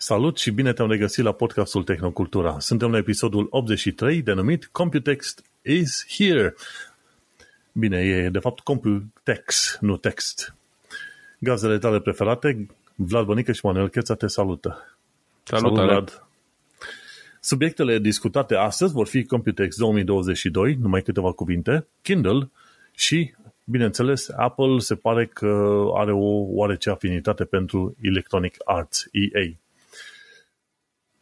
[0.00, 2.58] Salut și bine te-am regăsit la podcastul Tehnocultura.
[2.58, 6.54] Suntem la episodul 83 denumit Computex is here.
[7.72, 10.54] Bine, e de fapt Computex, nu text.
[11.38, 14.96] Gazele tale preferate, Vlad Bănică și Manuel Cheța te salută.
[15.42, 16.26] Salut, Salut Vlad.
[17.40, 22.50] Subiectele discutate astăzi vor fi Computex 2022, numai câteva cuvinte, Kindle
[22.92, 23.34] și,
[23.64, 29.56] bineînțeles, Apple se pare că are o oarece afinitate pentru Electronic Arts, EA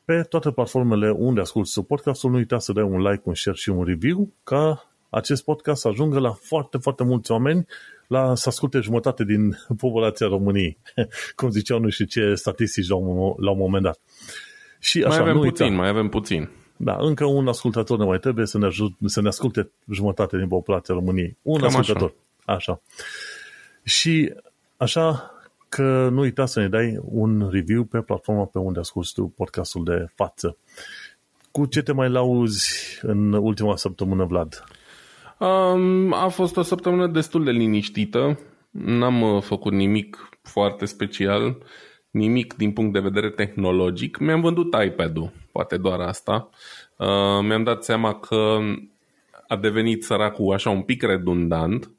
[0.06, 3.68] pe toate platformele unde asculti podcastul, nu uita să dai un like, un share și
[3.68, 7.66] un review ca acest podcast să ajungă la foarte, foarte mulți oameni
[8.06, 10.78] la să asculte jumătate din populația României.
[11.36, 13.98] Cum ziceau nu știu ce statistici la un, la un moment dat.
[14.78, 15.76] Și așa, mai avem nu puțin, uita.
[15.76, 16.50] mai avem puțin.
[16.76, 20.48] Da, încă un ascultător ne mai trebuie să ne, ajut, să ne asculte jumătate din
[20.48, 21.36] populația României.
[21.42, 22.14] Un Cam ascultător.
[22.44, 22.54] Așa.
[22.56, 22.80] așa.
[23.82, 24.32] Și
[24.76, 25.35] așa,
[25.68, 29.84] că nu uita să ne dai un review pe platforma pe unde asculti tu podcastul
[29.84, 30.58] de față.
[31.50, 34.64] Cu ce te mai lauzi în ultima săptămână, Vlad?
[35.38, 38.38] Um, a fost o săptămână destul de liniștită.
[38.70, 41.56] N-am uh, făcut nimic foarte special,
[42.10, 44.18] nimic din punct de vedere tehnologic.
[44.18, 46.50] Mi-am vândut iPad-ul, poate doar asta.
[46.96, 48.58] Uh, mi-am dat seama că
[49.48, 51.90] a devenit săracul așa un pic redundant,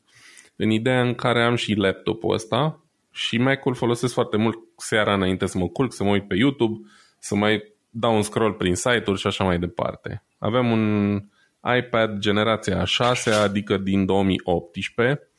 [0.55, 2.81] în ideea în care am și laptopul ăsta,
[3.17, 6.87] și Mac-ul folosesc foarte mult seara înainte să mă culc, să mă uit pe YouTube,
[7.19, 10.23] să mai dau un scroll prin site-uri și așa mai departe.
[10.37, 11.13] Avem un
[11.77, 15.29] iPad generația 6, adică din 2018,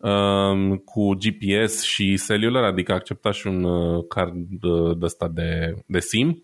[0.00, 5.74] um, cu GPS și cellular, adică accepta și un uh, card uh, de ăsta de,
[5.86, 6.42] de SIM.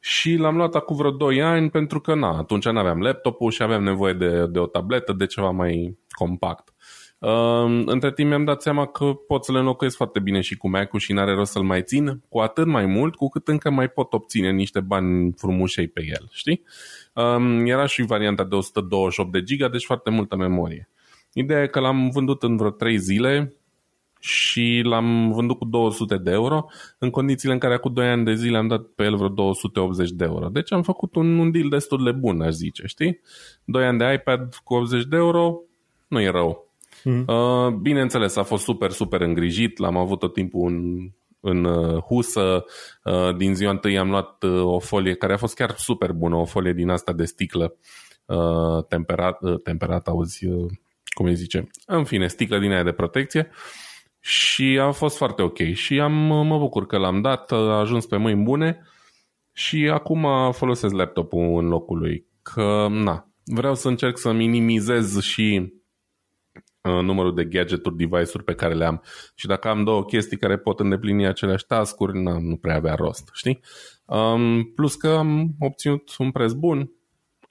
[0.00, 3.62] Și l-am luat acum vreo 2 ani pentru că na, atunci nu aveam laptopul și
[3.62, 6.74] aveam nevoie de, de o tabletă, de ceva mai compact.
[7.26, 10.68] Uh, între timp mi-am dat seama că pot să le înlocuiesc foarte bine și cu
[10.68, 13.88] Mac-ul și n-are rost să-l mai țin, cu atât mai mult cu cât încă mai
[13.88, 16.62] pot obține niște bani frumușei pe el, știi?
[17.12, 20.88] Um, era și varianta de 128 de giga, deci foarte multă memorie.
[21.32, 23.54] Ideea e că l-am vândut în vreo 3 zile
[24.20, 26.66] și l-am vândut cu 200 de euro,
[26.98, 30.10] în condițiile în care acum 2 ani de zile am dat pe el vreo 280
[30.10, 30.48] de euro.
[30.48, 33.20] Deci am făcut un, un deal destul de bun, aș zice, știi?
[33.64, 35.60] 2 ani de iPad cu 80 de euro,
[36.08, 36.65] nu e rău.
[37.08, 37.24] Mm.
[37.26, 41.08] Uh, bineînțeles, a fost super, super îngrijit, l-am avut tot timpul în,
[41.40, 42.64] în uh, husă.
[43.04, 46.36] Uh, din ziua întâi am luat uh, o folie care a fost chiar super bună,
[46.36, 47.76] o folie din asta de sticlă
[48.24, 50.70] uh, temperat, uh, temperat, auzi, uh,
[51.04, 53.50] cum îi zice, în fine, sticlă din aia de protecție.
[54.20, 55.58] Și a fost foarte ok.
[55.72, 56.12] Și am,
[56.46, 58.86] mă bucur că l-am dat, a ajuns pe mâini bune.
[59.52, 65.74] Și acum folosesc laptopul în locul lui, că na, vreau să încerc să minimizez și
[65.76, 65.84] Uh,
[66.86, 69.02] numărul de gadgeturi, device-uri pe care le am.
[69.34, 73.60] Și dacă am două chestii care pot îndeplini aceleași task-uri, nu prea avea rost, știi?
[74.04, 76.90] Um, plus că am obținut un preț bun,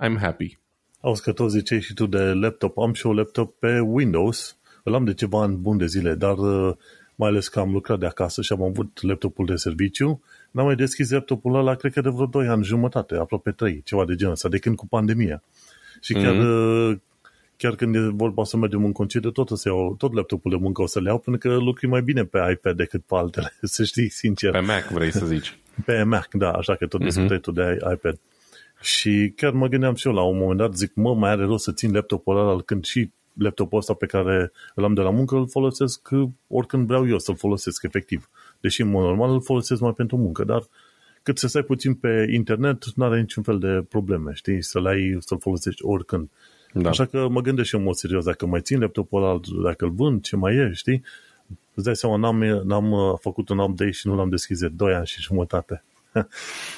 [0.05, 0.57] I'm happy.
[1.01, 2.77] Auzi că tot ziceai și tu de laptop.
[2.77, 4.57] Am și un laptop pe Windows.
[4.83, 6.75] Îl am de ceva ani bun de zile, dar uh,
[7.15, 10.21] mai ales că am lucrat de acasă și am avut laptopul de serviciu,
[10.51, 14.05] n-am mai deschis laptopul ăla, cred că de vreo 2 ani jumătate, aproape 3, ceva
[14.05, 15.43] de genul ăsta, de când cu pandemia.
[16.01, 17.14] Și chiar mm-hmm
[17.57, 20.57] chiar când e vorba să mergem în concediu, tot o să iau, tot laptopul de
[20.57, 23.53] muncă o să le iau, pentru că lucrui mai bine pe iPad decât pe altele,
[23.61, 24.51] să știi, sincer.
[24.51, 25.57] Pe Mac vrei să zici.
[25.85, 27.05] Pe Mac, da, așa că tot uh-huh.
[27.05, 28.19] discutai tu de iPad.
[28.81, 31.63] Și chiar mă gândeam și eu la un moment dat, zic, mă, mai are rost
[31.63, 35.35] să țin laptopul ăla când și laptopul ăsta pe care îl am de la muncă
[35.35, 36.09] îl folosesc
[36.47, 38.29] oricând vreau eu să-l folosesc efectiv.
[38.59, 40.63] Deși în mod normal îl folosesc mai pentru muncă, dar
[41.23, 44.61] cât să stai puțin pe internet, nu are niciun fel de probleme, știi?
[44.63, 46.29] Să-l ai, să-l folosești oricând.
[46.81, 46.89] Da.
[46.89, 49.85] Așa că mă gândesc și eu în mod serios, dacă mai țin laptopul ăla, dacă
[49.85, 51.03] îl vând, ce mai e, știi?
[51.73, 54.93] Îți dai seama, n-am, n-am uh, făcut un update și nu l-am deschis de 2
[54.93, 55.83] ani și jumătate.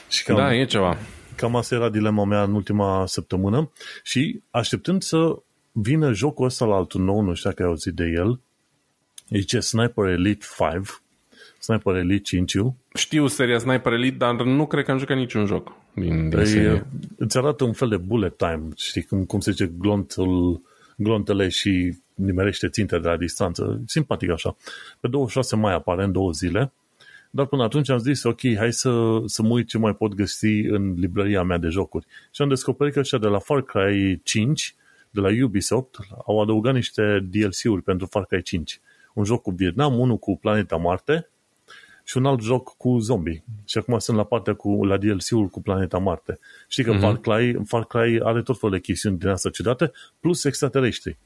[0.10, 0.98] și cam, da, e ceva.
[1.36, 3.72] Cam asta era dilema mea în ultima săptămână
[4.04, 5.36] și așteptând să
[5.72, 8.40] vină jocul ăsta la altul nou, nu știu dacă ai auzit de el,
[9.28, 11.02] e zice Sniper Elite 5,
[11.60, 12.54] Sniper Elite 5
[12.94, 16.84] Știu seria Sniper Elite, dar nu cred că am jucat niciun joc din, din păi,
[17.18, 20.62] Îți arată un fel de bullet time, știi, cum, cum se zice glontul,
[20.98, 23.82] glontele și nimerește ținte de la distanță.
[23.86, 24.56] Simpatic așa.
[25.00, 26.72] Pe 26 mai apare în două zile,
[27.30, 30.60] dar până atunci am zis, ok, hai să, să mă uit ce mai pot găsi
[30.60, 32.06] în librăria mea de jocuri.
[32.32, 34.76] Și am descoperit că ăștia de la Far Cry 5,
[35.10, 38.82] de la Ubisoft, au adăugat niște DLC-uri pentru Far Cry 5.
[39.14, 41.30] Un joc cu Vietnam, unul cu Planeta Marte
[42.08, 43.44] și un alt joc cu zombie.
[43.66, 46.40] Și acum sunt la partea cu, la DLC-ul cu Planeta Marte.
[46.68, 47.00] Știi că uh-huh.
[47.00, 51.18] Far, Cry, Far Cry are tot felul de chestiuni din asta ciudate, plus extraterestri.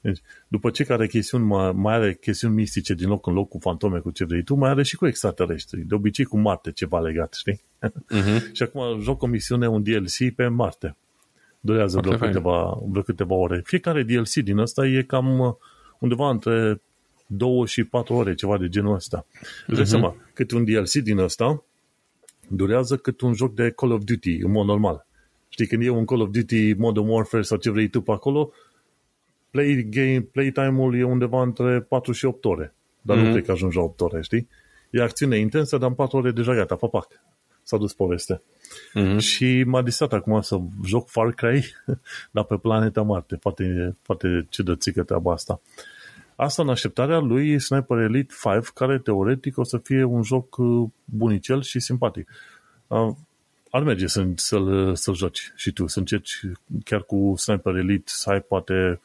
[0.00, 3.58] Deci, după ce care chestiuni mai, mai are chestiuni mistice din loc în loc cu
[3.58, 5.80] fantome, cu ce vrei tu, mai are și cu extraterestri.
[5.80, 7.62] De obicei cu Marte ceva legat, știi?
[7.88, 8.52] Uh-huh.
[8.56, 10.96] și acum joc o misiune, un DLC pe Marte.
[11.60, 13.62] Durează vreo câteva, vreo câteva ore.
[13.64, 15.54] Fiecare DLC din ăsta e cam uh,
[15.98, 16.80] undeva între
[17.26, 19.26] 2 și 4 ore, ceva de genul ăsta.
[19.26, 19.76] Uh-huh.
[19.76, 21.64] Deci seama, cât un DLC din ăsta
[22.48, 25.06] durează cât un joc de Call of Duty, în mod normal.
[25.48, 28.52] Știi, când e un Call of Duty Modern Warfare sau ce vrei tu pe acolo,
[29.50, 32.74] play game, playtime-ul e undeva între 4 și 8 ore.
[33.02, 33.20] Dar mm-hmm.
[33.20, 34.48] nu cred că ajungi la 8 ore, știi?
[34.90, 37.08] E acțiune intensă, dar în 4 ore deja gata, papac.
[37.62, 38.42] S-a dus poveste.
[38.94, 39.18] Mm-hmm.
[39.18, 41.74] Și m-a distrat acum să joc Far Cry,
[42.30, 43.36] dar pe planeta Marte.
[43.36, 45.60] Poate, poate ce dățică treaba asta.
[46.36, 50.88] Asta în așteptarea lui Sniper Elite 5, care teoretic o să fie un joc uh,
[51.04, 52.30] bunicel și simpatic.
[52.86, 53.10] Uh,
[53.70, 56.40] ar merge să, să-l, să-l joci și tu, să încerci
[56.84, 59.00] chiar cu Sniper Elite să ai poate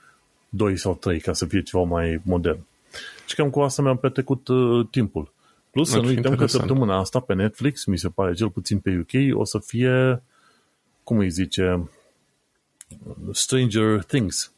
[0.50, 2.60] 2 sau 3 ca să fie ceva mai modern.
[3.28, 5.34] Și cam cu asta mi-am petrecut uh, timpul.
[5.72, 8.98] Plus să nu uităm că săptămâna asta pe Netflix, mi se pare, cel puțin pe
[8.98, 10.24] UK, o să fie,
[11.04, 11.90] cum îi zice,
[13.32, 14.54] Stranger Things.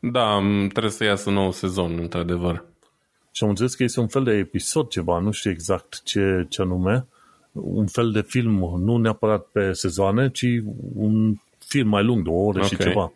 [0.00, 2.64] Da, trebuie să iasă nou sezon, într-adevăr.
[3.30, 6.62] Și am înțeles că este un fel de episod ceva, nu știu exact ce, ce
[6.62, 7.06] anume,
[7.52, 10.46] un fel de film, nu neapărat pe sezoane, ci
[10.94, 12.68] un film mai lung, de o oră okay.
[12.68, 13.12] și ceva.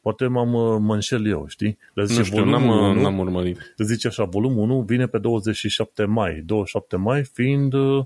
[0.00, 1.78] Poate m-am, uh, mă înșel eu, știi?
[1.94, 3.74] Le zice, nu știu, n-am, 1, uh, n-am urmărit.
[3.76, 6.42] Le zice așa, volumul 1 vine pe 27 mai.
[6.46, 8.04] 27 mai fiind uh,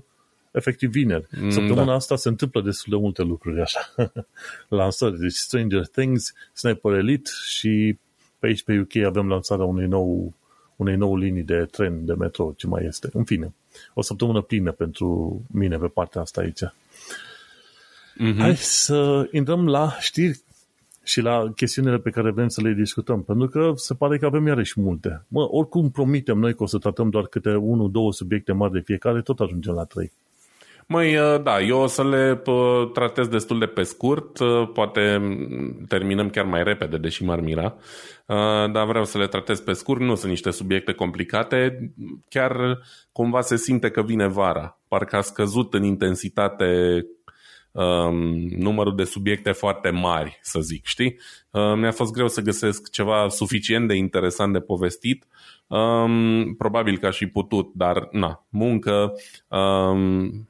[0.53, 1.27] efectiv vineri.
[1.41, 1.93] Mm, Săptămâna da.
[1.93, 3.79] asta se întâmplă destul de multe lucruri așa.
[4.79, 5.19] Lansări.
[5.19, 7.97] Deci Stranger Things, Sniper Elite și
[8.39, 10.33] pe aici pe UK avem lansarea unei nou
[10.75, 13.09] unei nou linii de tren de metro, ce mai este.
[13.13, 13.53] În fine,
[13.93, 16.63] o săptămână plină pentru mine pe partea asta aici.
[16.63, 18.37] Mm-hmm.
[18.37, 20.41] Hai să intrăm la știri
[21.03, 24.47] și la chestiunile pe care vrem să le discutăm, pentru că se pare că avem
[24.47, 25.25] iarăși multe.
[25.27, 28.79] Mă, oricum promitem noi că o să tratăm doar câte unul, două subiecte mari de
[28.79, 30.11] fiecare, tot ajungem la trei.
[30.87, 35.21] Măi, uh, da, eu o să le uh, tratez destul de pe scurt, uh, poate
[35.87, 37.75] terminăm chiar mai repede, deși m-ar mira,
[38.71, 41.91] dar vreau să le tratez pe scurt, nu sunt niște subiecte complicate,
[42.29, 42.79] chiar
[43.11, 47.01] cumva se simte că vine vara, parcă a scăzut în intensitate
[47.73, 48.15] um,
[48.57, 51.19] numărul de subiecte foarte mari, să zic, știi?
[51.51, 55.25] Uh, mi-a fost greu să găsesc ceva suficient de interesant de povestit.
[55.67, 59.13] Um, probabil că aș fi putut, dar na, muncă,
[59.47, 60.47] um,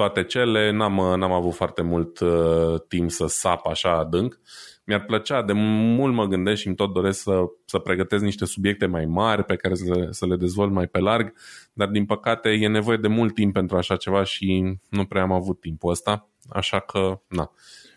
[0.00, 4.40] toate cele, n-am, n-am avut foarte mult uh, timp să sap așa adânc.
[4.84, 8.86] Mi-ar plăcea, de mult mă gândesc și îmi tot doresc să, să pregătesc niște subiecte
[8.86, 11.32] mai mari pe care să, să le dezvolt mai pe larg,
[11.72, 15.32] dar din păcate e nevoie de mult timp pentru așa ceva și nu prea am
[15.32, 16.28] avut timpul ăsta.
[16.48, 17.50] Așa că, na.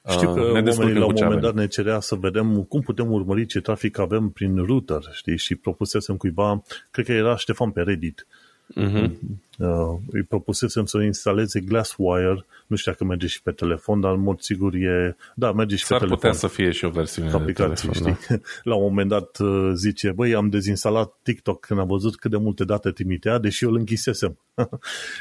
[0.10, 3.12] Știu că uh, ne oamenii la un moment dat ne cerea să vedem cum putem
[3.12, 5.38] urmări ce trafic avem prin router, știi?
[5.38, 6.62] Și propusesem cuiva,
[6.92, 8.28] cred că era Ștefan pe Reddit,
[8.76, 9.12] uh-huh.
[9.58, 14.22] Uh, îi propusesem să instaleze Glasswire, nu știu dacă merge și pe telefon, dar în
[14.22, 15.16] mod sigur e...
[15.36, 16.30] Da, merge și S-ar pe telefon.
[16.30, 18.36] putea să fie și o versiune aplicație, de telefon, știi?
[18.36, 18.42] Da.
[18.72, 22.38] La un moment dat uh, zice, băi, am dezinstalat TikTok când am văzut cât de
[22.38, 24.38] multe date trimitea, deși eu îl închisesem.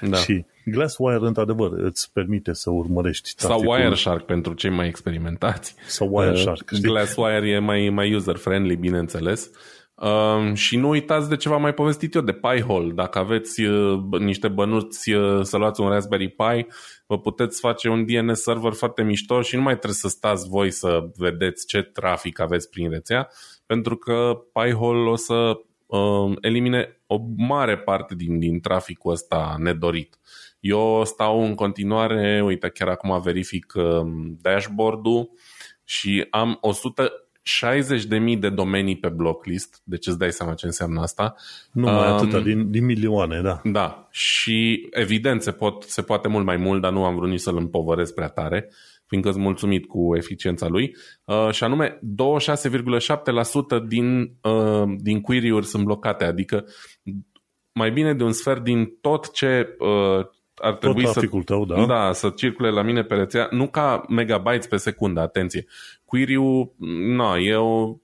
[0.00, 0.16] da.
[0.16, 3.64] și Glasswire, într-adevăr, îți permite să urmărești traficul.
[3.64, 5.74] Sau Wireshark pentru cei mai experimentați.
[5.86, 6.70] Sau Wireshark.
[6.72, 9.50] Uh, Glasswire e mai, mai user-friendly, bineînțeles.
[10.02, 12.92] Uh, și nu uitați de ceva mai povestit eu, de Pi-hole.
[12.94, 16.66] Dacă aveți uh, niște bănuți uh, să luați un Raspberry Pi,
[17.06, 20.70] vă puteți face un DNS server foarte mișto și nu mai trebuie să stați voi
[20.70, 23.28] să vedeți ce trafic aveți prin rețea,
[23.66, 30.18] pentru că Pi-hole o să uh, elimine o mare parte din, din traficul ăsta nedorit.
[30.60, 34.02] Eu stau în continuare, uite, chiar acum verific uh,
[34.40, 35.30] dashboard-ul
[35.84, 41.34] și am 100 60.000 de domenii pe blocklist, deci îți dai seama ce înseamnă asta.
[41.72, 43.60] Nu mai um, atâta, din, din milioane, da.
[43.64, 47.40] Da, și evident se, pot, se poate mult mai mult, dar nu am vrut nici
[47.40, 48.70] să-l împovăresc prea tare,
[49.06, 50.96] fiindcă sunt mulțumit cu eficiența lui.
[51.24, 56.64] Uh, și anume, 26,7% din, uh, din query-uri sunt blocate, adică
[57.72, 60.26] mai bine de un sfert din tot ce uh,
[60.62, 61.86] ar trebui să, tău, da?
[61.86, 65.66] Da, să circule la mine pe rețea, nu ca megabytes pe secundă, atenție.
[66.04, 66.74] Query-ul,
[67.16, 67.96] na, e o,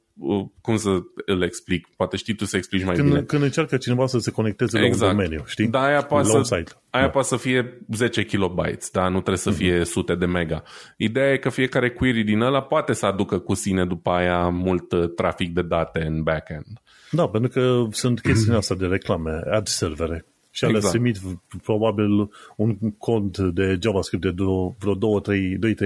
[0.61, 0.89] cum să
[1.27, 1.89] îl explic?
[1.97, 3.23] Poate știi tu să explici mai când, bine.
[3.23, 5.01] Când încearcă cineva să se conecteze exact.
[5.01, 5.69] la un domeniu, știi?
[5.69, 6.73] Da, aia poate, să, site.
[6.91, 7.11] aia da.
[7.11, 9.83] poate să fie 10 kilobytes, da, nu trebuie să fie mm-hmm.
[9.83, 10.63] sute de mega.
[10.97, 14.93] Ideea e că fiecare query din ăla poate să aducă cu sine după aia mult
[14.93, 16.67] uh, trafic de date în backend.
[17.11, 20.27] Da, pentru că sunt chestiunea asta de reclame, ad servere,
[20.59, 20.85] și exact.
[20.85, 21.19] le trimit
[21.63, 24.43] probabil un cod de JavaScript de
[24.79, 25.21] vreo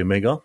[0.00, 0.44] 2-3 mega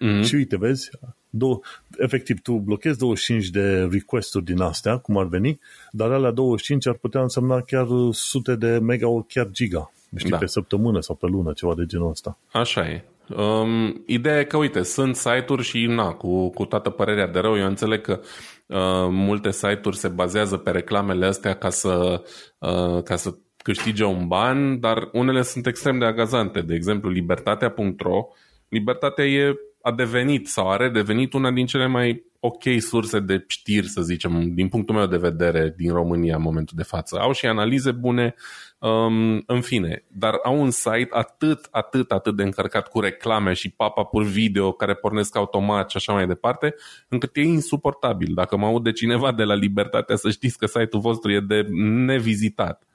[0.00, 0.24] mm-hmm.
[0.24, 0.90] și uite, vezi,
[1.30, 1.60] două,
[1.98, 5.60] efectiv, tu blochezi 25 de request-uri din astea, cum ar veni,
[5.90, 9.92] dar alea 25 ar putea însemna chiar sute de mega ori chiar giga.
[10.16, 10.36] Știi, da.
[10.36, 12.38] pe săptămână sau pe lună, ceva de genul ăsta.
[12.52, 13.04] Așa e.
[13.36, 17.58] Um, ideea e că, uite, sunt site-uri și, na, cu, cu toată părerea de rău,
[17.58, 18.20] eu înțeleg că
[18.66, 22.22] uh, multe site-uri se bazează pe reclamele astea ca să,
[22.58, 26.60] uh, ca să câștige un ban, dar unele sunt extrem de agazante.
[26.60, 28.26] De exemplu, libertatea.ro.
[28.68, 33.88] Libertatea e, a devenit sau a redevenit una din cele mai ok surse de știri,
[33.88, 37.18] să zicem, din punctul meu de vedere, din România în momentul de față.
[37.18, 38.34] Au și analize bune,
[38.78, 43.70] um, în fine, dar au un site atât, atât, atât de încărcat cu reclame și
[43.70, 46.74] pop-up-uri video care pornesc automat și așa mai departe,
[47.08, 48.34] încât e insuportabil.
[48.34, 51.66] Dacă mă aud de cineva de la Libertatea, să știți că site-ul vostru e de
[52.06, 52.86] nevizitat.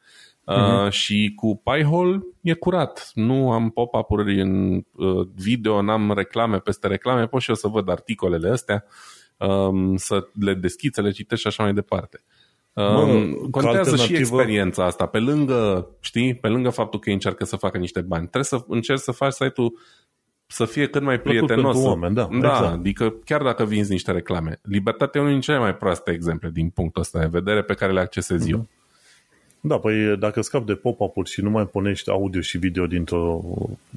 [0.47, 0.85] Uh-huh.
[0.85, 3.11] Uh, și cu Pi-hole e curat.
[3.13, 7.89] Nu am pop-up-uri în uh, video, n-am reclame peste reclame, pot și eu să văd
[7.89, 8.85] articolele astea,
[9.37, 12.23] um, să le deschid, să le citesc și așa mai departe.
[12.73, 13.97] Um, contează alternativă...
[13.97, 15.05] și experiența asta.
[15.05, 18.63] Pe lângă, știi, pe lângă faptul că ei încearcă să facă niște bani, trebuie să
[18.67, 19.79] încerci să faci site-ul
[20.45, 21.83] să fie cât mai prietenos.
[21.83, 22.73] Oameni, da, da exact.
[22.73, 24.59] adică chiar dacă vinzi niște reclame.
[24.61, 27.91] Libertatea e unul din cele mai proaste exemple din punctul ăsta de vedere pe care
[27.91, 28.51] le accesez mm-hmm.
[28.51, 28.67] eu.
[29.67, 33.43] Da, păi dacă scap de pop-up-uri și nu mai punești audio și video dintr-o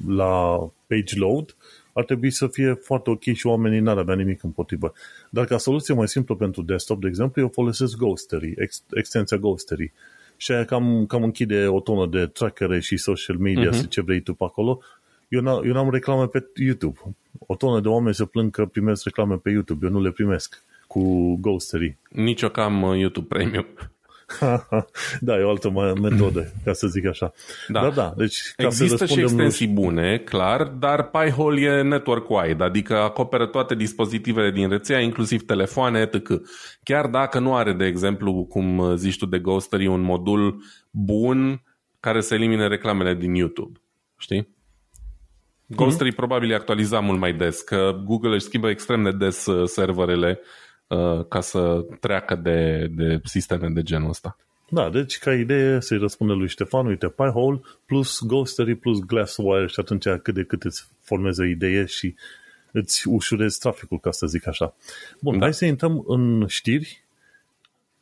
[0.08, 1.56] la page load,
[1.92, 4.92] ar trebui să fie foarte ok și oamenii n-ar avea nimic împotrivă.
[5.30, 9.92] Dar ca soluție mai simplă pentru desktop, de exemplu, eu folosesc Ghostery, ex- extensia Ghostery.
[10.36, 13.88] Și aia cam, cam închide o tonă de trackere și social media, uh-huh.
[13.88, 14.80] ce vrei tu pe acolo.
[15.28, 16.98] Eu, n- eu n-am reclame pe YouTube.
[17.38, 19.86] O tonă de oameni se plâng că primesc reclame pe YouTube.
[19.86, 21.96] Eu nu le primesc cu Ghostery.
[22.08, 23.66] Nici eu cam uh, YouTube Premium.
[25.20, 27.32] da, e o altă metodă, ca să zic așa.
[27.68, 29.74] Da, da, da deci ca Există să și extensii lui...
[29.74, 36.40] bune, clar, dar Pi-hole e network-wide, adică acoperă toate dispozitivele din rețea, inclusiv telefoane, etc.
[36.82, 41.62] Chiar dacă nu are, de exemplu, cum zici tu de Ghostery, un modul bun
[42.00, 43.80] care să elimine reclamele din YouTube.
[44.16, 44.58] Știi?
[45.66, 46.16] Ghostery mm-hmm.
[46.16, 50.40] probabil e actualizat mult mai des, că Google își schimbă extrem de des uh, serverele
[50.40, 50.46] Uh,
[51.28, 54.36] ca să treacă de, de sisteme de genul ăsta.
[54.68, 59.80] Da, deci ca idee să-i răspunde lui Ștefan, uite, Pi-hole plus Ghostery plus Glasswire și
[59.80, 62.14] atunci cât de cât îți formeze o idee și
[62.72, 64.74] îți ușurezi traficul, ca să zic așa.
[65.20, 65.44] Bun, da.
[65.44, 67.02] hai să intrăm în știri.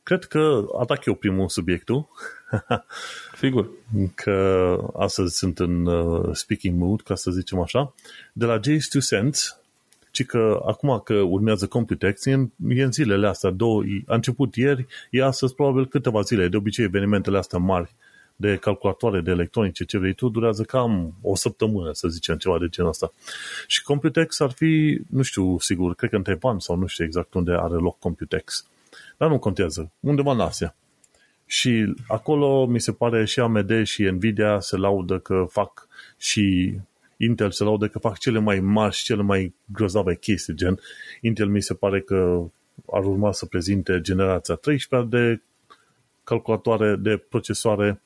[0.03, 2.09] Cred că atac eu primul subiectul.
[3.41, 3.71] Sigur.
[4.15, 7.95] Că astăzi sunt în uh, speaking mood, ca să zicem așa.
[8.33, 9.61] De la J's 2 Cents,
[10.19, 14.55] ci că acum că urmează Computex, e în, e în zilele astea, două, a început
[14.57, 17.95] ieri, e astăzi probabil câteva zile, de obicei evenimentele astea mari
[18.37, 22.67] de calculatoare, de electronice, ce vrei tu, durează cam o săptămână, să zicem, ceva de
[22.69, 23.13] genul ăsta.
[23.67, 27.35] Și Computex ar fi, nu știu sigur, cred că în Taiwan sau nu știu exact
[27.35, 28.67] unde are loc Computex.
[29.17, 30.75] Dar nu contează, undeva în Asia.
[31.47, 36.77] Și acolo mi se pare și AMD și Nvidia se laudă că fac și
[37.19, 40.79] Intel se laudă că fac cele mai mari și cele mai grozave chestii, gen
[41.21, 42.43] Intel mi se pare că
[42.93, 45.41] ar urma să prezinte generația 13 de
[46.25, 48.01] calculatoare de procesoare,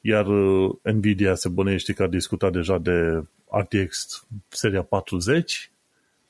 [0.00, 5.70] iar uh, Nvidia se bănește că a discutat deja de RTX seria 40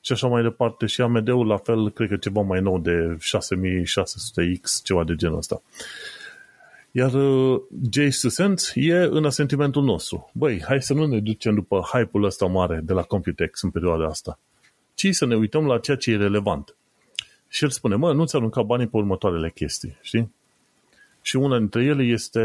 [0.01, 4.81] și așa mai departe și AMD-ul la fel, cred că ceva mai nou de 6600X,
[4.83, 5.61] ceva de genul ăsta.
[6.95, 10.31] Iar uh, Jay Susent e în asentimentul nostru.
[10.33, 14.05] Băi, hai să nu ne ducem după hype-ul ăsta mare de la Computex în perioada
[14.05, 14.39] asta,
[14.93, 16.75] ci să ne uităm la ceea ce e relevant.
[17.47, 20.33] Și el spune, mă, nu ți arunca banii pe următoarele chestii, știi?
[21.21, 22.39] Și una dintre ele este,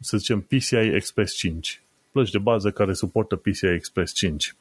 [0.00, 1.82] să zicem, PCI Express 5.
[2.12, 4.56] Plăci de bază care suportă PCI Express 5.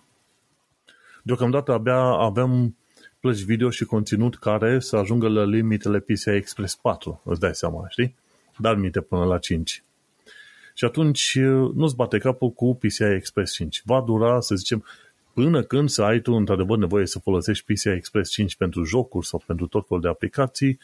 [1.21, 2.77] Deocamdată abia avem
[3.19, 7.87] plăci video și conținut care să ajungă la limitele PCI Express 4, îți dai seama,
[7.89, 8.15] știi?
[8.57, 9.83] Dar minte până la 5.
[10.73, 13.81] Și atunci uh, nu-ți bate capul cu PCI Express 5.
[13.85, 14.85] Va dura, să zicem,
[15.33, 19.43] până când să ai tu într-adevăr nevoie să folosești PCI Express 5 pentru jocuri sau
[19.45, 20.79] pentru tot felul de aplicații,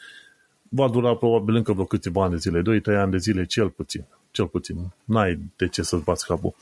[0.68, 4.04] va dura probabil încă vreo câțiva ani de zile, 2-3 ani de zile cel puțin.
[4.30, 4.76] Cel puțin.
[5.04, 6.54] N-ai de ce să-ți bați capul.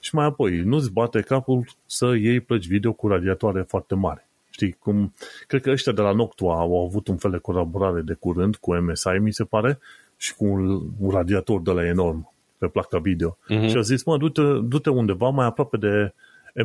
[0.00, 4.26] Și mai apoi, nu-ți bate capul să iei plăci video cu radiatoare foarte mari.
[4.50, 5.14] Știi, cum,
[5.46, 8.74] cred că ăștia de la Noctua au avut un fel de colaborare de curând cu
[8.74, 9.78] MSI, mi se pare,
[10.24, 13.38] și cu un, un radiator de la enorm pe placa video.
[13.50, 13.68] Uh-huh.
[13.68, 16.14] Și a zis, mă, du-te, du-te undeva mai aproape de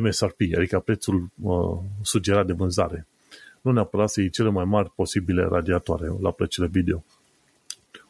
[0.00, 3.06] MSRP, adică prețul uh, sugerat de vânzare.
[3.60, 7.04] Nu neapărat să iei cele mai mari posibile radiatoare la plăcile video.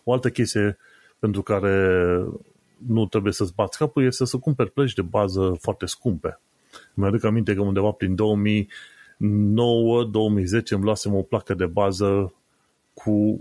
[0.04, 0.78] O altă chestie
[1.18, 2.16] pentru care
[2.86, 6.40] nu trebuie să-ți bați capul este să cumperi plăci de bază foarte scumpe.
[6.94, 8.68] Mi-aduc aminte că undeva prin 2000
[9.20, 12.34] 2009-2010 îmi luasem o placă de bază
[12.94, 13.40] cu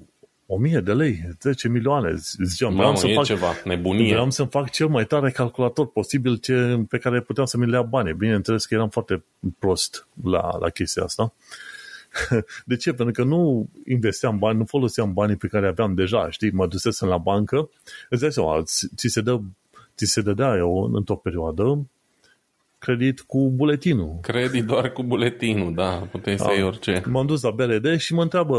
[0.52, 2.16] 1000 de lei, 10 milioane.
[2.44, 4.12] Ziceam, Mamă, să fac, ceva, nebunie.
[4.12, 7.76] Vreau să fac cel mai tare calculator posibil ce, pe care puteam să mi le
[7.76, 8.14] ia bani.
[8.14, 9.24] Bineînțeles că eram foarte
[9.60, 11.34] prost la, la chestia asta.
[12.66, 12.94] De ce?
[12.94, 16.52] Pentru că nu investeam bani, nu foloseam banii pe care aveam deja, știi?
[16.52, 17.70] Mă dusesem la bancă,
[18.10, 19.40] îți dai seama, ți se, dă,
[19.96, 21.88] ți se dădea eu într-o perioadă
[22.80, 24.18] credit cu buletinul.
[24.22, 26.44] Credit doar cu buletinul, da, puteai da.
[26.44, 27.04] să iei orice.
[27.06, 28.58] M-am dus la BRD și mă întreabă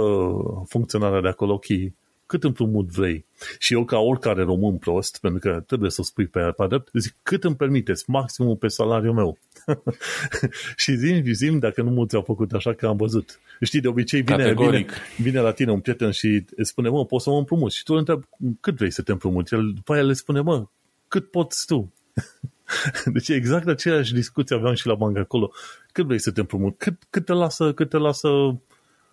[0.69, 1.67] funcționarea de acolo, ok,
[2.31, 3.25] cât împrumut vrei?
[3.59, 6.89] Și eu, ca oricare român prost, pentru că trebuie să o spui pe, pe drept,
[6.93, 8.05] zic, cât îmi permiteți?
[8.07, 9.39] Maximul pe salariul meu.
[10.83, 13.41] și zim, zim, dacă nu mulți au făcut așa că am văzut.
[13.61, 14.87] Știi, de obicei vine, vine,
[15.17, 17.73] vine la tine un prieten și îți spune, mă, poți să mă împrumut?
[17.73, 18.27] Și tu îl întrebi,
[18.61, 19.53] cât vrei să te împrumut?
[19.53, 20.67] El, după aia le spune, mă,
[21.09, 21.93] cât poți tu?
[23.15, 25.53] Deci exact aceeași discuție aveam și la bancă acolo.
[25.93, 26.79] Cât vrei să te împrumut?
[26.79, 28.29] Cât, cât, te lasă, cât te lasă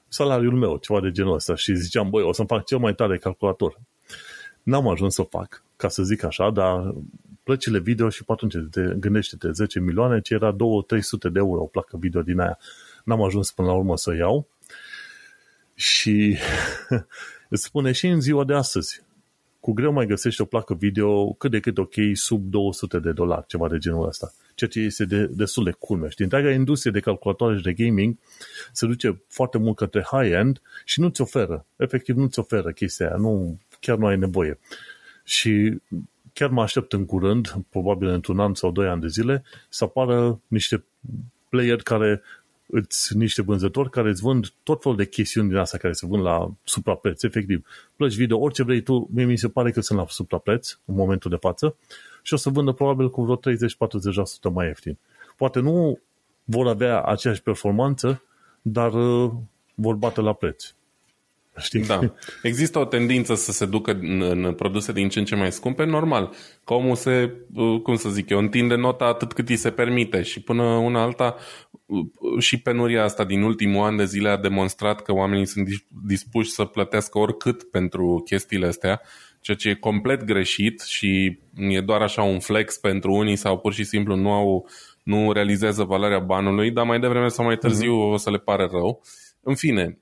[0.07, 0.77] salariul meu?
[0.77, 1.55] Ceva de genul ăsta.
[1.55, 3.79] Și ziceam, băi, o să-mi fac cel mai tare calculator.
[4.63, 6.93] N-am ajuns să fac, ca să zic așa, dar
[7.43, 10.57] plăcile video și pe atunci te gândește-te 10 milioane, ce era 2-300
[11.31, 12.57] de euro o placă video din aia.
[13.03, 14.47] N-am ajuns până la urmă să iau
[15.73, 16.37] și
[17.49, 19.01] îți spune și în ziua de astăzi,
[19.67, 23.45] cu greu mai găsești o placă video cât de cât ok sub 200 de dolari,
[23.47, 24.33] ceva de genul ăsta.
[24.55, 26.09] Ceea ce este de, destul de culme.
[26.09, 28.17] Știi, întreaga industrie de calculatoare și de gaming
[28.71, 31.65] se duce foarte mult către high-end și nu ți oferă.
[31.75, 33.15] Efectiv, nu ți oferă chestia aia.
[33.15, 34.59] Nu, chiar nu ai nevoie.
[35.23, 35.81] Și
[36.33, 40.41] chiar mă aștept în curând, probabil într-un an sau doi ani de zile, să apară
[40.47, 40.83] niște
[41.49, 42.21] player care
[42.67, 46.23] îți niște vânzători care îți vând tot felul de chestiuni din asta care se vând
[46.23, 47.67] la suprapreț, efectiv.
[47.95, 51.29] Plăci video, orice vrei tu, mie mi se pare că sunt la suprapreț în momentul
[51.29, 51.75] de față
[52.21, 54.97] și o să vândă probabil cu vreo 30-40% mai ieftin.
[55.37, 55.99] Poate nu
[56.43, 58.21] vor avea aceeași performanță,
[58.61, 59.31] dar uh,
[59.75, 60.71] vor bate la preț.
[61.59, 61.81] Știi?
[61.81, 61.99] Da.
[62.41, 65.83] Există o tendință să se ducă în, în produse din ce în ce mai scumpe,
[65.83, 66.33] normal.
[66.63, 70.21] Că omul se, uh, cum să zic eu, întinde nota atât cât îi se permite
[70.21, 71.41] și până una alta uh,
[72.39, 75.67] și penuria asta din ultimul an de zile a demonstrat că oamenii sunt
[76.05, 79.01] dispuși să plătească oricât pentru chestiile astea,
[79.41, 83.73] ceea ce e complet greșit și e doar așa un flex pentru unii sau pur
[83.73, 84.69] și simplu nu au
[85.03, 88.13] nu realizează valoarea banului, dar mai devreme sau mai târziu uh-huh.
[88.13, 89.01] o să le pare rău.
[89.41, 89.99] În fine,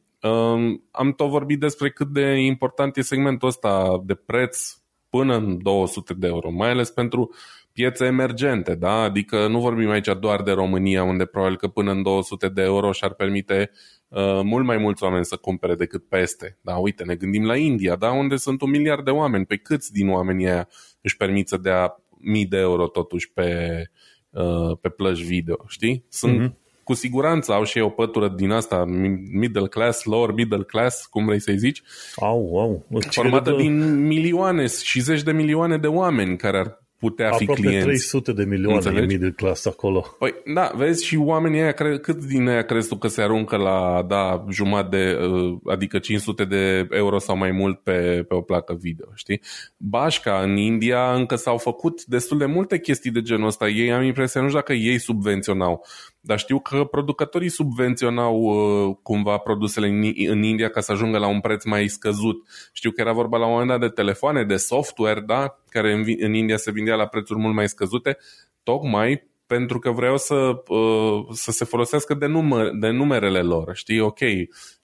[0.91, 4.77] am tot vorbit despre cât de important e segmentul ăsta de preț
[5.09, 7.35] până în 200 de euro, mai ales pentru
[7.75, 9.01] piețe emergente, da?
[9.01, 12.91] Adică nu vorbim aici doar de România, unde probabil că până în 200 de euro
[12.91, 13.71] și-ar permite
[14.07, 16.57] uh, mult mai mulți oameni să cumpere decât peste.
[16.61, 18.11] Da, uite, ne gândim la India, da?
[18.11, 19.45] Unde sunt un miliard de oameni.
[19.45, 20.67] Pe câți din oamenii aia
[21.01, 23.81] își permit să dea mii de euro totuși pe,
[24.29, 26.05] uh, pe plăci video, știi?
[26.09, 28.85] Sunt mm-hmm cu siguranță au și ei o pătură din asta,
[29.31, 31.81] middle class, lower middle class, cum vrei să-i zici,
[32.15, 32.85] au, au.
[33.09, 37.85] formată din milioane și zeci de milioane de oameni care ar putea Aproape fi clienți.
[37.85, 39.05] 300 de milioane Înțelegi?
[39.05, 40.15] de middle class acolo.
[40.19, 44.05] Păi, da, vezi, și oamenii ăia, cât din aia crezi tu că se aruncă la,
[44.07, 48.77] da, jumătate de, uh, adică 500 de euro sau mai mult pe, pe o placă
[48.79, 49.41] video, știi?
[49.77, 53.67] Bașca, în India, încă s-au făcut destul de multe chestii de genul ăsta.
[53.67, 55.85] Ei am impresia, nu știu dacă ei subvenționau,
[56.25, 61.27] dar știu că producătorii subvenționau uh, cumva produsele în, în India ca să ajungă la
[61.27, 62.47] un preț mai scăzut.
[62.73, 66.03] Știu că era vorba la un moment dat de telefoane, de software, da, care în,
[66.19, 68.17] în India se vindea la prețuri mult mai scăzute,
[68.63, 73.75] tocmai pentru că vreau să, uh, să se folosească de, număr, de numerele lor.
[73.75, 74.19] Știi, ok,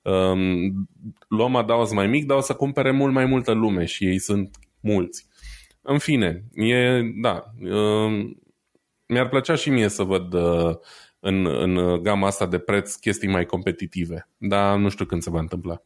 [0.01, 0.89] um,
[1.27, 4.57] luăm adaos mai mic, dar o să cumpere mult mai multă lume și ei sunt
[4.79, 5.27] mulți.
[5.81, 8.41] În fine, e, da, um,
[9.05, 10.75] mi-ar plăcea și mie să văd uh,
[11.21, 15.39] în, în gama asta de preț chestii mai competitive, dar nu știu când se va
[15.39, 15.81] întâmpla.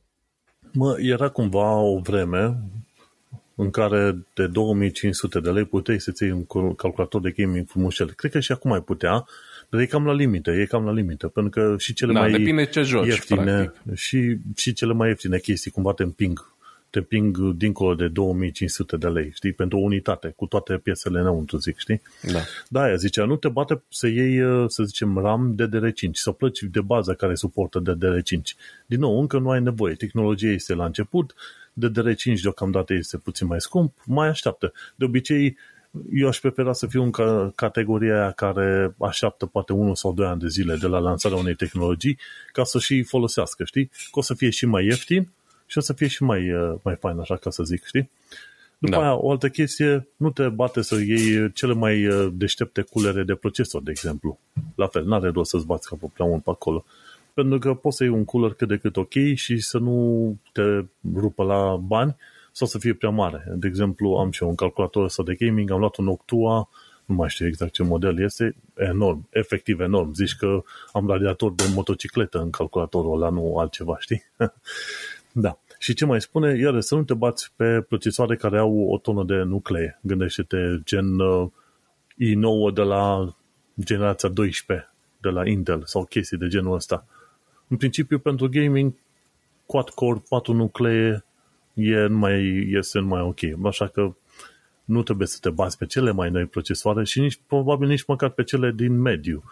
[0.74, 2.58] Mă, era cumva o vreme
[3.56, 8.12] în care de 2500 de lei puteai să-ți iei un calculator de gaming frumușel.
[8.12, 9.26] Cred că și acum ai putea,
[9.70, 12.32] dar e cam la limită, e cam la limită, pentru că și cele da, mai
[12.32, 16.55] depinde ce joci, ieftine, și, și cele mai ieftine chestii cumva te împing
[16.96, 21.58] te ping dincolo de 2500 de lei, știi, pentru o unitate, cu toate piesele înăuntru,
[21.58, 22.02] zic, știi?
[22.32, 22.40] Da.
[22.70, 26.82] Da, aia zicea, nu te bate să iei, să zicem, RAM DDR5, să plăci de
[26.82, 28.42] bază care suportă DDR5.
[28.86, 31.36] Din nou, încă nu ai nevoie, tehnologia este la început,
[31.74, 34.74] DDR5 deocamdată este puțin mai scump, mai așteaptă.
[34.96, 35.58] De obicei,
[36.14, 37.12] eu aș prefera să fiu în
[37.56, 42.18] categoria care așteaptă poate unul sau doi ani de zile de la lansarea unei tehnologii
[42.52, 43.86] ca să și folosească, știi?
[43.86, 45.30] Că o să fie și mai ieftin
[45.66, 48.10] și o să fie și mai, uh, mai fain, așa ca să zic, știi?
[48.78, 49.02] După da.
[49.02, 53.36] aia, o altă chestie, nu te bate să iei cele mai uh, deștepte culere de
[53.36, 54.40] procesor, de exemplu.
[54.76, 56.86] La fel, n-are rost să-ți bați capul prea mult pe acolo.
[57.34, 60.84] pentru că poți să iei un cooler cât de cât ok și să nu te
[61.16, 62.16] rupă la bani
[62.52, 63.44] sau să fie prea mare.
[63.56, 66.70] De exemplu, am și eu un calculator ăsta de gaming, am luat un Octua,
[67.06, 70.14] nu mai știu exact ce model este, enorm, efectiv enorm.
[70.14, 74.24] Zici că am radiator de motocicletă în calculatorul ăla, nu altceva, știi?
[75.38, 75.60] da.
[75.80, 76.58] Și ce mai spune?
[76.58, 80.00] Iar să nu te bați pe procesoare care au o tonă de nuclee.
[80.02, 81.50] Gândește-te gen uh,
[82.14, 83.36] i9 de la
[83.80, 87.06] generația 12 de la Intel sau chestii de genul ăsta.
[87.68, 88.94] În principiu, pentru gaming,
[89.66, 91.26] quad-core, 4 nuclee
[91.74, 93.40] e mai, este mai ok.
[93.66, 94.16] Așa că
[94.86, 98.30] nu trebuie să te bazi pe cele mai noi procesoare și nici, probabil nici măcar
[98.30, 99.44] pe cele din mediu.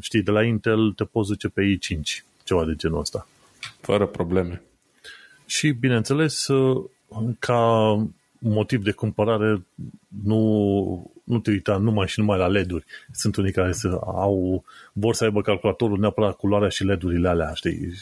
[0.00, 3.28] Știi, de la Intel te poți duce pe i5, ceva de genul ăsta.
[3.80, 4.62] Fără probleme.
[5.46, 6.46] Și, bineînțeles,
[7.38, 7.60] ca
[8.38, 9.66] motiv de cumpărare
[10.24, 12.84] nu, nu te uita numai și numai la LED-uri.
[13.12, 17.92] Sunt unii care să au, vor să aibă calculatorul neapărat culoarea și LED-urile alea, știi?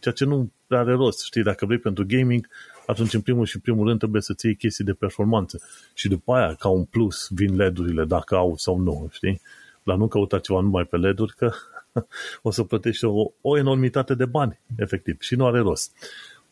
[0.00, 1.42] Ceea ce nu are rost, știi?
[1.42, 2.48] Dacă vrei pentru gaming,
[2.86, 5.60] atunci în primul și primul rând trebuie să-ți iei chestii de performanță.
[5.94, 9.40] Și după aia, ca un plus, vin LED-urile, dacă au sau nu, știi?
[9.82, 11.52] Dar nu căuta ceva numai pe LED-uri, că
[12.42, 15.92] o să plătești o, o enormitate de bani, efectiv, și nu are rost.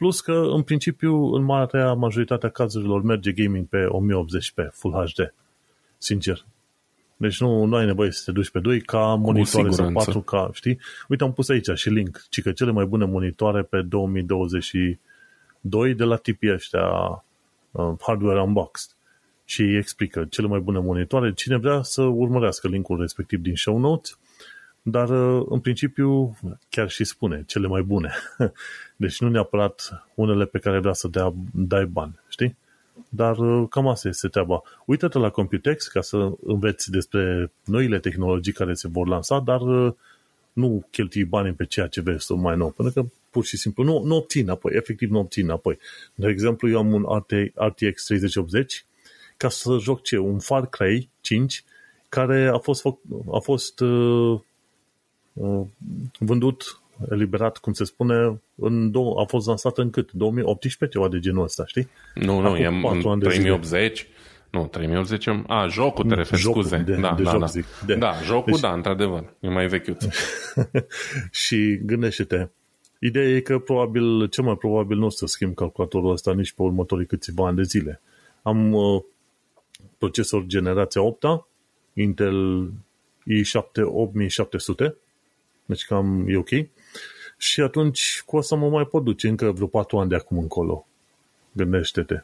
[0.02, 5.34] Plus că, în principiu, în marea majoritatea cazurilor merge gaming pe 1080p Full HD.
[5.98, 6.44] Sincer.
[7.16, 10.78] Deci nu, nu ai nevoie să te duci pe 2 ca monitoare sau 4K, știi?
[11.08, 16.04] Uite, am pus aici și link, ci că cele mai bune monitoare pe 2022 de
[16.04, 16.86] la tipii ăștia
[17.70, 18.96] uh, Hardware Unboxed.
[19.44, 21.32] Și îi explică cele mai bune monitoare.
[21.32, 24.18] Cine vrea să urmărească linkul respectiv din show notes,
[24.82, 28.12] dar uh, în principiu chiar și spune cele mai bune.
[28.96, 32.56] Deci nu neapărat unele pe care vrea să dea, dai bani, știi?
[33.08, 34.62] Dar uh, cam asta este treaba.
[34.86, 39.92] Uită-te la Computex ca să înveți despre noile tehnologii care se vor lansa, dar uh,
[40.52, 43.84] nu cheltui bani pe ceea ce vezi să mai nou, pentru că pur și simplu
[43.84, 45.78] nu, nu obțin apoi, efectiv nu obțin apoi.
[46.14, 47.06] De exemplu, eu am un
[47.54, 48.84] RTX 3080
[49.36, 50.18] ca să joc ce?
[50.18, 51.64] Un Far Cry 5
[52.08, 52.86] care a fost,
[53.32, 54.40] a fost uh, uh,
[56.18, 60.12] vândut eliberat, cum se spune, în două, a fost lansat în cât?
[60.12, 61.88] 2018, ceva de genul ăsta, știi?
[62.14, 64.06] Nu, nu, e în 3080.
[64.50, 66.82] Nu, 3080, a, jocul te referi, jocul scuze.
[66.82, 67.46] De, da, de da, joc, da.
[67.46, 67.64] zic.
[67.86, 67.94] De.
[67.94, 68.60] Da, jocul, deci...
[68.60, 69.98] da, într-adevăr, e mai vechiut.
[71.42, 72.48] și gândește-te,
[72.98, 76.62] ideea e că probabil, cel mai probabil nu o să schimb calculatorul ăsta nici pe
[76.62, 78.00] următorii câțiva ani de zile.
[78.42, 79.02] Am uh,
[79.98, 81.24] procesor generația 8
[81.94, 82.70] Intel
[83.30, 84.96] i7 8700,
[85.72, 86.50] deci cam e ok
[87.42, 90.86] și atunci cu asta mă mai pot duce încă vreo 4 ani de acum încolo.
[91.52, 92.22] Gândește-te.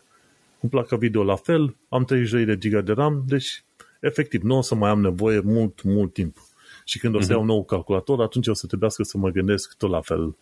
[0.59, 3.65] Cu placa video la fel, am 32 de giga de RAM, deci
[4.01, 6.37] efectiv nu o să mai am nevoie mult, mult timp.
[6.85, 7.31] Și când o să uh-huh.
[7.31, 10.37] iau nou calculator, atunci o să trebuiască să mă gândesc tot la fel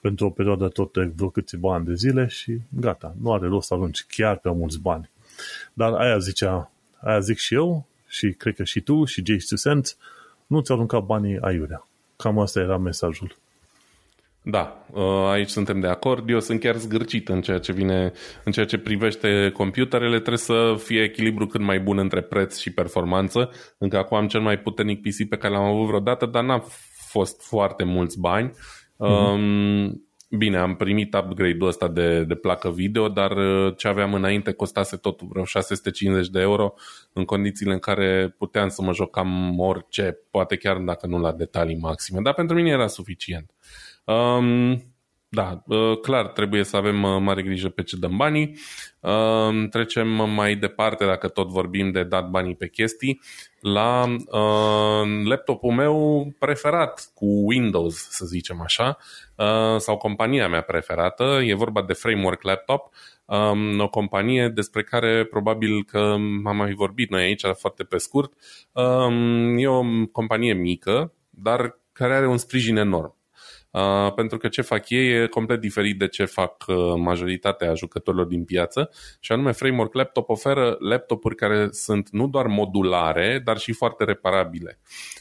[0.00, 3.66] pentru o perioadă tot de vreo câțiva ani de zile și gata, nu are rost
[3.66, 5.10] să arunci chiar pe mulți bani.
[5.72, 9.96] Dar aia zicea, aia zic și eu și cred că și tu și Jay Cent,
[10.46, 11.86] nu ți arunca banii aiurea.
[12.22, 13.36] Cam asta era mesajul.
[14.42, 16.28] Da, uh, aici suntem de acord.
[16.28, 18.12] Eu sunt chiar zgârcit în ceea ce vine,
[18.44, 20.16] în ceea ce privește computerele.
[20.16, 23.50] Trebuie să fie echilibru cât mai bun între preț și performanță.
[23.78, 26.64] Încă acum am cel mai puternic PC pe care l-am avut vreodată, dar n-a
[27.08, 28.50] fost foarte mulți bani.
[28.50, 29.90] Mm-hmm.
[30.30, 34.96] Bine, am primit upgrade-ul ăsta de, de placă video, dar uh, ce aveam înainte costase
[34.96, 36.74] tot vreo 650 de euro
[37.12, 41.78] în condițiile în care puteam să mă jocam orice, poate chiar dacă nu la detalii
[41.78, 43.50] maxime, dar pentru mine era suficient.
[44.04, 44.87] Um,
[45.30, 48.58] da, uh, clar, trebuie să avem uh, mare grijă pe ce dăm banii.
[49.00, 53.20] Um, trecem mai departe, dacă tot vorbim de dat banii pe chestii,
[53.60, 58.98] la uh, laptopul meu preferat cu Windows, să zicem așa,
[59.36, 61.40] uh, sau compania mea preferată.
[61.44, 65.98] E vorba de Framework Laptop, um, o companie despre care probabil că
[66.44, 68.32] am mai vorbit noi aici foarte pe scurt.
[68.72, 73.17] Um, e o companie mică, dar care are un sprijin enorm.
[73.78, 78.26] Uh, pentru că ce fac ei e complet diferit de ce fac uh, majoritatea jucătorilor
[78.26, 83.72] din piață și anume Framework Laptop oferă laptopuri care sunt nu doar modulare, dar și
[83.72, 84.78] foarte reparabile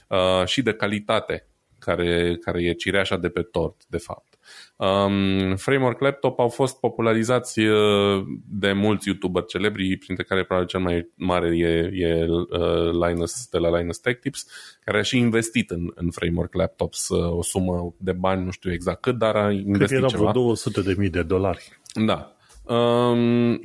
[0.07, 1.47] uh, și de calitate,
[1.79, 4.36] care, care e cireașa de pe tort, de fapt.
[4.75, 10.79] Um, Framework Laptop au fost popularizați uh, de mulți YouTuber celebri, printre care probabil cel
[10.79, 14.47] mai mare e, e uh, Linus de la Linus Tech Tips,
[14.83, 18.71] care a și investit în, în Framework Laptops uh, o sumă de bani, nu știu
[18.71, 20.29] exact cât, dar a investit Cred că era ceva.
[20.29, 21.79] vreo 200 de mii de dolari.
[22.05, 22.31] Da.
[22.73, 23.61] Um,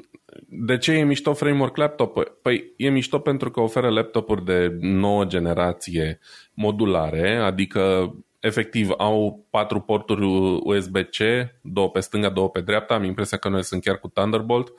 [0.49, 2.25] de ce e mișto Framework Laptop?
[2.43, 6.19] Păi e mișto pentru că oferă laptopuri de nouă generație
[6.55, 10.25] modulare, adică efectiv au patru porturi
[10.65, 11.19] USB-C,
[11.61, 14.77] două pe stânga, două pe dreapta, am impresia că noi sunt chiar cu Thunderbolt, um,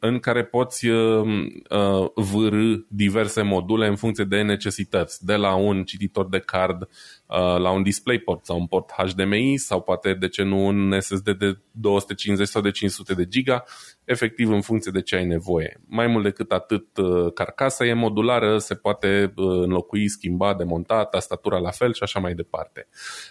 [0.00, 1.26] în care poți uh,
[1.70, 7.58] uh, vârâ diverse module în funcție de necesități, de la un cititor de card uh,
[7.58, 11.58] la un DisplayPort sau un port HDMI sau poate, de ce nu, un SSD de
[11.70, 13.64] 250 sau de 500 de giga,
[14.04, 15.80] efectiv în funcție de ce ai nevoie.
[15.86, 16.86] Mai mult decât atât,
[17.34, 22.88] carcasa e modulară, se poate înlocui, schimba, demonta, tastatura la fel și așa mai departe.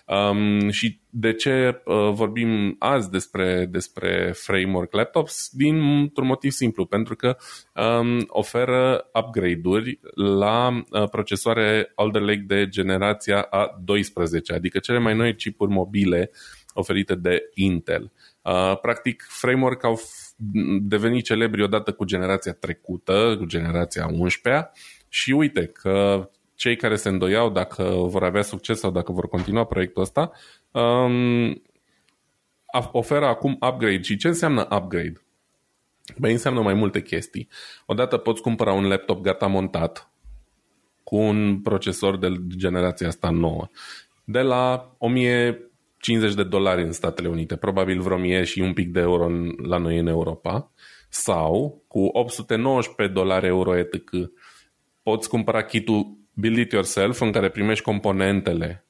[0.08, 5.50] Um, și de ce uh, vorbim azi despre, despre framework laptops?
[5.97, 7.38] Dintr-un motiv simplu, pentru că
[7.73, 15.36] um, oferă upgrade-uri la uh, procesoare Alder Lake de generația A12, adică cele mai noi
[15.36, 16.32] chipuri mobile
[16.73, 18.12] oferite de Intel.
[18.41, 19.99] Uh, practic, framework au
[20.82, 24.71] devenit celebri odată cu generația trecută, cu generația 11
[25.10, 29.65] și uite că cei care se îndoiau dacă vor avea succes sau dacă vor continua
[29.65, 30.32] proiectul ăsta,
[30.71, 31.62] um,
[32.91, 34.01] oferă acum upgrade.
[34.01, 35.21] Și ce înseamnă upgrade?
[36.18, 37.48] Băi, înseamnă mai multe chestii.
[37.86, 40.12] Odată poți cumpăra un laptop gata montat
[41.04, 43.68] cu un procesor de generația asta nouă.
[44.24, 49.00] De la 1050 de dolari în Statele Unite, probabil vreo 1000 și un pic de
[49.00, 49.30] euro
[49.63, 50.72] la noi în Europa,
[51.10, 54.10] sau cu 819 dolari euro etc.
[55.04, 58.86] Poți cumpăra kitul build it yourself în care primești componentele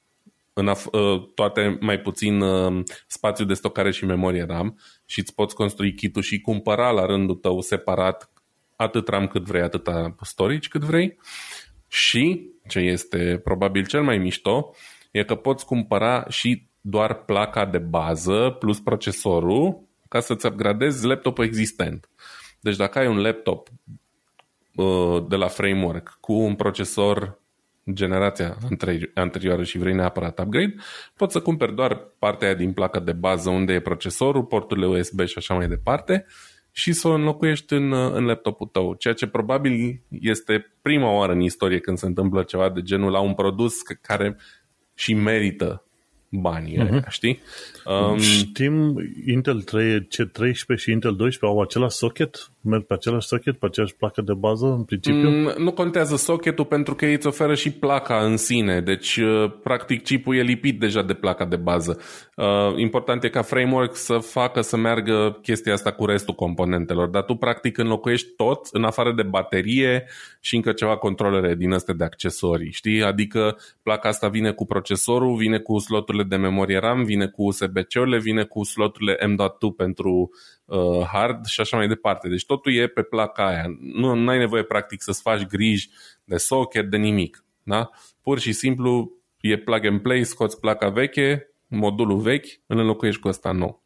[0.53, 4.79] în af- ă, toate mai puțin uh, spațiu de stocare și memorie RAM
[5.13, 8.31] și îți poți construi kitul și cumpăra la rândul tău separat
[8.75, 9.89] atât RAM cât vrei, atât
[10.21, 11.17] storage cât vrei
[11.87, 14.75] și, ce este probabil cel mai mișto,
[15.11, 21.45] e că poți cumpăra și doar placa de bază plus procesorul ca să-ți upgradezi laptopul
[21.45, 22.09] existent.
[22.59, 23.69] Deci dacă ai un laptop
[24.75, 27.41] Uh, de la framework cu un procesor
[27.91, 28.57] generația
[29.13, 30.75] anterioară și vrei neapărat upgrade,
[31.15, 35.25] poți să cumperi doar partea aia din placa de bază unde e procesorul, porturile USB
[35.25, 36.25] și așa mai departe
[36.71, 41.31] și să o înlocuiești în, uh, în laptopul tău, ceea ce probabil este prima oară
[41.31, 44.37] în istorie când se întâmplă ceva de genul la un produs care
[44.93, 45.83] și merită
[46.29, 46.91] banii uh-huh.
[46.91, 47.41] aia, știi?
[47.85, 52.51] Um, Știm, Intel 3, C13 și Intel 12 au același socket?
[52.65, 55.29] Merg pe același socket, pe aceeași placă de bază, în principiu?
[55.29, 59.51] Mm, nu contează socketul pentru că ei îți oferă și placa în sine, deci uh,
[59.63, 61.99] practic chipul e lipit deja de placa de bază.
[62.35, 67.23] Uh, important e ca framework să facă să meargă chestia asta cu restul componentelor, dar
[67.23, 70.05] tu practic înlocuiești tot în afară de baterie
[70.39, 73.03] și încă ceva controlere din astea de accesorii, știi?
[73.03, 78.17] Adică placa asta vine cu procesorul, vine cu sloturile de memorie RAM, vine cu USB-C-urile,
[78.17, 80.31] vine cu sloturile M.2 pentru uh,
[81.11, 82.29] hard și așa mai departe.
[82.29, 83.65] Deci totul e pe placa aia.
[83.79, 85.89] Nu ai nevoie practic să-ți faci griji
[86.23, 87.45] de socket, de nimic.
[87.63, 87.89] Da?
[88.21, 93.27] Pur și simplu e plug and play, scoți placa veche, modulul vechi, îl înlocuiești cu
[93.27, 93.83] ăsta nou.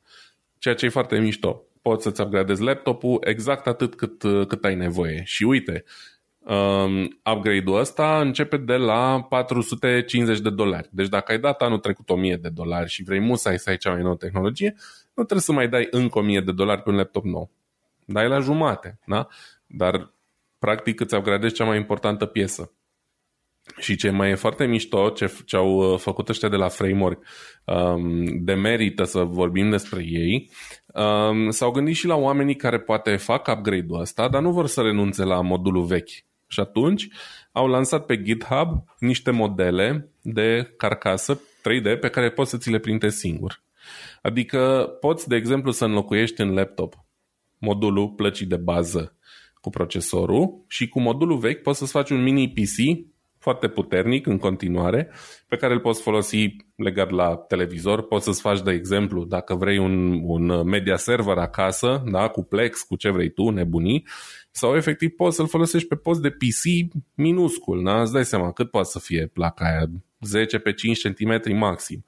[0.58, 1.62] Ceea ce e foarte mișto.
[1.82, 5.22] Poți să-ți upgradezi laptopul exact atât cât, cât ai nevoie.
[5.26, 5.84] Și uite,
[6.40, 10.90] um, upgrade-ul ăsta începe de la 450 de dolari.
[10.92, 13.92] Deci dacă ai dat anul trecut 1000 de dolari și vrei musai să ai cea
[13.92, 14.76] mai nouă tehnologie,
[15.18, 17.50] nu trebuie să mai dai încă 1000 de dolari pe un laptop nou.
[18.06, 19.28] Dai la jumate, da?
[19.68, 20.14] Dar
[20.60, 22.72] practic îți upgradezi cea mai importantă piesă.
[23.80, 27.26] Și ce mai e foarte mișto, ce, ce au uh, făcut ăștia de la Framework,
[27.64, 30.50] um, de merită să vorbim despre ei,
[30.86, 34.82] um, s-au gândit și la oamenii care poate fac upgrade-ul ăsta, dar nu vor să
[34.82, 36.26] renunțe la modulul vechi.
[36.48, 37.08] Și atunci
[37.52, 42.80] au lansat pe GitHub niște modele de carcasă 3D pe care poți să ți le
[42.80, 43.66] printe singur.
[44.28, 47.06] Adică poți, de exemplu, să înlocuiești în laptop
[47.58, 49.18] modulul plăcii de bază
[49.62, 53.06] cu procesorul și cu modulul vechi poți să-ți faci un mini PC
[53.38, 55.12] foarte puternic în continuare,
[55.48, 58.08] pe care îl poți folosi legat la televizor.
[58.08, 62.82] Poți să-ți faci, de exemplu, dacă vrei un, un media server acasă, da, cu Plex,
[62.82, 64.08] cu ce vrei tu, nebunii,
[64.52, 68.02] sau efectiv poți să-l folosești pe post de PC minuscul, da?
[68.02, 69.86] îți dai seama cât poate să fie placa aia,
[70.22, 72.04] 10 pe 5 cm maxim.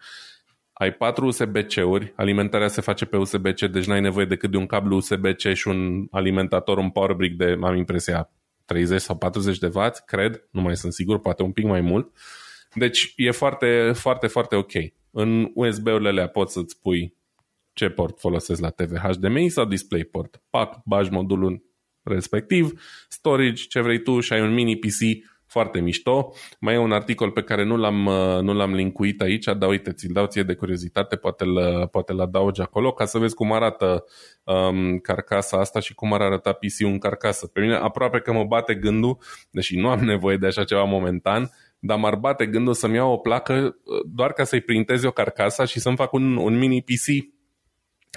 [0.79, 4.95] Ai patru USB-C-uri, alimentarea se face pe USB-C, deci n-ai nevoie decât de un cablu
[4.95, 8.31] USB-C și un alimentator, un power brick de, am impresia,
[8.65, 12.11] 30 sau 40 de W, cred, nu mai sunt sigur, poate un pic mai mult.
[12.73, 14.71] Deci e foarte, foarte, foarte ok.
[15.11, 17.17] În USB-urile alea poți să-ți pui
[17.73, 20.41] ce port folosesc la TV, HDMI sau DisplayPort.
[20.49, 21.63] Pac, bagi modulul
[22.03, 24.99] respectiv, storage, ce vrei tu și ai un mini PC
[25.49, 26.33] foarte mișto.
[26.59, 29.91] Mai e un articol pe care nu l-am, uh, nu l-am linkuit aici, dar uite,
[29.91, 33.51] ți-l dau ție de curiozitate, poate l, poate l adaugi acolo, ca să vezi cum
[33.51, 34.05] arată
[34.43, 37.47] um, carcasa asta și cum ar arăta PC-ul în carcasă.
[37.47, 39.17] Pe mine aproape că mă bate gândul,
[39.51, 43.17] deși nu am nevoie de așa ceva momentan, dar m-ar bate gândul să-mi iau o
[43.17, 47.05] placă uh, doar ca să-i printez o carcasa și să-mi fac un, un mini PC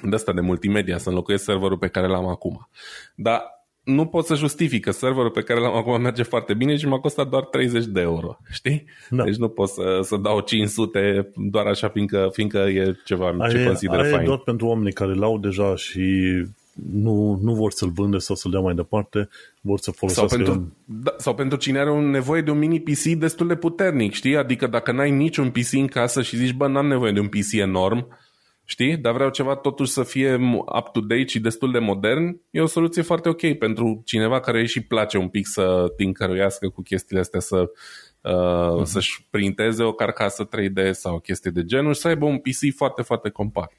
[0.03, 2.68] de asta de multimedia, să înlocuiesc serverul pe care l-am acum.
[3.14, 6.87] Dar nu pot să justific că serverul pe care l-am acum merge foarte bine și
[6.87, 8.85] m-a costat doar 30 de euro, știi?
[9.11, 9.25] Da.
[9.25, 13.64] Deci nu pot să, să dau 500 doar așa fiindcă, fiindcă e ceva aia, ce
[13.64, 14.25] consider aia fain.
[14.25, 16.31] doar pentru oamenii care l-au deja și
[16.92, 19.29] nu, nu vor să-l vândă sau să-l dea mai departe,
[19.61, 20.37] vor să folosească...
[20.37, 23.55] Sau pentru, da, sau pentru cine are un nevoie de un mini PC destul de
[23.55, 24.37] puternic, știi?
[24.37, 27.53] Adică dacă n-ai niciun PC în casă și zici, bă, n-am nevoie de un PC
[27.53, 28.07] enorm,
[28.73, 28.97] știi?
[28.97, 30.39] Dar vreau ceva totuși să fie
[30.79, 34.81] up-to-date și destul de modern, e o soluție foarte ok pentru cineva care îi și
[34.81, 37.71] place un pic să tincăruiască cu chestiile astea, să
[38.21, 38.85] uh, uh-huh.
[38.85, 43.03] să-și printeze o carcasă 3D sau chestii de genul și să aibă un PC foarte,
[43.03, 43.77] foarte compact.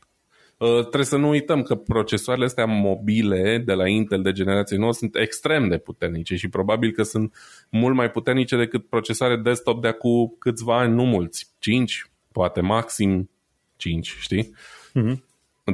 [0.58, 4.94] Uh, trebuie să nu uităm că procesoarele astea mobile de la Intel de generație nouă
[4.94, 7.36] sunt extrem de puternice și probabil că sunt
[7.70, 13.30] mult mai puternice decât procesoare desktop de acum câțiva ani, nu mulți, 5, poate maxim
[13.76, 14.54] 5, știi?
[15.00, 15.18] Uh-huh.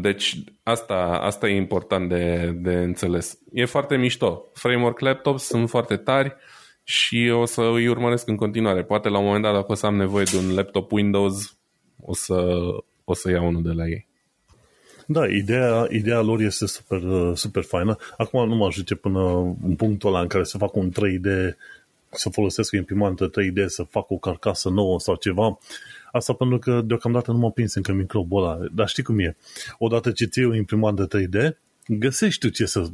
[0.01, 3.39] Deci asta, asta e important de, de înțeles.
[3.53, 4.45] E foarte mișto.
[4.53, 6.35] Framework laptops sunt foarte tari
[6.83, 8.83] și o să îi urmăresc în continuare.
[8.83, 11.57] Poate la un moment dat, dacă o să am nevoie de un laptop Windows,
[12.01, 12.59] o să,
[13.03, 14.07] o să iau unul de la ei.
[15.05, 17.01] Da, ideea, ideea lor este super,
[17.35, 17.95] super faină.
[18.17, 19.19] Acum nu mă ajunge până
[19.63, 21.55] în punctul ăla în care să fac un 3D,
[22.09, 25.57] să folosesc o imprimantă 3D, să fac o carcasă nouă sau ceva.
[26.11, 28.57] Asta pentru că deocamdată nu m-a prins încă microbul ăla.
[28.71, 29.35] Dar știi cum e?
[29.77, 32.87] Odată ce ții o imprimantă 3D, găsești tu ce să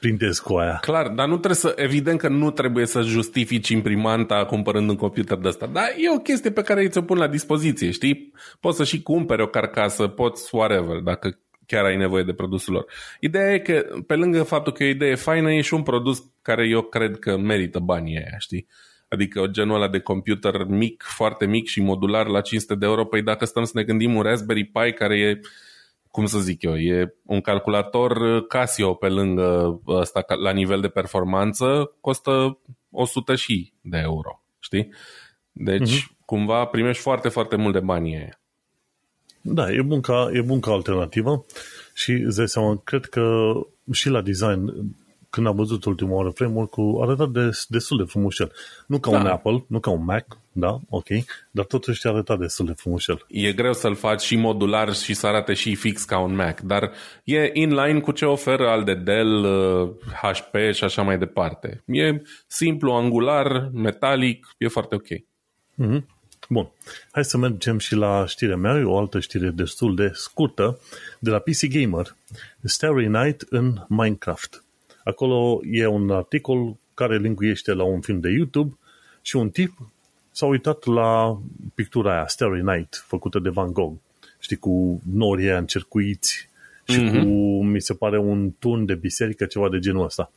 [0.00, 0.78] printezi cu aia.
[0.80, 5.38] Clar, dar nu trebuie să, evident că nu trebuie să justifici imprimanta cumpărând un computer
[5.38, 8.32] de ăsta, dar e o chestie pe care îi ți-o pun la dispoziție, știi?
[8.60, 12.86] Poți să și cumperi o carcasă, poți whatever, dacă chiar ai nevoie de produsul lor.
[13.20, 16.22] Ideea e că, pe lângă faptul că e o idee faină, e și un produs
[16.42, 18.66] care eu cred că merită banii aia, știi?
[19.08, 23.22] Adică genul ăla de computer mic, foarte mic și modular la 500 de euro, păi
[23.22, 25.40] dacă stăm să ne gândim un Raspberry Pi care e,
[26.10, 31.92] cum să zic eu, e un calculator Casio pe lângă ăsta la nivel de performanță,
[32.00, 32.58] costă
[32.90, 34.92] 100 și de euro, știi?
[35.52, 36.24] Deci, uh-huh.
[36.24, 38.40] cumva primești foarte, foarte mult de bani aia.
[39.40, 41.44] Da, e bun ca, e bun ca alternativă
[41.94, 43.52] și îți dai seama, cred că
[43.92, 44.72] și la design,
[45.36, 48.52] când am văzut ultima oară framework-ul, arăta de, destul de frumușel.
[48.86, 49.18] Nu ca da.
[49.18, 51.06] un Apple, nu ca un Mac, da, ok,
[51.50, 53.24] dar totuși arăta destul de frumușel.
[53.28, 56.90] E greu să-l faci și modular și să arate și fix ca un Mac, dar
[57.24, 59.46] e in line cu ce oferă al de Dell,
[60.22, 61.82] HP uh, și așa mai departe.
[61.86, 65.06] E simplu, angular, metalic, e foarte ok.
[65.06, 66.14] Mm-hmm.
[66.48, 66.70] Bun,
[67.10, 70.80] hai să mergem și la știrea mea, o altă știre destul de scurtă,
[71.18, 72.16] de la PC Gamer,
[72.64, 74.64] Starry Night în Minecraft.
[75.06, 78.78] Acolo e un articol care linguiește la un film de YouTube
[79.22, 79.72] și un tip
[80.30, 81.40] s-a uitat la
[81.74, 83.96] pictura aia, Starry Night, făcută de Van Gogh.
[84.38, 86.48] Știi, cu norii încercuiți
[86.84, 87.22] și mm-hmm.
[87.22, 90.32] cu, mi se pare, un turn de biserică, ceva de genul ăsta.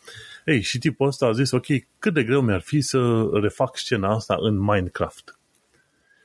[0.46, 1.66] Ei, și tipul ăsta a zis, ok,
[2.00, 5.40] cât de greu mi-ar fi să refac scena asta în Minecraft.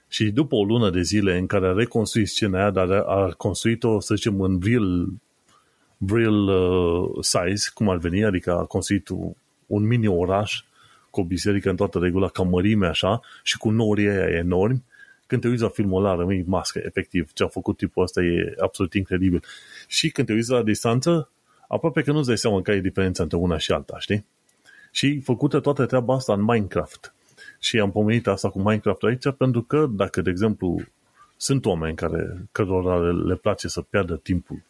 [0.09, 4.00] Și după o lună de zile în care a reconstruit scena aia, dar a construit-o,
[4.00, 5.09] să zicem, în real,
[6.08, 9.08] real uh, size, cum ar veni, adică a construit
[9.66, 10.64] un mini oraș
[11.10, 14.82] cu o biserică în toată regula, ca mărime așa, și cu norii aia enormi,
[15.26, 17.32] când te uiți la filmul ăla, rămâi mască, efectiv.
[17.32, 19.44] Ce a făcut tipul ăsta e absolut incredibil.
[19.86, 21.28] Și când te uiți la distanță,
[21.68, 24.26] aproape că nu-ți dai seama că e diferența între una și alta, știi?
[24.90, 27.14] Și făcută toată treaba asta în Minecraft.
[27.58, 30.80] Și am pomenit asta cu Minecraft aici pentru că dacă, de exemplu,
[31.36, 34.62] sunt oameni care, cărora le place să piardă timpul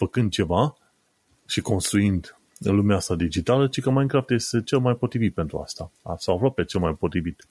[0.00, 0.76] făcând ceva
[1.50, 5.90] și construind în lumea asta digitală, ci că Minecraft este cel mai potrivit pentru asta.
[6.18, 7.46] Sau aproape cel mai potrivit.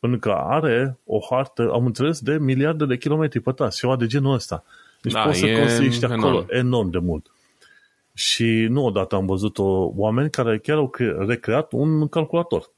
[0.00, 4.34] Pentru că are o hartă, am înțeles, de miliarde de kilometri pătrați, ceva de genul
[4.34, 4.64] ăsta.
[5.02, 6.46] Deci da, poți să construiești acolo enorm.
[6.50, 7.30] enorm de mult.
[8.14, 10.90] Și nu odată am văzut o, oameni care chiar au
[11.26, 12.72] recreat un calculator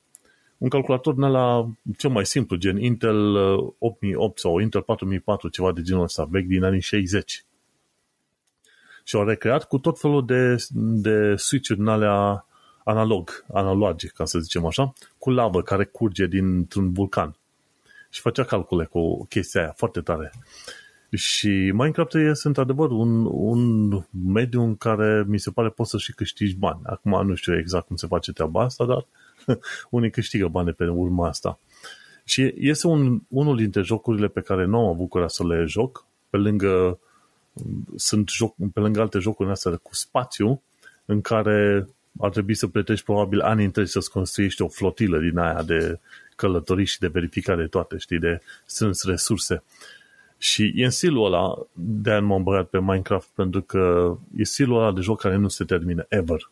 [0.58, 3.36] un calculator din la cel mai simplu, gen Intel
[3.78, 7.44] 8008 uh, sau Intel 4004, ceva de genul ăsta, vechi din anii 60.
[9.06, 12.46] Și au recreat cu tot felul de, de switch-uri din alea
[12.84, 17.36] analog, analogic, ca să zicem așa, cu lavă care curge dintr-un vulcan.
[18.10, 20.32] Și făcea calcule cu chestia aia, foarte tare.
[21.10, 23.90] Și Minecraft este într-adevăr un, un
[24.24, 26.80] mediu în care mi se pare poți să și câștigi bani.
[26.82, 29.06] Acum nu știu exact cum se face treaba asta, dar
[29.46, 29.56] uh,
[29.90, 31.58] unii câștigă bani pe urma asta.
[32.24, 36.06] Și este un, unul dintre jocurile pe care nu am avut curaj să le joc,
[36.30, 36.98] pe lângă
[37.96, 40.62] sunt joc, pe lângă alte jocuri astea cu spațiu,
[41.04, 41.88] în care
[42.20, 45.98] ar trebui să plătești probabil ani întregi să-ți construiești o flotilă din aia de
[46.36, 49.62] călătorii și de verificare toate, știi, de strâns resurse.
[50.38, 54.78] Și e în stilul ăla, de aia m-am băgat pe Minecraft, pentru că e stilul
[54.80, 56.50] ăla de joc care nu se termină, ever.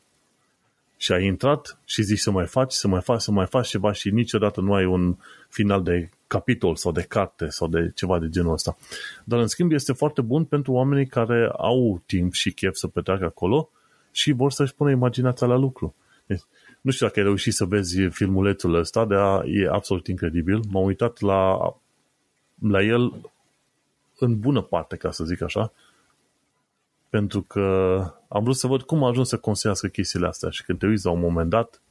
[0.97, 3.93] Și ai intrat și zici să mai faci, să mai faci, să mai faci ceva
[3.93, 5.17] și niciodată nu ai un
[5.49, 8.77] final de capitol sau de carte sau de ceva de genul ăsta.
[9.25, 13.25] Dar în schimb este foarte bun pentru oamenii care au timp și chef să petreacă
[13.25, 13.71] acolo
[14.11, 15.95] și vor să-și pună imaginația la lucru.
[16.27, 16.41] Deci,
[16.81, 20.61] nu știu dacă ai reușit să vezi filmulețul ăsta, dar e absolut incredibil.
[20.71, 21.57] M-am uitat la,
[22.61, 23.31] la el
[24.19, 25.73] în bună parte, ca să zic așa,
[27.11, 27.63] pentru că
[28.29, 31.05] am vrut să văd cum a ajuns să construiască chestiile astea și când te uiți
[31.05, 31.83] la un moment dat,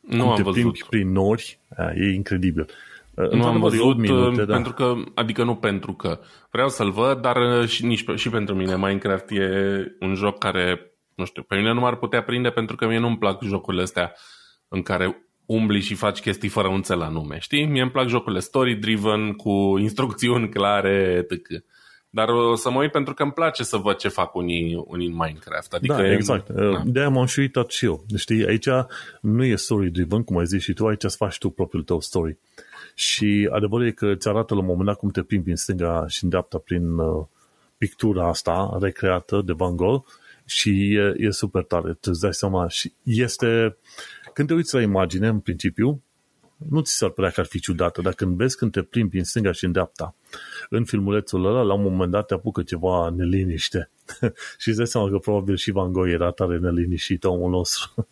[0.00, 0.86] nu cum am te văzut.
[0.88, 1.58] prin nori,
[1.94, 2.66] e incredibil.
[3.30, 4.52] Nu am văzut, minute, da.
[4.52, 8.54] pentru că, adică nu pentru că vreau să-l văd, dar uh, și, nici, și pentru
[8.54, 9.48] mine Minecraft e
[10.00, 13.18] un joc care, nu știu, pe mine nu m-ar putea prinde pentru că mie nu-mi
[13.18, 14.12] plac jocurile astea
[14.68, 17.66] în care umbli și faci chestii fără un țel nume, știi?
[17.66, 21.64] Mie îmi plac jocurile story-driven, cu instrucțiuni clare, etc.
[22.10, 25.06] Dar o să mă uit pentru că îmi place să văd ce fac unii, unii
[25.06, 25.72] în Minecraft.
[25.72, 26.48] Adică da, exact.
[26.48, 26.82] Da.
[26.84, 28.04] De-aia m-am și uitat și eu.
[28.16, 28.68] Știi, aici
[29.20, 32.38] nu e story-driven, cum ai zis și tu, aici îți faci tu propriul tău story.
[32.94, 36.04] Și adevărul e că îți arată la un moment dat cum te plimbi în stânga
[36.08, 37.26] și în dreapta prin uh,
[37.78, 40.06] pictura asta recreată de Van Gogh
[40.44, 42.68] și e, e super tare, îți dai seama.
[42.68, 43.76] Și este,
[44.32, 46.02] când te uiți la imagine, în principiu,
[46.70, 49.24] nu ți s-ar părea că ar fi ciudată, dar când vezi când te plimbi în
[49.24, 50.14] stânga și în dreapta,
[50.70, 53.90] în filmulețul ăla, la un moment dat te apucă ceva neliniște.
[54.60, 58.08] și îți dai seama că probabil și Van Gogh era tare neliniștit omul nostru.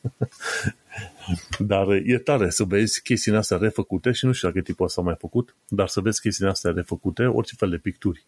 [1.59, 5.17] dar e tare să vezi chestiile astea refăcute și nu știu dacă tipul ăsta mai
[5.19, 8.25] făcut, dar să vezi chestiile astea refăcute, orice fel de picturi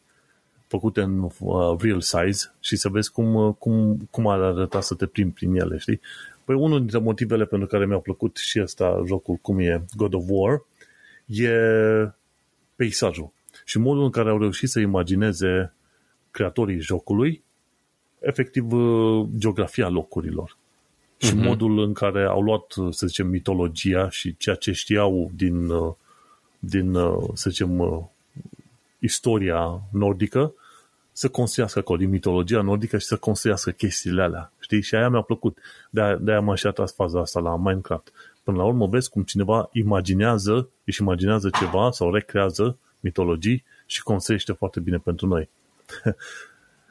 [0.67, 4.95] făcute în uh, real size și să vezi cum, uh, cum, cum ar arăta să
[4.95, 6.01] te plimbi prin ele, știi?
[6.45, 10.25] Păi unul dintre motivele pentru care mi-a plăcut și ăsta jocul, cum e God of
[10.27, 10.65] War,
[11.27, 11.51] e
[12.77, 13.33] peisajul.
[13.65, 15.73] Și modul în care au reușit să imagineze
[16.31, 17.43] creatorii jocului,
[18.19, 20.57] efectiv, uh, geografia locurilor.
[21.17, 21.45] Și uh-huh.
[21.45, 25.95] modul în care au luat, să zicem, mitologia și ceea ce știau din, uh,
[26.59, 28.11] din uh, să zicem,
[28.99, 30.55] istoria nordică
[31.17, 34.53] să construiască acolo din mitologia nordică și să construiască chestiile alea.
[34.59, 34.83] Știi?
[34.83, 35.59] Și aia mi-a plăcut.
[35.91, 38.13] De-aia, de-aia m-a și atras faza asta la Minecraft.
[38.43, 44.53] Până la urmă vezi cum cineva imaginează, își imaginează ceva sau recrează mitologii și construiește
[44.53, 45.49] foarte bine pentru noi.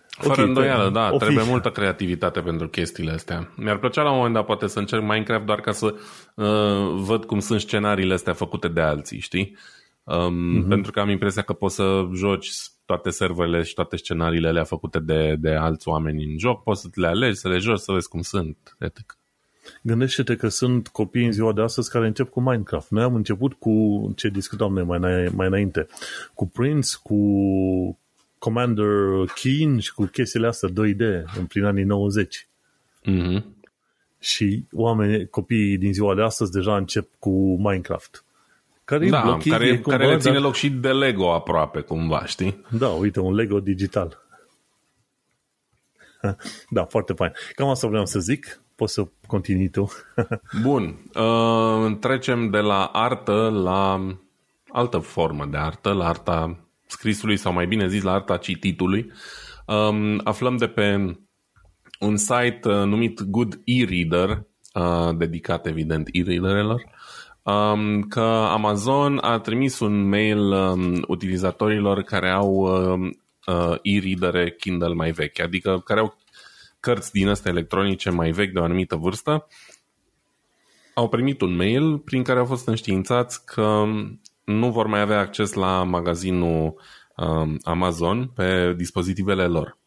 [0.08, 1.50] Fără okay, îndoială, da, o trebuie fi.
[1.50, 3.52] multă creativitate pentru chestiile astea.
[3.56, 5.96] Mi-ar plăcea la un moment dat poate să încerc Minecraft doar ca să
[6.36, 9.58] uh, văd cum sunt scenariile astea făcute de alții, știi?
[10.04, 10.68] Um, mm-hmm.
[10.68, 12.52] Pentru că am impresia că poți să joci
[12.86, 16.88] toate serverele și toate scenariile alea făcute de, de alți oameni în joc, poți să
[16.94, 18.76] le alegi, să le joci, să vezi cum sunt.
[18.80, 19.18] Etc.
[19.82, 22.90] Gândește-te că sunt copii în ziua de astăzi care încep cu Minecraft.
[22.90, 23.74] Noi am început cu
[24.16, 25.88] ce discutam noi mai, mai înainte,
[26.34, 27.18] cu Prince, cu
[28.38, 28.86] Commander
[29.36, 32.48] Keen și cu chestiile astea 2D în prin anii 90.
[33.10, 33.44] Mm-hmm.
[34.20, 38.24] Și oamenii, copiii din ziua de astăzi deja încep cu Minecraft.
[38.86, 40.42] Care, da, blochii, care, cumva, care ține dar...
[40.42, 42.66] loc și de Lego aproape, cumva, știi?
[42.70, 44.22] Da, uite, un Lego digital.
[46.70, 47.32] da, foarte fain.
[47.56, 48.62] Cam asta vreau să zic.
[48.76, 49.90] Poți să continui tu.
[50.64, 51.10] Bun.
[51.16, 54.08] Uh, trecem de la artă la
[54.68, 56.58] altă formă de artă, la arta
[56.88, 59.12] scrisului sau mai bine zis la arta cititului.
[59.66, 61.18] Um, aflăm de pe
[62.00, 66.84] un site uh, numit Good E-Reader, uh, dedicat evident e-readerelor,
[67.44, 74.94] um, că Amazon a trimis un mail um, utilizatorilor care au um, uh, e-readere Kindle
[74.94, 76.18] mai vechi, adică care au
[76.80, 79.48] cărți din astea electronice mai vechi de o anumită vârstă,
[80.94, 83.84] au primit un mail prin care au fost înștiințați că
[84.44, 86.82] nu vor mai avea acces la magazinul
[87.16, 89.78] um, Amazon pe dispozitivele lor.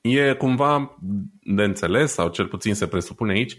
[0.00, 0.98] E cumva
[1.42, 3.58] de înțeles, sau cel puțin se presupune aici,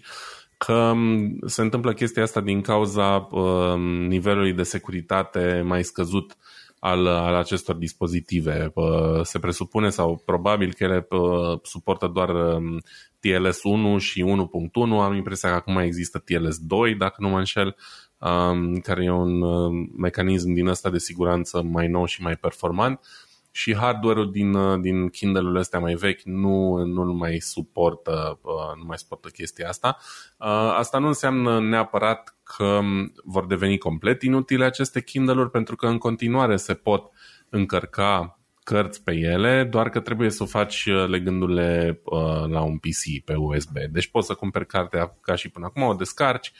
[0.57, 3.75] că um, se întâmplă chestia asta din cauza uh,
[4.07, 6.37] nivelului de securitate mai scăzut
[6.79, 8.71] al, al acestor dispozitive.
[8.73, 12.81] Uh, se presupune sau probabil că ele uh, suportă doar uh,
[13.19, 15.03] TLS 1 și 1.1.
[15.03, 17.75] Am impresia că acum există TLS 2, dacă nu mă înșel,
[18.17, 22.99] um, care e un uh, mecanism din ăsta de siguranță mai nou și mai performant
[23.55, 28.83] și hardware-ul din, uh, din Kindle-urile astea mai vechi nu, nu mai suportă, uh, nu
[28.85, 29.97] mai suportă chestia asta.
[30.37, 30.47] Uh,
[30.77, 32.79] asta nu înseamnă neapărat că
[33.23, 37.11] vor deveni complet inutile aceste Kindle-uri pentru că în continuare se pot
[37.49, 42.01] încărca cărți pe ele, doar că trebuie să o faci legându-le
[42.47, 43.77] la un PC pe USB.
[43.91, 46.51] Deci poți să cumperi cartea ca și până acum, o descarci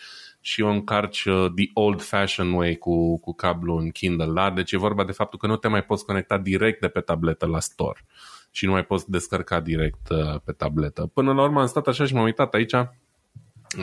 [0.46, 4.52] și o încarci uh, the old fashion way cu, cu cablu în Kindle, da?
[4.52, 7.46] Deci e vorba de faptul că nu te mai poți conecta direct de pe tabletă
[7.46, 8.06] la store
[8.52, 11.10] și nu mai poți descărca direct uh, pe tabletă.
[11.14, 12.74] Până la urmă am stat așa și m-am uitat aici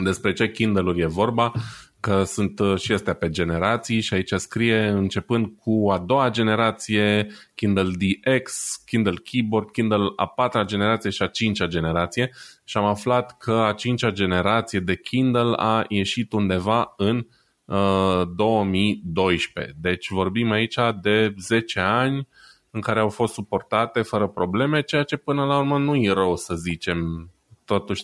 [0.01, 1.51] despre ce Kindle-uri e vorba,
[1.99, 7.27] că sunt uh, și astea pe generații și aici scrie începând cu a doua generație,
[7.55, 12.31] Kindle DX, Kindle Keyboard, Kindle a patra generație și a cincea generație
[12.63, 17.25] și am aflat că a cincea generație de Kindle a ieșit undeva în
[17.65, 19.75] uh, 2012.
[19.81, 22.27] Deci vorbim aici de 10 ani
[22.71, 26.35] în care au fost suportate fără probleme, ceea ce până la urmă nu e rău
[26.35, 27.29] să zicem
[27.65, 28.03] totuși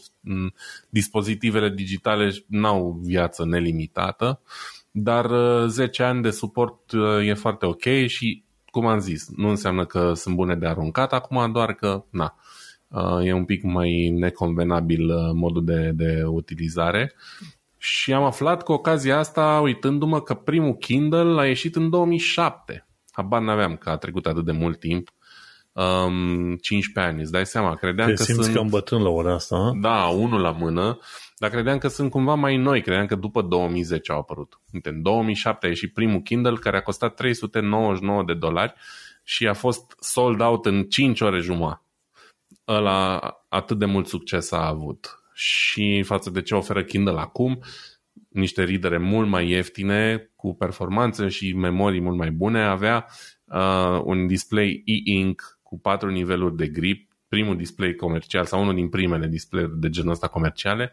[0.90, 4.42] dispozitivele digitale n-au viață nelimitată,
[4.92, 5.30] dar
[5.68, 9.86] 10 uh, ani de suport uh, e foarte ok și, cum am zis, nu înseamnă
[9.86, 12.36] că sunt bune de aruncat acum, doar că, na,
[12.88, 17.14] uh, e un pic mai neconvenabil modul de, de utilizare.
[17.78, 22.88] Și am aflat cu ocazia asta, uitându-mă, că primul Kindle a ieșit în 2007.
[23.12, 25.10] Habar n-aveam că a trecut atât de mult timp
[25.72, 27.76] um, 15 ani, îți dai seama.
[27.76, 28.56] Credeam Te că simți sunt...
[28.56, 29.72] cam bătrân la ora asta, a?
[29.82, 31.00] Da, unul la mână,
[31.38, 34.60] dar credeam că sunt cumva mai noi, credeam că după 2010 au apărut.
[34.84, 38.74] În 2007 a ieșit primul Kindle care a costat 399 de dolari
[39.24, 41.84] și a fost sold out în 5 ore jumătate.
[42.68, 45.24] Ăla atât de mult succes a avut.
[45.34, 47.60] Și față de ce oferă Kindle acum,
[48.30, 53.06] niște ridere mult mai ieftine, cu performanțe și memorii mult mai bune, avea
[53.46, 58.90] uh, un display e-ink cu patru niveluri de grip, primul display comercial sau unul din
[58.90, 60.92] primele display de genul ăsta comerciale,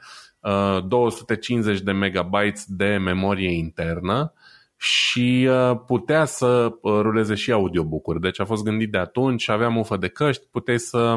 [0.87, 4.33] 250 uh, de megabytes de memorie internă
[4.77, 6.47] și uh, putea să
[6.81, 8.20] uh, ruleze și audiobook-uri.
[8.20, 11.14] Deci a fost gândit de atunci, avea mufă de căști, puteai să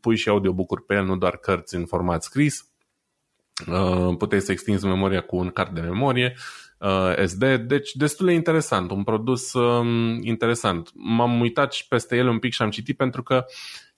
[0.00, 2.68] pui și audiobook-uri pe el, nu doar cărți în format scris.
[4.18, 6.34] Puteai să extinzi memoria cu un card de memorie
[6.78, 10.90] uh, SD, deci destul de interesant, un produs um, interesant.
[10.94, 13.44] M-am uitat și peste el un pic și am citit pentru că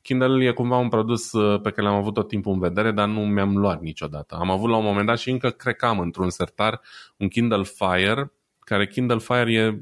[0.03, 3.09] Kindle e cumva un produs uh, pe care l-am avut tot timpul în vedere, dar
[3.09, 4.37] nu mi-am luat niciodată.
[4.41, 6.81] Am avut la un moment dat și încă cred că am într-un sertar
[7.17, 9.81] un Kindle Fire, care Kindle Fire e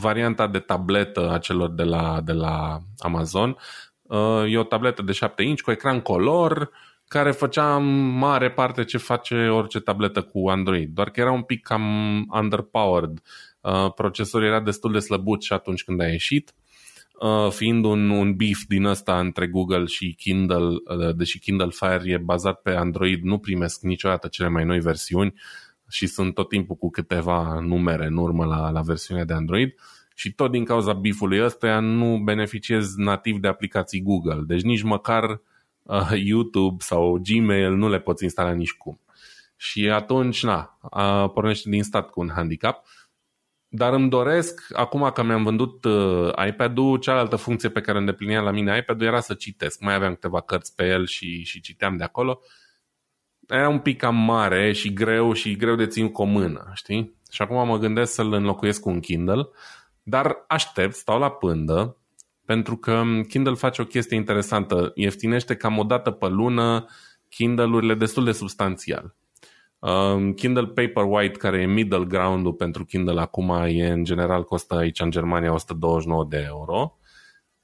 [0.00, 3.56] varianta de tabletă a celor de la, de la Amazon.
[4.02, 6.70] Uh, e o tabletă de 7 inch cu ecran color,
[7.08, 7.76] care făcea
[8.18, 13.22] mare parte ce face orice tabletă cu Android, doar că era un pic cam underpowered.
[13.60, 16.54] Uh, procesorul era destul de slăbut și atunci când a ieșit,
[17.20, 22.12] uh, fiind un, un beef din ăsta între Google și Kindle, uh, deși Kindle Fire
[22.12, 25.34] e bazat pe Android, nu primesc niciodată cele mai noi versiuni
[25.88, 29.74] și sunt tot timpul cu câteva numere în urmă la, la versiunea de Android
[30.14, 35.24] și tot din cauza beef-ului ăsta nu beneficiez nativ de aplicații Google, deci nici măcar
[35.30, 35.38] uh,
[35.86, 39.00] uh, YouTube sau Gmail nu le poți instala nici cum.
[39.56, 42.86] Și atunci, na, uh, pornește din stat cu un handicap.
[43.68, 48.50] Dar îmi doresc, acum că mi-am vândut uh, iPad-ul, cealaltă funcție pe care îndeplinea la
[48.50, 49.80] mine iPad-ul era să citesc.
[49.80, 52.40] Mai aveam câteva cărți pe el și, și citeam de acolo.
[53.48, 57.14] Era un pic cam mare și greu și greu de ținut cu o mână, știi?
[57.30, 59.48] Și acum mă gândesc să-l înlocuiesc cu un Kindle,
[60.02, 61.96] dar aștept, stau la pândă
[62.46, 64.92] pentru că Kindle face o chestie interesantă.
[64.94, 66.86] Ieftinește cam o dată pe lună
[67.28, 69.14] Kindle-urile destul de substanțial.
[69.78, 75.00] Um, Kindle Paperwhite, care e middle ground-ul pentru Kindle acum, e în general costă aici
[75.00, 76.98] în Germania 129 de euro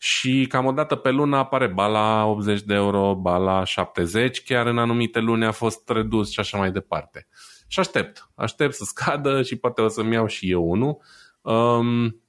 [0.03, 4.79] și cam o dată pe lună apare bala 80 de euro, bala 70, chiar în
[4.79, 7.27] anumite luni a fost redus și așa mai departe.
[7.67, 10.99] Și aștept, aștept să scadă și poate o să-mi iau și eu unul.
[11.41, 12.22] Um,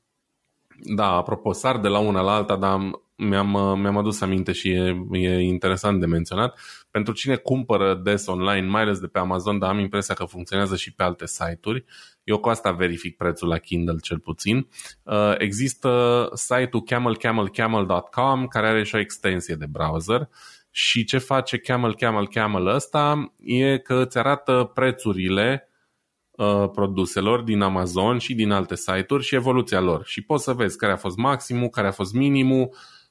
[0.84, 2.80] da, apropo, sar de la una la alta, dar
[3.16, 6.60] mi-am, mi-am adus aminte și e, e interesant de menționat.
[6.92, 10.76] Pentru cine cumpără des online, mai ales de pe Amazon, dar am impresia că funcționează
[10.76, 11.86] și pe alte site-uri,
[12.24, 14.68] eu cu asta verific prețul la Kindle cel puțin.
[15.04, 20.30] Uh, există site-ul camelcamelcamel.com care are și o extensie de browser
[20.76, 25.68] și ce face Camel Camel Camel ăsta e că îți arată prețurile
[26.38, 30.06] Uh, produselor din Amazon și din alte site-uri și evoluția lor.
[30.06, 32.70] Și poți să vezi care a fost maximul, care a fost minimul.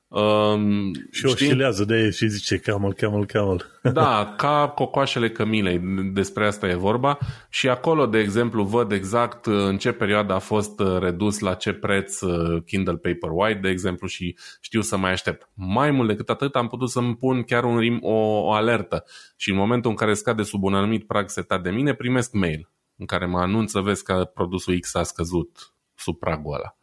[0.09, 3.81] Um, și oscilează de și zice camel, camel, camel.
[3.93, 5.81] Da, ca cocoașele cămilei,
[6.13, 7.19] despre asta e vorba.
[7.49, 11.55] Și acolo, de exemplu, văd exact uh, în ce perioadă a fost uh, redus, la
[11.55, 12.19] ce preț
[12.67, 15.49] Kindle Paperwhite, de exemplu, și știu să mai aștept.
[15.55, 19.05] Mai mult decât atât, am putut să-mi pun chiar un rim, o, o alertă.
[19.37, 22.71] Și în momentul în care scade sub un anumit prag setat de mine, primesc mail
[23.03, 26.77] în care mă anunță, vezi că produsul X a scăzut sub pragul ăla.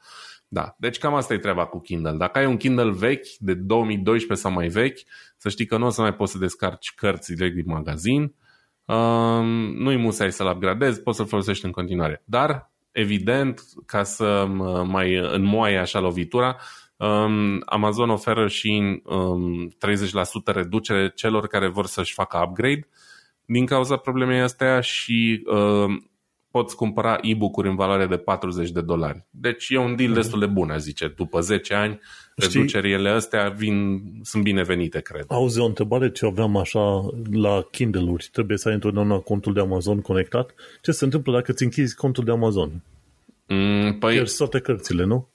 [0.48, 2.12] Da, deci cam asta e treaba cu Kindle.
[2.12, 5.00] Dacă ai un Kindle vechi, de 2012 sau mai vechi,
[5.38, 8.24] să știi că nu o să mai poți să descarci cărțile din magazin,
[8.86, 9.42] uh,
[9.74, 12.22] nu-i musai să-l upgradezi, poți să-l folosești în continuare.
[12.26, 14.46] Dar, evident, ca să
[14.86, 16.58] mai înmoaie așa lovitura,
[16.96, 19.74] um, Amazon oferă și um, 30%
[20.46, 22.88] reducere celor care vor să-și facă upgrade
[23.52, 26.02] din cauza problemei astea și uh,
[26.52, 29.26] poți cumpăra e-book-uri în valoare de 40 de dolari.
[29.30, 31.14] Deci e un deal destul de bun, zice.
[31.16, 32.00] După 10 ani,
[32.38, 32.54] Știi?
[32.54, 35.26] reducerile astea vin, sunt binevenite, cred.
[35.28, 38.30] Auzi, o întrebare ce aveam așa la Kindle-uri.
[38.32, 40.54] Trebuie să ai întotdeauna contul de Amazon conectat.
[40.82, 42.84] Ce se întâmplă dacă îți închizi contul de Amazon?
[43.48, 44.14] Mm, păi...
[44.14, 45.28] Pierzi toate cărțile, nu?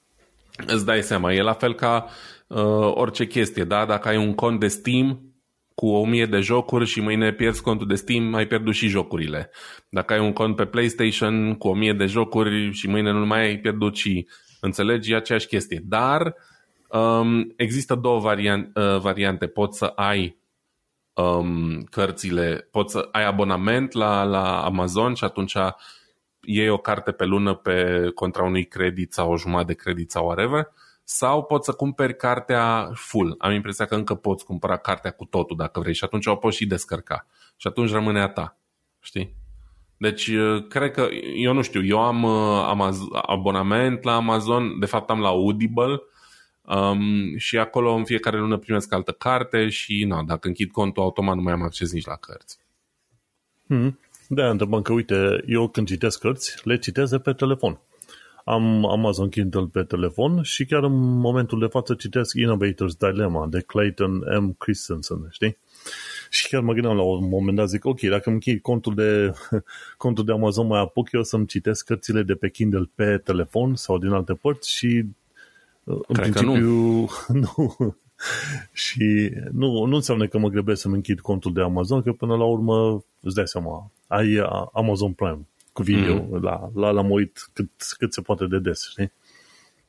[0.66, 2.06] Îți dai seama, e la fel ca
[2.46, 3.84] uh, orice chestie, da?
[3.86, 5.33] Dacă ai un cont de Steam,
[5.74, 9.50] cu o mie de jocuri și mâine pierzi contul de Steam, ai pierdut și jocurile.
[9.88, 13.40] Dacă ai un cont pe PlayStation cu o mie de jocuri și mâine nu mai
[13.40, 14.28] ai pierdut și
[14.60, 15.80] înțelegi, e aceeași chestie.
[15.84, 16.34] Dar
[16.88, 19.46] um, există două varian- uh, variante.
[19.46, 20.36] Poți să ai
[21.12, 25.56] um, cărțile, poți să ai abonament la, la Amazon și atunci
[26.40, 30.26] iei o carte pe lună pe contra unui credit sau o jumătate de credit sau
[30.26, 30.68] whatever
[31.04, 33.34] sau poți să cumperi cartea full.
[33.38, 36.56] Am impresia că încă poți cumpăra cartea cu totul dacă vrei și atunci o poți
[36.56, 37.26] și descărca.
[37.56, 38.58] Și atunci rămâne a ta.
[39.00, 39.34] Știi?
[39.96, 44.86] Deci, uh, cred că, eu nu știu, eu am uh, Amazon, abonament la Amazon, de
[44.86, 46.02] fapt am la Audible
[46.62, 51.34] um, și acolo în fiecare lună primesc altă carte și, na, dacă închid contul, automat
[51.34, 52.58] nu mai am acces nici la cărți.
[53.66, 53.98] Hmm.
[54.28, 57.80] Da, întrebam că, uite, eu când citesc cărți, le citesc de pe telefon.
[58.44, 63.60] Am Amazon Kindle pe telefon și chiar în momentul de față citesc Innovator's Dilemma de
[63.66, 64.54] Clayton M.
[64.58, 65.58] Christensen, știi?
[66.30, 69.32] Și chiar mă gândeam la un moment dat, zic, ok, dacă îmi închid contul de,
[69.96, 73.98] contul de Amazon, mai apuc eu să-mi citesc cărțile de pe Kindle pe telefon sau
[73.98, 75.04] din alte părți și
[75.84, 77.08] în Cred principiu nu.
[77.56, 77.96] nu.
[78.72, 82.44] și nu, nu înseamnă că mă grăbesc să-mi închid contul de Amazon, că până la
[82.44, 86.40] urmă, îți dai seama, ai Amazon Prime cu video, mm-hmm.
[86.40, 89.12] la, la, la uit cât, cât se poate de des, știi?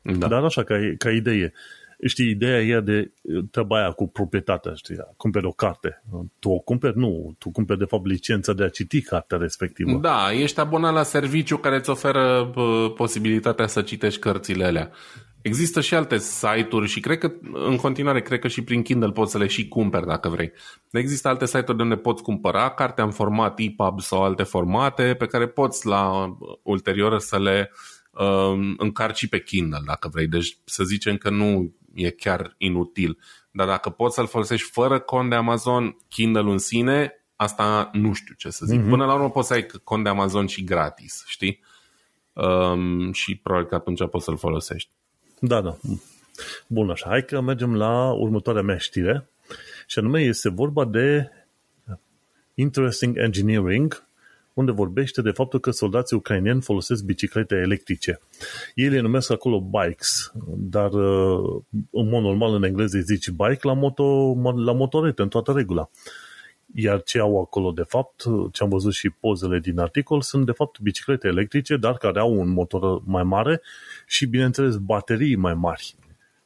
[0.02, 0.28] Da.
[0.28, 1.54] Dar așa, ca, ca idee,
[2.06, 3.12] știi, ideea e de
[3.52, 6.04] treaba aia cu proprietatea, știi, cumperi o carte.
[6.40, 6.98] Tu o cumperi?
[6.98, 10.00] Nu, tu cumperi de fapt licența de a citi cartea respectivă.
[10.00, 12.52] Da, ești abonat la serviciu care îți oferă
[12.96, 14.92] posibilitatea să citești cărțile alea.
[15.46, 19.32] Există și alte site-uri și cred că în continuare, cred că și prin Kindle poți
[19.32, 20.52] să le și cumperi dacă vrei.
[20.92, 25.26] Există alte site-uri de unde poți cumpăra cartea în format EPUB sau alte formate pe
[25.26, 27.72] care poți la ulterior să le
[28.12, 30.28] uh, încarci pe Kindle dacă vrei.
[30.28, 33.18] Deci să zicem că nu e chiar inutil.
[33.52, 38.34] Dar dacă poți să-l folosești fără cont de Amazon, Kindle în sine, asta nu știu
[38.38, 38.80] ce să zic.
[38.80, 38.90] Mm-hmm.
[38.90, 41.60] Până la urmă poți să ai cont de Amazon și gratis, știi?
[42.34, 44.94] Um, și probabil că atunci poți să-l folosești.
[45.40, 45.78] Da, da.
[46.68, 47.10] Bun, așa.
[47.10, 49.30] Hai că mergem la următoarea mea știre.
[49.88, 51.30] Și anume este vorba de
[52.54, 54.04] Interesting Engineering,
[54.54, 58.20] unde vorbește de faptul că soldații ucrainieni folosesc biciclete electrice.
[58.76, 61.62] Ei le numesc acolo bikes, dar uh,
[61.92, 65.90] în mod normal în engleză îi zici bike la, moto, la motorete, în toată regula.
[66.74, 70.52] Iar ce au acolo de fapt, ce am văzut și pozele din articol, sunt de
[70.52, 73.62] fapt biciclete electrice, dar care au un motor mai mare
[74.06, 75.96] și, bineînțeles, baterii mai mari.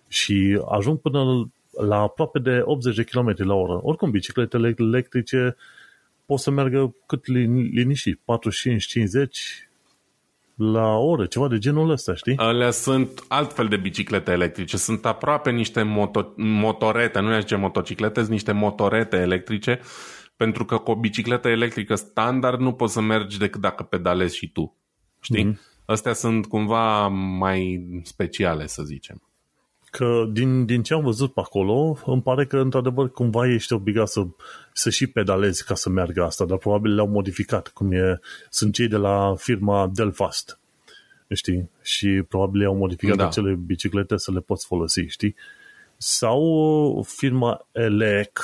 [0.08, 3.80] Și ajung până la aproape de 80 de km la oră.
[3.82, 5.56] Oricum, bicicletele electrice
[6.26, 9.70] pot să meargă cât liniștit, 45-50
[10.56, 12.38] la oră, ceva de genul ăsta, știi?
[12.38, 18.32] Alea sunt altfel de biciclete electrice, sunt aproape niște moto- motorete, nu zice motociclete, sunt
[18.32, 19.80] niște motorete electrice,
[20.36, 24.52] pentru că cu o bicicletă electrică standard nu poți să mergi decât dacă pedalezi și
[24.52, 24.76] tu,
[25.20, 25.46] știi?
[25.46, 25.69] Mm-hmm.
[25.90, 29.22] Astea sunt cumva mai speciale, să zicem.
[29.92, 34.08] Că din, din ce am văzut pe acolo, îmi pare că într-adevăr cumva ești obligat
[34.08, 34.28] să,
[34.74, 38.20] să și pedalezi ca să meargă asta, dar probabil le-au modificat, cum e,
[38.50, 40.60] sunt cei de la firma Delfast,
[41.30, 41.70] știi?
[41.82, 43.26] Și probabil au modificat da.
[43.26, 45.36] acele biciclete să le poți folosi, știi?
[45.98, 48.40] Sau firma Elec,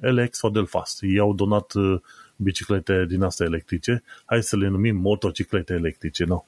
[0.00, 2.00] Elec sau Delfast, ei au donat uh,
[2.36, 6.34] biciclete din astea electrice, hai să le numim motociclete electrice, nu?
[6.34, 6.44] No?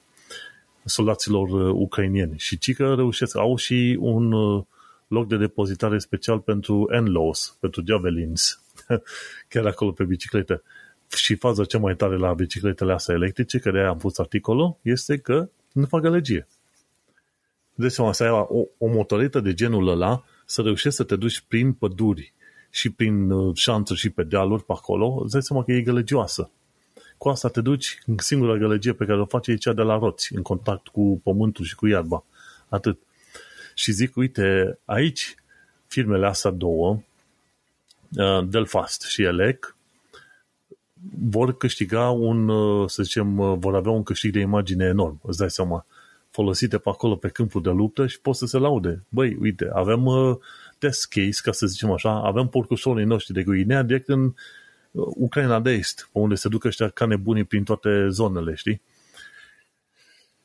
[0.84, 2.38] Soldaților uh, ucrainieni.
[2.38, 4.64] Și ci că reușesc, au și un uh,
[5.06, 8.62] loc de depozitare special pentru NLOS, pentru Javelins,
[9.48, 10.62] chiar acolo pe biciclete.
[11.16, 15.48] Și faza cea mai tare la bicicletele astea electrice, care am pus articolul, este că
[15.72, 16.46] nu fac gălăgie.
[17.74, 21.40] Deci seama să ai o, o motoretă de genul ăla, să reușești să te duci
[21.40, 22.32] prin păduri
[22.70, 26.50] și prin uh, șanțuri și pe dealuri pe acolo, îți dai seama că e gălăgioasă
[27.22, 29.98] cu asta te duci, în singura gălăgie pe care o face e cea de la
[29.98, 32.24] roți, în contact cu pământul și cu iarba.
[32.68, 32.98] Atât.
[33.74, 35.34] Și zic, uite, aici
[35.86, 37.02] firmele astea două,
[38.16, 39.76] uh, Delfast și Elec,
[41.28, 45.38] vor câștiga un, uh, să zicem, uh, vor avea un câștig de imagine enorm, îți
[45.38, 45.86] dai seama,
[46.30, 49.02] folosite pe acolo pe câmpul de luptă și pot să se laude.
[49.08, 50.36] Băi, uite, avem uh,
[50.78, 54.32] test case, ca să zicem așa, avem porcușorii noștri de Guinea direct în uh,
[54.92, 58.82] Ucraina de Est, pe unde se duc ăștia ca nebunii prin toate zonele, știi?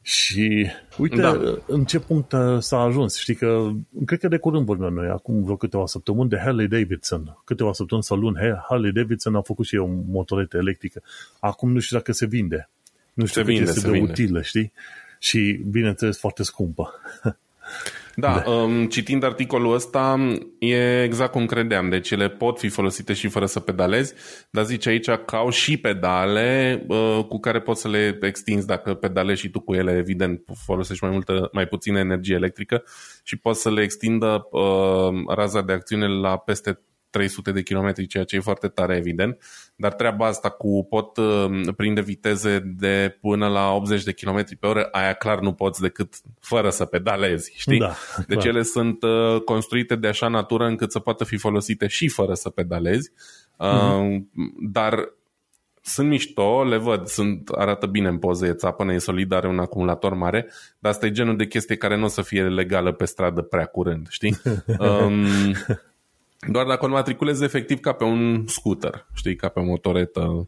[0.02, 1.60] Și uite da.
[1.68, 3.18] în ce punct uh, s-a ajuns.
[3.18, 3.70] Știi că,
[4.06, 7.38] cred că de curând vorbim noi, acum vreo câteva săptămâni, de Harley Davidson.
[7.46, 8.38] Câteva săptămâni sau luni,
[8.70, 11.02] Harley Davidson a făcut și eu o motoretă electrică.
[11.40, 12.70] Acum nu știu dacă se vinde.
[13.14, 14.12] Nu știu se vinde, este de vinde.
[14.12, 14.72] utilă, știi?
[15.20, 16.94] Și, bineînțeles, foarte scumpă.
[18.20, 18.52] Da, da.
[18.52, 20.18] Um, citind articolul ăsta,
[20.60, 21.90] e exact cum credeam.
[21.90, 24.14] Deci ele pot fi folosite și fără să pedalezi,
[24.50, 28.94] dar zice aici că au și pedale uh, cu care poți să le extinzi dacă
[28.94, 32.84] pedalezi și tu cu ele, evident, folosești mai, multă, mai puțină energie electrică
[33.24, 36.80] și poți să le extindă uh, raza de acțiune la peste
[37.18, 39.42] 300 de kilometri, ceea ce e foarte tare, evident,
[39.76, 44.68] dar treaba asta cu pot uh, prinde viteze de până la 80 de kilometri pe
[44.68, 47.80] oră, aia clar nu poți decât fără să pedalezi, știi?
[47.80, 47.94] Da,
[48.28, 48.54] deci clar.
[48.54, 52.50] ele sunt uh, construite de așa natură încât să poată fi folosite și fără să
[52.50, 54.20] pedalezi, uh-huh.
[54.60, 55.10] dar
[55.82, 59.60] sunt mișto, le văd, sunt, arată bine în poze, e țapănă, e solid, are un
[59.60, 60.48] acumulator mare,
[60.80, 63.66] dar asta e genul de chestie care nu o să fie legală pe stradă prea
[63.66, 64.38] curând, știi?
[64.80, 65.26] um,
[66.40, 70.48] doar dacă o matriculezi efectiv ca pe un scooter, știi, ca pe o motoretă.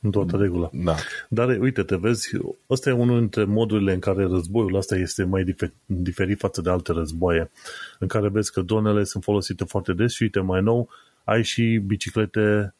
[0.00, 0.70] În toată regula.
[0.72, 0.94] Da.
[1.28, 2.30] Dar uite, te vezi,
[2.70, 6.70] ăsta e unul dintre modurile în care războiul ăsta este mai difer- diferit față de
[6.70, 7.50] alte războaie,
[7.98, 10.88] în care vezi că dronele sunt folosite foarte des și uite, mai nou,
[11.24, 12.74] ai și biciclete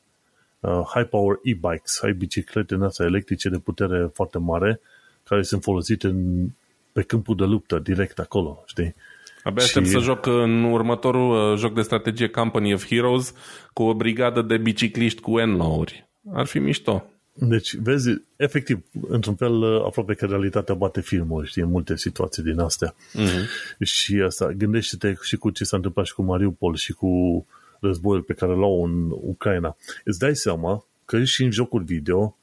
[0.61, 4.81] uh, high power e-bikes, ai biciclete în astea electrice de putere foarte mare,
[5.25, 6.49] care sunt folosite în,
[6.93, 8.95] pe câmpul de luptă, direct acolo, știi?
[9.43, 9.93] Abia aștept și...
[9.93, 13.35] să joc în următorul uh, joc de strategie Company of Heroes
[13.73, 16.09] cu o brigadă de bicicliști cu Enlauri.
[16.33, 17.05] Ar fi mișto.
[17.41, 22.43] Deci, vezi, efectiv, într-un fel, uh, aproape că realitatea bate filmul, știi, în multe situații
[22.43, 22.95] din astea.
[22.95, 23.85] Uh-huh.
[23.85, 27.47] Și asta, gândește-te și cu ce s-a întâmplat și cu Mariupol și cu
[27.81, 29.77] războiul pe care l-au în Ucraina.
[30.05, 32.37] Îți dai seama că și în jocuri video,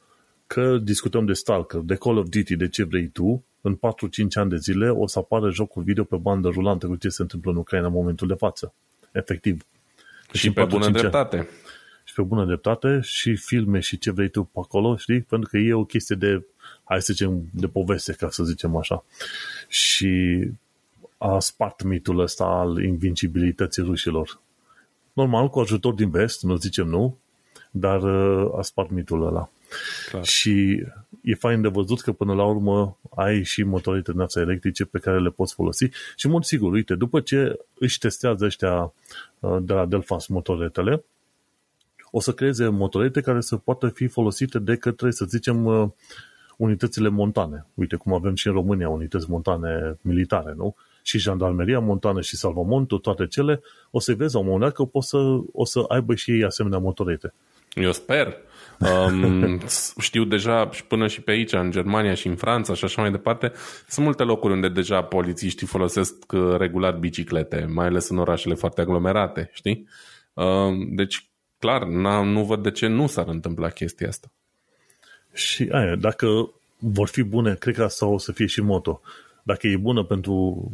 [0.48, 3.80] că discutăm de Stalker, de Call of Duty, de ce vrei tu, în 4-5
[4.34, 7.52] ani de zile o să apară jocul video pe bandă rulantă cu ce se întâmplă
[7.52, 8.74] în Ucraina în momentul de față.
[9.12, 9.66] Efectiv.
[10.32, 11.38] Deci și pe bună dreptate.
[11.38, 11.48] Ani.
[12.04, 15.22] Și pe bună dreptate și filme și ce vrei tu pe acolo, știi?
[15.22, 16.46] Pentru că e o chestie de,
[16.84, 19.06] hai să zicem, de poveste, ca să zicem așa.
[19.68, 20.44] Și
[21.18, 24.40] a spart mitul ăsta al invincibilității rușilor.
[25.14, 27.18] Normal, cu ajutor din vest, nu zicem nu,
[27.72, 29.50] dar uh, a spart mitul ăla.
[30.10, 30.26] Clar.
[30.26, 30.84] Și
[31.22, 35.20] e fain de văzut că până la urmă ai și motorite din electrice pe care
[35.20, 38.94] le poți folosi și, în mod sigur, uite, după ce își testează ăștia
[39.40, 41.04] uh, de la Delfas motoretele,
[42.12, 45.90] o să creeze motorete care să poată fi folosite de către, să zicem, uh,
[46.58, 47.66] unitățile montane.
[47.74, 50.76] Uite cum avem și în România unități montane militare, nu?
[51.02, 53.62] Și jandarmeria montană și salvamontul, toate cele,
[53.92, 55.18] o să vezi la un moment dat că o să,
[55.52, 57.34] o să aibă și ei asemenea motorete.
[57.74, 58.36] Eu sper.
[58.80, 59.60] Um,
[60.00, 63.12] știu deja și până și pe aici, în Germania și în Franța și așa mai
[63.12, 63.52] departe,
[63.88, 68.82] sunt multe locuri unde deja polițiștii folosesc uh, regulat biciclete, mai ales în orașele foarte
[68.82, 69.88] aglomerate, știi?
[70.34, 71.84] Um, deci, clar,
[72.24, 74.32] nu văd de ce nu s-ar întâmpla chestia asta.
[75.34, 79.02] Și aia, dacă vor fi bune, cred că asta o să fie și moto.
[79.44, 80.72] Dacă e bună pentru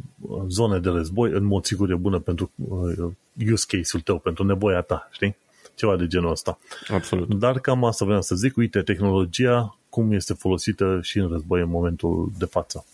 [0.47, 3.11] zone de război, în mod sigur e bună pentru uh,
[3.51, 5.35] use case-ul tău, pentru nevoia ta, știi?
[5.81, 6.59] Ceva de genul ăsta.
[6.87, 7.33] Absolut.
[7.33, 11.69] Dar cam asta vreau să zic, uite, tehnologia, cum este folosită și în război în
[11.69, 12.85] momentul de față.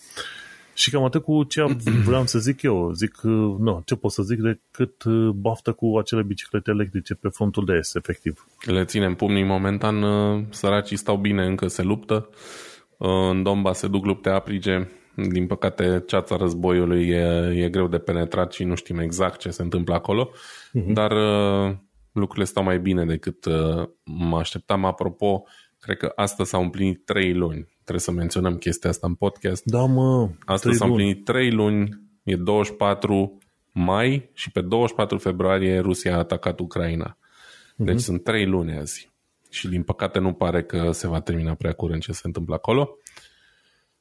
[0.73, 1.65] Și cam atât cu ce
[2.09, 2.91] vreau să zic eu.
[2.91, 3.21] Zic,
[3.59, 7.73] nu, ce pot să zic decât uh, baftă cu acele biciclete electrice pe frontul de
[7.73, 8.47] est, efectiv.
[8.65, 12.29] Le ținem pumnii momentan, uh, săracii stau bine, încă se luptă.
[12.97, 14.87] Uh, în Domba se duc lupte aprige.
[15.29, 19.61] Din păcate, ceața războiului e, e greu de penetrat și nu știm exact ce se
[19.61, 20.29] întâmplă acolo.
[20.29, 20.93] Uh-huh.
[20.93, 21.11] Dar
[22.17, 24.85] lucrurile stau mai bine decât uh, mă așteptam.
[24.85, 25.43] Apropo,
[25.79, 27.67] cred că astăzi s-au împlinit trei luni.
[27.75, 29.63] Trebuie să menționăm chestia asta în podcast.
[29.65, 30.29] Da, mă.
[30.45, 31.89] Astăzi s-au împlinit trei luni,
[32.23, 33.37] e 24
[33.71, 37.17] mai și pe 24 februarie Rusia a atacat Ucraina.
[37.75, 38.03] Deci uh-huh.
[38.03, 39.11] sunt trei luni azi.
[39.49, 42.97] Și din păcate nu pare că se va termina prea curând ce se întâmplă acolo.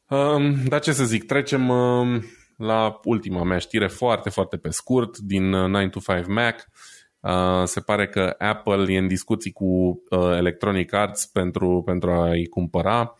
[0.08, 2.24] Um, dar ce să zic, trecem um,
[2.56, 6.54] la ultima mea știre foarte, foarte pe scurt din 9 to 5 Mac.
[6.54, 6.64] Uh,
[7.64, 13.14] se pare că Apple e în discuții cu uh, Electronic Arts pentru, pentru a-i cumpăra.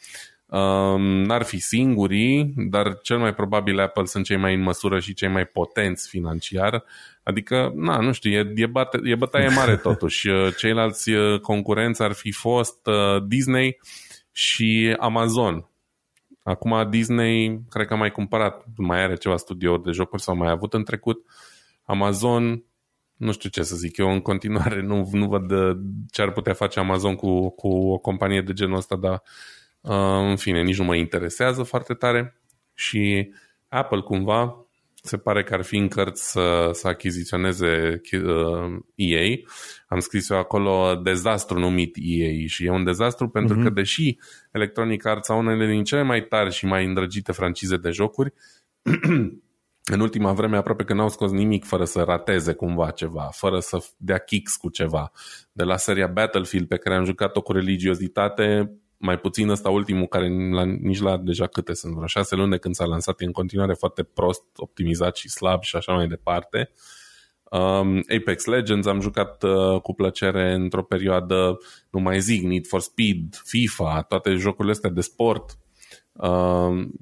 [0.47, 5.15] Um, n-ar fi singurii, dar cel mai probabil Apple sunt cei mai în măsură și
[5.15, 6.85] cei mai potenți financiar.
[7.23, 10.29] Adică, na, nu știu, e, e, bate, e bătaie mare totuși.
[10.57, 11.11] Ceilalți
[11.43, 13.79] concurenți ar fi fost uh, Disney
[14.33, 15.69] și Amazon.
[16.43, 20.51] Acum Disney, cred că a mai cumpărat, mai are ceva studiouri de jocuri sau mai
[20.51, 21.25] avut în trecut.
[21.85, 22.65] Amazon,
[23.17, 25.53] nu știu ce să zic, eu în continuare nu, nu văd
[26.11, 29.23] ce ar putea face Amazon cu, cu o companie de genul ăsta, dar
[29.81, 32.41] uh, în fine, nici nu mă interesează foarte tare.
[32.75, 33.33] Și
[33.69, 34.67] Apple cumva
[35.07, 39.37] se pare că ar fi în cărți să, să achiziționeze uh, EA.
[39.89, 43.63] Am scris eu acolo dezastru numit EA și e un dezastru pentru uh-huh.
[43.63, 44.17] că deși
[44.53, 48.33] Electronic Arts au unele din cele mai tari și mai îndrăgite francize de jocuri,
[49.93, 53.85] în ultima vreme aproape că n-au scos nimic fără să rateze cumva ceva, fără să
[53.97, 55.11] dea kicks cu ceva.
[55.53, 60.29] De la seria Battlefield pe care am jucat-o cu religiozitate, mai puțin ăsta ultimul care
[60.51, 63.33] la, nici la deja câte sunt, vreo șase luni de când s-a lansat, e în
[63.33, 66.71] continuare foarte prost optimizat și slab și așa mai departe.
[67.51, 71.59] Um, Apex Legends am jucat uh, cu plăcere într-o perioadă,
[71.91, 75.59] nu mai zic, Need for Speed, FIFA, toate jocurile astea de sport.
[76.13, 76.93] Um,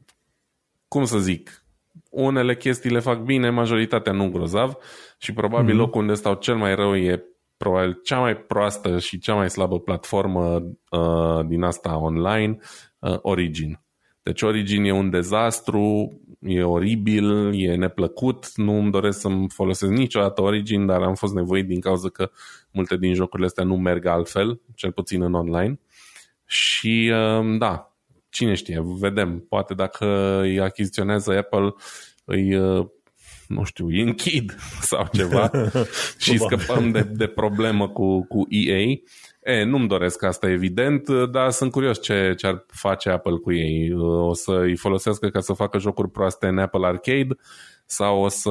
[0.89, 1.64] cum să zic,
[2.11, 4.77] unele chestii le fac bine, majoritatea nu grozav
[5.19, 5.79] și probabil mm-hmm.
[5.79, 7.25] locul unde stau cel mai rău e
[7.57, 12.59] probabil cea mai proastă și cea mai slabă platformă uh, din asta online,
[12.99, 13.81] uh, Origin.
[14.23, 20.43] Deci Origin e un dezastru, e oribil, e neplăcut, nu îmi doresc să-mi folosesc niciodată
[20.43, 22.31] Origin, dar am fost nevoit din cauza că
[22.71, 25.81] multe din jocurile astea nu merg altfel, cel puțin în online.
[26.47, 27.94] Și uh, da,
[28.35, 31.75] cine știe, vedem, poate dacă îi achiziționează Apple,
[32.25, 32.87] îi uh,
[33.49, 34.57] nu știu, îi închid
[34.91, 35.51] sau ceva
[36.19, 38.79] și scăpăm de, de problemă cu, cu EA.
[39.43, 43.93] E, nu-mi doresc asta, evident, dar sunt curios ce, ce ar face Apple cu ei.
[43.99, 47.37] O să îi folosească ca să facă jocuri proaste în Apple Arcade
[47.87, 48.51] sau o, să,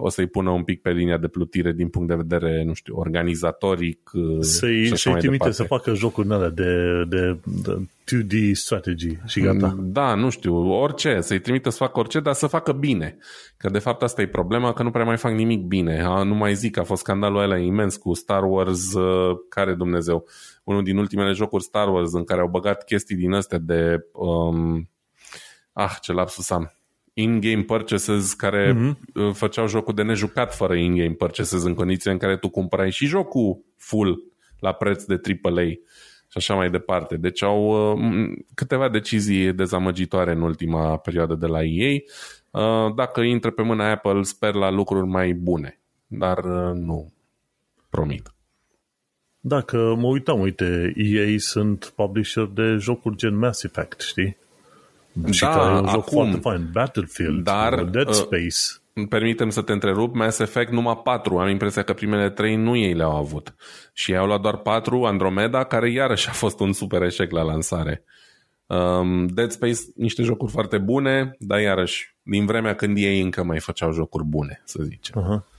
[0.00, 2.96] o să-i pună un pic pe linia de plutire din punct de vedere, nu știu,
[2.96, 4.10] organizatoric
[4.40, 5.52] Să-i, să trimite departe.
[5.54, 9.76] să facă jocuri de, de, de, de 2D strategy și gata.
[9.78, 13.16] Da, nu știu, orice, să-i trimite să facă orice, dar să facă bine.
[13.56, 16.02] Că de fapt asta e problema, că nu prea mai fac nimic bine.
[16.02, 20.26] A, nu mai zic, a fost scandalul ăla imens cu Star Wars, uh, care Dumnezeu,
[20.64, 24.04] unul din ultimele jocuri Star Wars în care au băgat chestii din astea de...
[24.12, 24.90] Um,
[25.72, 26.72] ah, ce lapsus am
[27.14, 29.32] in-game purchases care mm-hmm.
[29.32, 33.64] făceau jocul de nejucat fără in-game purchases în condiții în care tu cumpărai și jocul
[33.76, 34.22] full
[34.58, 35.68] la preț de AAA
[36.28, 37.16] și așa mai departe.
[37.16, 41.98] Deci au uh, câteva decizii dezamăgitoare în ultima perioadă de la EA.
[42.50, 47.12] Uh, dacă intră pe mâna Apple, sper la lucruri mai bune, dar uh, nu
[47.90, 48.34] promit.
[49.40, 54.36] Dacă mă uitam, uite, EA sunt publisher de jocuri gen Mass Effect, știi?
[55.30, 56.68] Și da, care e un joc acum, foarte fain.
[56.72, 58.56] Battlefield, dar, Dead Space.
[58.94, 61.38] Uh, permitem să te întrerup, Mass Effect numai 4.
[61.38, 63.54] Am impresia că primele 3 nu ei le-au avut.
[63.92, 67.42] Și ei au luat doar 4, Andromeda, care iarăși a fost un super eșec la
[67.42, 68.04] lansare.
[68.66, 73.60] Um, Dead Space, niște jocuri foarte bune, dar iarăși, din vremea când ei încă mai
[73.60, 75.22] făceau jocuri bune, să zicem.
[75.22, 75.52] Uh-huh.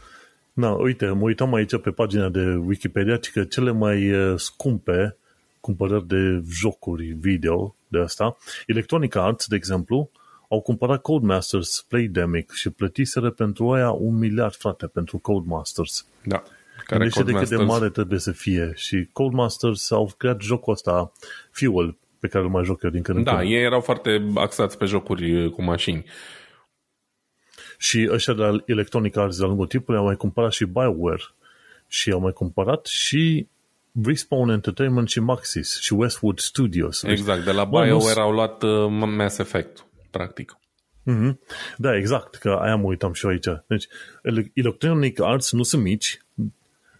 [0.53, 5.17] Na, uite, mă uitam aici pe pagina de Wikipedia că cele mai uh, scumpe
[5.65, 8.37] cumpărări de jocuri video de asta.
[8.65, 10.09] Electronic Arts, de exemplu,
[10.49, 16.05] au cumpărat Codemasters Playdemic și plătiseră pentru aia un miliard, frate, pentru Codemasters.
[16.23, 16.37] Da.
[16.85, 17.49] Care Gândește Codemasters...
[17.49, 18.71] de cât de mare trebuie să fie.
[18.75, 21.11] Și Codemasters au creat jocul ăsta,
[21.51, 24.77] Fuel, pe care îl mai joc eu din când în Da, ei erau foarte axați
[24.77, 26.05] pe jocuri cu mașini.
[27.77, 31.23] Și ăștia de la Electronic Arts de-a lungul timpului au mai cumpărat și Bioware
[31.87, 33.47] și au mai cumpărat și
[34.03, 37.03] Respawn Entertainment și Maxis și Westwood Studios.
[37.03, 40.57] Exact, de la BioWare au luat uh, Mass Effect, practic.
[41.11, 41.37] Mm-hmm.
[41.77, 43.47] Da, exact, că aia mă uitam și eu aici.
[43.67, 43.87] Deci,
[44.53, 46.19] Electronic Arts nu sunt mici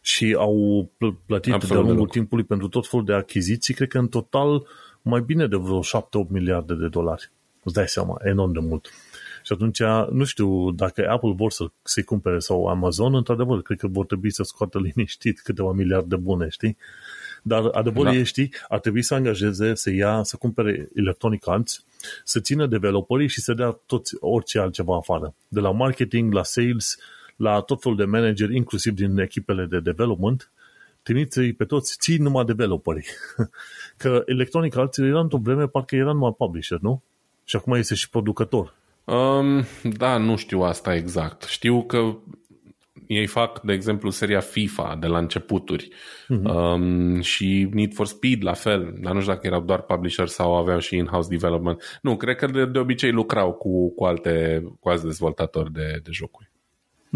[0.02, 0.92] și au
[1.26, 4.68] plătit Absolut de-a lungul timpului pentru tot felul de achiziții, cred că în total
[5.02, 5.84] mai bine de vreo 7-8
[6.28, 7.32] miliarde de dolari.
[7.64, 8.90] Îți dai seama, enorm de mult.
[9.46, 9.82] Și atunci,
[10.12, 14.32] nu știu, dacă Apple vor să, să-i cumpere sau Amazon, într-adevăr, cred că vor trebui
[14.32, 16.78] să scoată liniștit câteva miliarde bune, știi?
[17.44, 18.18] Dar adevărul da.
[18.18, 21.86] e, știi, ar trebui să angajeze, să ia, să cumpere Electronic Arts,
[22.24, 25.34] să țină developerii și să dea toți orice altceva afară.
[25.48, 26.98] De la marketing, la sales,
[27.36, 30.52] la tot felul de manageri, inclusiv din echipele de development,
[31.04, 33.06] trimiți-i pe toți, ții numai developerii.
[33.98, 37.02] Că Electronic Arts era într-o vreme, parcă era numai publisher, nu?
[37.44, 38.74] Și acum este și producător.
[39.06, 41.44] Um, da, nu știu asta exact.
[41.44, 42.18] Știu că
[43.08, 46.54] ei fac, de exemplu, seria FIFA de la începuturi uh-huh.
[46.54, 50.56] um, și Need for Speed la fel, dar nu știu dacă erau doar publisher sau
[50.56, 52.00] aveau și in-house development.
[52.02, 56.12] Nu, cred că de, de obicei lucrau cu, cu, alte, cu alți dezvoltatori de, de
[56.12, 56.50] jocuri.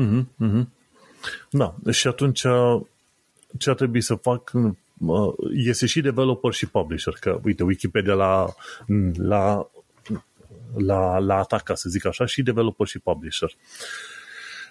[0.02, 0.64] Uh-huh, uh-huh.
[1.50, 2.42] Da, și atunci
[3.58, 4.52] ce ar trebui să fac
[5.54, 8.46] este și developer și publisher, că uite, Wikipedia la,
[9.14, 9.70] la,
[10.78, 13.52] la, la atac, ca să zic așa, și developer și publisher.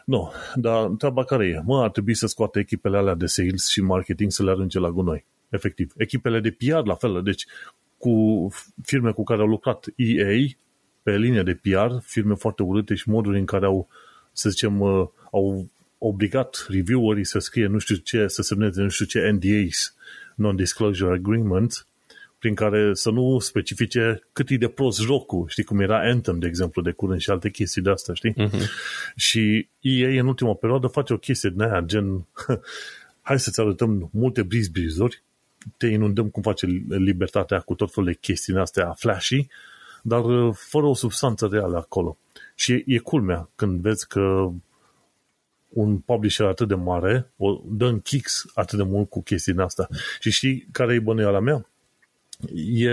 [0.04, 1.60] Nu, dar treaba care e?
[1.64, 4.90] Mă, ar trebui să scoate echipele alea de sales și marketing să le arunce la
[4.90, 5.24] gunoi.
[5.48, 5.92] Efectiv.
[5.96, 7.22] Echipele de PR la fel.
[7.22, 7.46] Deci,
[7.98, 8.48] cu
[8.82, 10.46] firme cu care au lucrat EA
[11.02, 13.88] pe linie de PR, firme foarte urâte și moduri în care au,
[14.32, 14.82] să zicem,
[15.30, 15.68] au
[15.98, 19.94] obligat reviewerii să scrie nu știu ce, să semneze nu știu ce NDAs,
[20.34, 21.86] Non-Disclosure Agreement,
[22.38, 26.46] prin care să nu specifice cât e de prost jocul, știi cum era Anthem, de
[26.46, 28.32] exemplu, de curând și alte chestii de astea, știi?
[28.32, 28.62] Uh-huh.
[29.16, 32.26] Și EA în ultima perioadă face o chestie din aia, gen
[33.28, 35.22] hai să-ți arătăm multe brizbrizuri,
[35.76, 39.46] te inundăm cum face libertatea cu tot felul de chestii astea flashy,
[40.02, 42.18] dar uh, fără o substanță reală acolo.
[42.54, 44.50] Și e culmea când vezi că
[45.68, 49.60] un publisher atât de mare o dă în kicks atât de mult cu chestii din
[49.60, 49.88] asta.
[50.20, 51.66] Și știi care e bănuiala mea?
[52.54, 52.90] E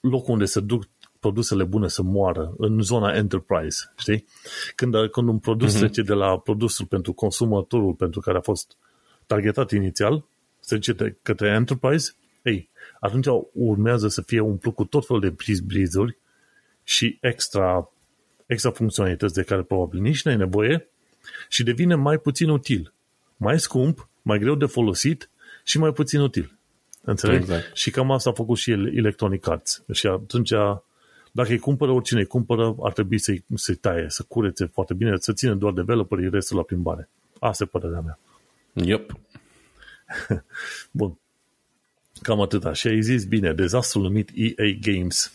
[0.00, 0.84] locul unde se duc
[1.20, 4.26] produsele bune să moară, în zona enterprise, știi?
[4.74, 5.78] Când, când un produs uh-huh.
[5.78, 8.76] trece de la produsul pentru consumatorul pentru care a fost
[9.26, 10.24] targetat inițial,
[10.60, 12.12] se duce către enterprise,
[12.42, 12.68] ei,
[13.00, 15.60] atunci urmează să fie umplut cu tot felul de briz
[16.82, 17.90] și extra,
[18.46, 20.88] extra funcționalități de care probabil nici nu ai nevoie
[21.48, 22.92] și devine mai puțin util.
[23.36, 25.30] Mai scump, mai greu de folosit
[25.64, 26.58] și mai puțin util.
[27.06, 27.42] Înțelegi?
[27.42, 27.76] Exact.
[27.76, 29.84] Și cam asta a făcut și Electronic Arts.
[29.92, 30.50] Și atunci,
[31.32, 35.16] dacă îi cumpără, oricine îi cumpără, ar trebui să-i, să taie, să curețe foarte bine,
[35.16, 37.08] să țină doar developerii, restul la plimbare.
[37.38, 38.18] Asta e părerea mea.
[38.72, 39.12] Yep.
[40.90, 41.18] Bun.
[42.22, 42.72] Cam atâta.
[42.72, 45.32] Și ai zis bine, dezastrul numit EA Games.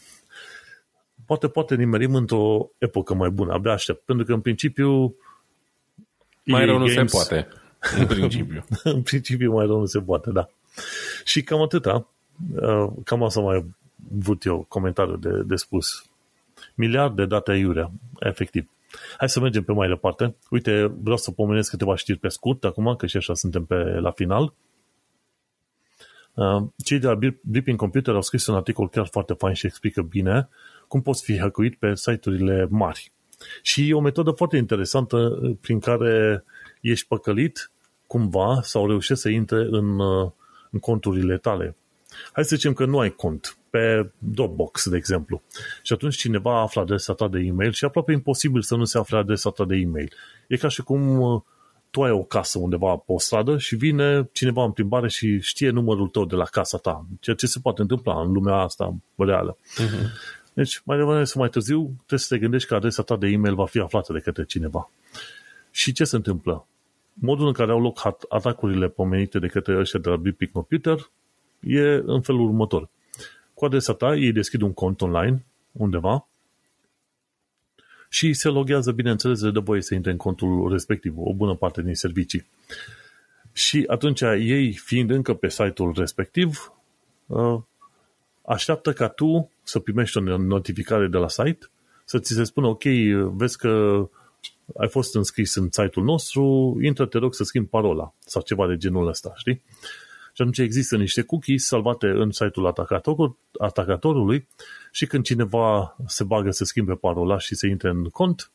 [1.25, 4.05] Poate, poate nimerim într-o epocă mai bună, abia aștept.
[4.05, 5.15] Pentru că, în principiu,
[6.45, 7.47] mai rău nu se poate,
[7.97, 8.65] în principiu.
[8.83, 10.49] în principiu mai rău nu se poate, da.
[11.23, 12.07] Și cam atâta.
[12.55, 13.65] Uh, cam asta mai
[13.95, 16.05] vrut eu comentariu de, de spus.
[16.75, 18.69] Miliard de date aiurea, efectiv.
[19.17, 20.35] Hai să mergem pe mai departe.
[20.49, 24.11] Uite, vreau să pomenesc câteva știri pe scurt acum, că și așa suntem pe la
[24.11, 24.53] final.
[26.33, 30.01] Uh, cei de la Blipping Computer au scris un articol chiar foarte fain și explică
[30.01, 30.49] bine
[30.87, 33.11] cum poți fi hackuit pe site-urile mari.
[33.61, 36.43] Și e o metodă foarte interesantă uh, prin care
[36.81, 37.71] ești păcălit
[38.07, 40.31] cumva sau reușești să intre în, uh,
[40.71, 41.75] în conturile tale.
[42.31, 45.41] Hai să zicem că nu ai cont pe Dropbox, de exemplu.
[45.81, 48.97] Și atunci cineva află adresa ta de e-mail și e aproape imposibil să nu se
[48.97, 50.13] afle adresa ta de e-mail.
[50.47, 51.41] E ca și cum uh,
[51.89, 55.69] tu ai o casă undeva pe o stradă și vine cineva în plimbare și știe
[55.69, 57.05] numărul tău de la casa ta.
[57.19, 59.57] Ceea ce se poate întâmpla în lumea asta reală.
[59.57, 60.39] Uh-huh.
[60.53, 63.55] Deci, mai devreme sau mai târziu, trebuie să te gândești că adresa ta de e-mail
[63.55, 64.91] va fi aflată de către cineva.
[65.71, 66.67] Și ce se întâmplă?
[67.13, 71.09] Modul în care au loc atacurile pomenite de către ăștia de la BP Computer
[71.59, 72.89] e în felul următor.
[73.53, 76.27] Cu adresa ta, ei deschid un cont online undeva
[78.09, 81.95] și se loghează, bineînțeles, de voie să intre în contul respectiv, o bună parte din
[81.95, 82.45] servicii.
[83.53, 86.73] Și atunci ei, fiind încă pe site-ul respectiv,
[87.27, 87.59] uh,
[88.45, 91.69] așteaptă ca tu să primești o notificare de la site,
[92.05, 92.83] să ți se spună, ok,
[93.33, 94.05] vezi că
[94.77, 98.77] ai fost înscris în site-ul nostru, intră, te rog să schimbi parola sau ceva de
[98.77, 99.61] genul ăsta, știi?
[100.33, 104.47] Și atunci există niște cookies salvate în site-ul atacator, atacatorului
[104.91, 108.51] și când cineva se bagă să schimbe parola și să intre în cont,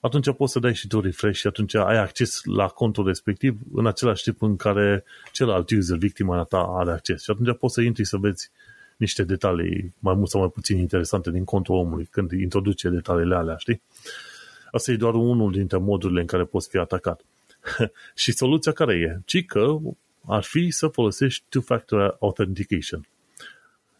[0.00, 3.86] atunci poți să dai și tu refresh și atunci ai acces la contul respectiv în
[3.86, 7.22] același timp în care celălalt user, victima ta, are acces.
[7.22, 8.50] Și atunci poți să intri să vezi
[8.96, 13.56] niște detalii mai mult sau mai puțin interesante din contul omului când introduce detaliile alea,
[13.56, 13.82] știi?
[14.72, 17.24] Asta e doar unul dintre modurile în care poți fi atacat.
[18.22, 19.20] și soluția care e?
[19.24, 19.78] Ci că
[20.26, 23.06] ar fi să folosești two-factor authentication.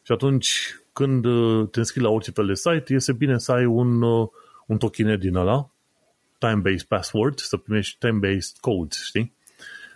[0.02, 3.64] Și atunci, când uh, te înscrii la orice fel de site, este bine să ai
[3.64, 4.28] un, uh,
[4.66, 5.70] un token din ăla,
[6.38, 9.32] time-based password, să primești time-based codes, știi?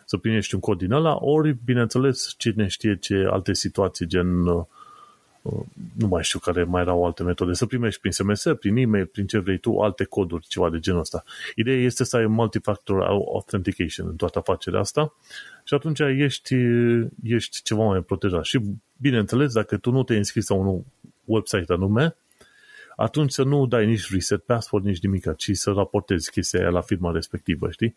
[0.04, 4.64] Să primești un cod din ăla, ori, bineînțeles, cine știe ce alte situații, gen uh,
[5.96, 9.26] nu mai știu care mai erau alte metode, să primești prin SMS, prin e-mail, prin
[9.26, 11.24] ce vrei tu, alte coduri, ceva de genul ăsta.
[11.54, 15.14] Ideea este să ai multifactor authentication în toată afacerea asta
[15.64, 16.54] și atunci ești,
[17.22, 18.44] ești ceva mai protejat.
[18.44, 18.60] Și,
[18.96, 20.82] bineînțeles, dacă tu nu te înscris la un
[21.24, 22.16] website anume,
[22.96, 26.80] atunci să nu dai nici reset password, nici nimic, ci să raportezi chestia aia la
[26.80, 27.94] firma respectivă, știi?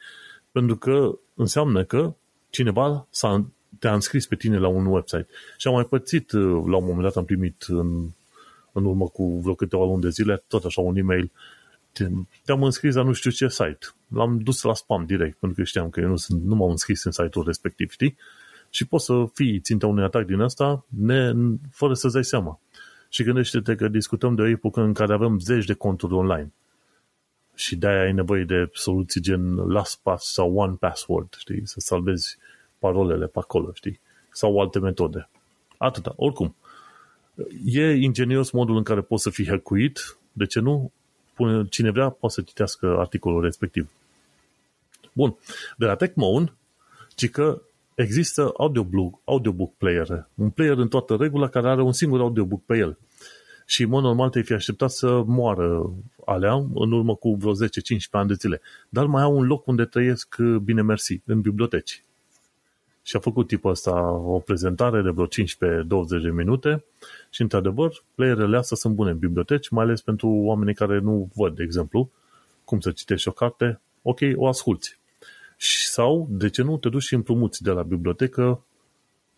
[0.51, 2.15] Pentru că înseamnă că
[2.49, 3.45] cineva s-a,
[3.79, 5.27] te-a înscris pe tine la un website.
[5.57, 8.09] Și am mai pățit, uh, la un moment dat am primit în,
[8.71, 11.31] în urmă cu vreo câteva luni de zile, tot așa un e-mail,
[12.45, 13.79] te-am înscris la nu știu ce site.
[14.07, 17.03] L-am dus la spam direct, pentru că știam că eu nu, sunt, nu m-am înscris
[17.03, 18.17] în site-ul respectiv, știi?
[18.69, 21.31] Și poți să fii ținta unui atac din asta ne,
[21.71, 22.59] fără să-ți dai seama.
[23.09, 26.51] Și gândește-te că discutăm de o epocă în care avem zeci de conturi online.
[27.55, 31.61] Și de-aia ai nevoie de soluții gen LastPass sau One Password, știi?
[31.67, 32.37] Să salvezi
[32.79, 33.99] parolele pe acolo, știi?
[34.31, 35.29] Sau alte metode.
[35.77, 36.13] Atâta.
[36.15, 36.55] Oricum,
[37.65, 40.17] e ingenios modul în care poți să fii hackuit.
[40.31, 40.91] De ce nu?
[41.69, 43.89] Cine vrea poate să citească articolul respectiv.
[45.13, 45.35] Bun.
[45.77, 46.55] De la TechMoan,
[47.15, 47.61] ci că
[47.95, 52.77] există audiobook, audiobook player, un player în toată regula care are un singur audiobook pe
[52.77, 52.97] el.
[53.65, 55.93] Și, în mod normal, te-ai fi așteptat să moară
[56.25, 57.57] alea în urmă cu vreo 10-15
[58.11, 58.61] ani de zile.
[58.89, 62.03] Dar mai au un loc unde trăiesc bine mersi, în biblioteci.
[63.09, 65.29] Și a făcut tipul ăsta o prezentare de vreo 15-20
[66.21, 66.83] de minute
[67.29, 71.55] și, într-adevăr, playerele astea sunt bune în biblioteci, mai ales pentru oamenii care nu văd,
[71.55, 72.11] de exemplu,
[72.63, 74.99] cum să citești o carte, ok, o asculți.
[75.87, 78.63] Sau, de ce nu, te duci și împrumuți de la bibliotecă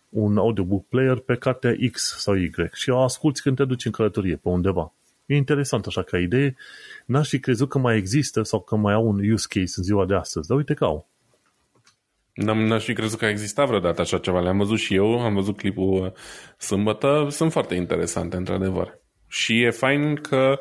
[0.09, 3.91] un audiobook player pe cartea X sau Y și o asculti când te duci în
[3.91, 4.93] călătorie pe undeva.
[5.26, 6.55] E interesant așa ca idee.
[7.05, 10.05] N-aș fi crezut că mai există sau că mai au un use case în ziua
[10.05, 11.09] de astăzi, dar uite că au.
[12.41, 14.39] N-aș fi crezut că a existat vreodată așa ceva.
[14.39, 16.11] Le-am văzut și eu, am văzut clipul uh,
[16.57, 17.27] sâmbătă.
[17.29, 18.99] Sunt foarte interesante, într-adevăr.
[19.27, 20.59] Și e fain că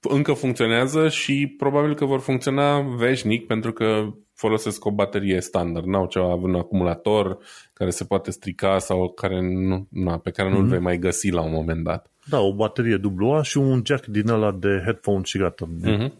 [0.00, 6.06] încă funcționează și probabil că vor funcționa veșnic pentru că folosesc o baterie standard, n-au
[6.06, 7.38] ceva, un acumulator
[7.72, 10.70] care se poate strica sau care nu, na, pe care nu-l mm-hmm.
[10.70, 12.10] vei mai găsi la un moment dat.
[12.24, 15.68] Da, o baterie AA și un jack din ăla de headphone și gata.
[15.84, 16.10] Mm-hmm.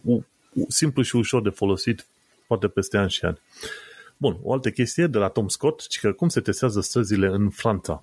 [0.68, 2.06] Simplu și ușor de folosit,
[2.46, 3.38] poate peste ani și ani.
[4.16, 7.50] Bun, o altă chestie de la Tom Scott, ci că cum se testează străzile în
[7.50, 8.02] Franța.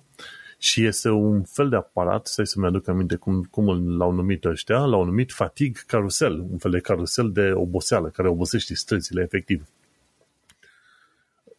[0.58, 4.78] Și este un fel de aparat, să să-mi aduc aminte cum, cum l-au numit ăștia,
[4.78, 9.66] l-au numit fatigue carusel, un fel de carusel de oboseală, care obosește străzile efectiv.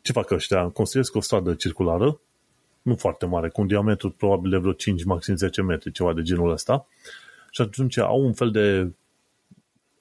[0.02, 0.68] Ce fac ăștia?
[0.68, 2.20] Construiesc o stradă circulară,
[2.82, 6.22] nu foarte mare, cu un diametru probabil de vreo 5, maxim 10 metri, ceva de
[6.22, 6.88] genul ăsta,
[7.52, 8.92] și atunci au un fel de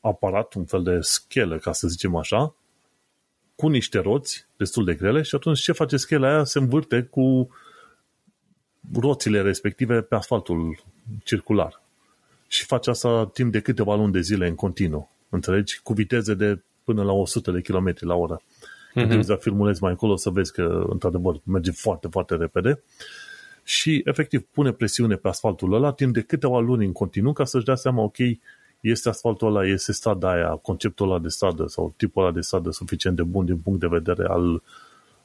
[0.01, 2.55] aparat, un fel de schelă, ca să zicem așa,
[3.57, 6.45] cu niște roți destul de grele și atunci ce face schela aia?
[6.45, 7.49] Se învârte cu
[9.01, 10.83] roțile respective pe asfaltul
[11.25, 11.83] circular.
[12.47, 15.11] Și face asta timp de câteva luni de zile în continuu.
[15.29, 15.81] Înțelegi?
[15.83, 18.43] Cu viteze de până la 100 de km la oră.
[18.93, 19.27] Când uh-huh.
[19.27, 22.83] te filmulezi mai încolo să vezi că, într-adevăr, merge foarte, foarte repede.
[23.65, 27.65] Și, efectiv, pune presiune pe asfaltul ăla timp de câteva luni în continuu ca să-și
[27.65, 28.17] dea seama, ok,
[28.91, 32.71] este asfaltul ăla, este strada aia, conceptul ăla de stradă sau tipul ăla de stradă
[32.71, 34.63] suficient de bun din punct de vedere al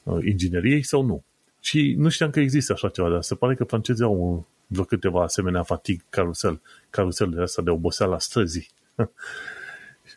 [0.02, 1.22] uh, ingineriei sau nu.
[1.60, 5.22] Și nu știam că există așa ceva, dar se pare că francezii au vreo câteva
[5.22, 8.68] asemenea fatig carusel, carusel de asta de oboseală la străzii.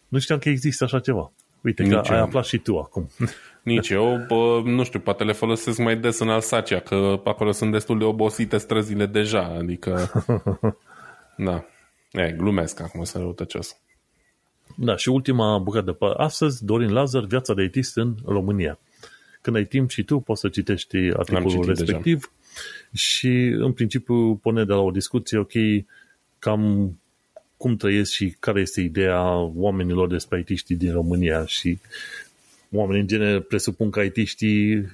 [0.07, 1.31] nu știam că există așa ceva.
[1.61, 2.13] Uite Nici că eu.
[2.13, 3.09] ai aflat și tu acum.
[3.63, 7.71] Nici eu, bă, nu știu, poate le folosesc mai des în Alsacia, că acolo sunt
[7.71, 10.11] destul de obosite străzile deja, adică...
[11.37, 11.65] da.
[12.13, 13.77] E, glumesc acum, să răutăcios.
[14.75, 18.79] Da, și ultima bucată de pe astăzi, Dorin Lazar, viața de IT în România.
[19.41, 23.03] Când ai timp și tu, poți să citești articolul respectiv deja.
[23.03, 25.51] și, în principiu, pune de la o discuție, ok,
[26.39, 26.93] cam
[27.57, 31.77] cum trăiesc și care este ideea oamenilor despre it din România și
[32.73, 34.15] oamenii în genere presupun că it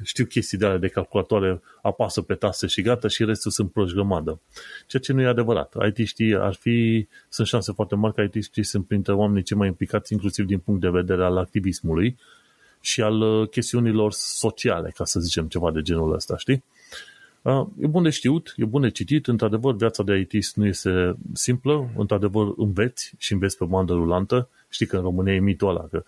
[0.04, 3.96] știu chestii de ale de calculatoare, apasă pe tase și gata și restul sunt proști
[3.96, 4.40] grămadă.
[4.88, 5.76] Ceea ce nu e adevărat.
[5.98, 10.14] it ar fi, sunt șanse foarte mari că it sunt printre oamenii cei mai implicați
[10.14, 12.18] inclusiv din punct de vedere al activismului
[12.82, 16.64] și al uh, chestiunilor sociale, ca să zicem ceva de genul ăsta, știi?
[17.80, 21.90] E bun de știut, e bun de citit, într-adevăr viața de IT nu este simplă,
[21.98, 26.04] într-adevăr înveți și înveți pe bandă rulantă, știi că în România e mitul ăla, că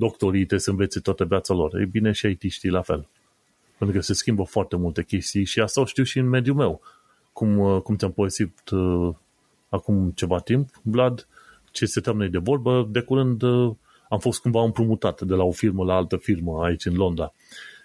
[0.00, 1.74] doctorii trebuie să învețe toată viața lor.
[1.74, 3.08] E bine și IT știi la fel.
[3.78, 6.80] Pentru că se schimbă foarte multe chestii și asta o știu și în mediul meu.
[7.32, 9.14] Cum, uh, cum ți-am povestit uh,
[9.68, 11.26] acum ceva timp, Vlad,
[11.70, 13.74] ce se noi de vorbă, de curând uh,
[14.08, 17.32] am fost cumva împrumutat de la o firmă la altă firmă aici în Londra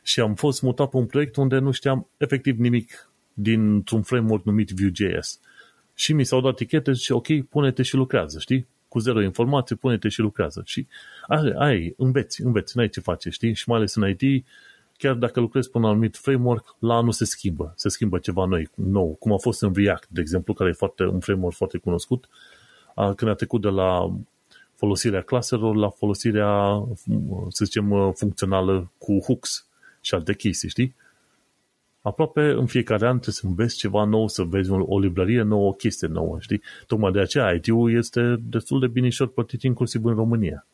[0.03, 4.69] și am fost mutat pe un proiect unde nu știam efectiv nimic dintr-un framework numit
[4.69, 5.39] Vue.js.
[5.93, 8.67] Și mi s-au dat etichete și ok, pune-te și lucrează, știi?
[8.95, 10.61] Cu zero informație, pune-te și lucrează.
[10.65, 10.87] Și
[11.57, 13.53] ai, înveți, înveți, n-ai ce face, știi?
[13.53, 14.45] Și mai ales în IT,
[14.97, 17.73] chiar dacă lucrezi pe un anumit framework, la anul se schimbă.
[17.75, 21.03] Se schimbă ceva noi, nou, cum a fost în React, de exemplu, care e foarte,
[21.03, 22.29] un framework foarte cunoscut.
[23.15, 24.15] Când a trecut de la
[24.75, 26.83] folosirea claselor la folosirea,
[27.49, 29.67] să zicem, funcțională cu hooks
[30.01, 30.95] și alte chestii, știi?
[32.05, 35.71] Aproape în fiecare an trebuie să înveți ceva nou, să vezi o librărie nouă, o
[35.71, 36.61] chestie nouă, știi?
[36.87, 40.67] Tocmai de aceea IT-ul este destul de binișor plătit inclusiv în România.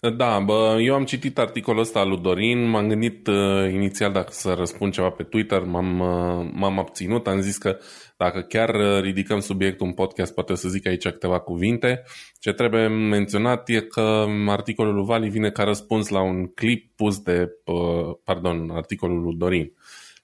[0.00, 4.32] Da, bă, eu am citit articolul ăsta al lui Dorin, m-am gândit uh, inițial dacă
[4.32, 7.78] să răspund ceva pe Twitter, m-am, uh, m-am abținut, am zis că
[8.16, 12.02] dacă chiar uh, ridicăm subiectul în podcast, poate să zic aici câteva cuvinte.
[12.38, 17.18] Ce trebuie menționat e că articolul lui Vali vine ca răspuns la un clip pus
[17.18, 19.72] de, uh, pardon, articolul lui Dorin,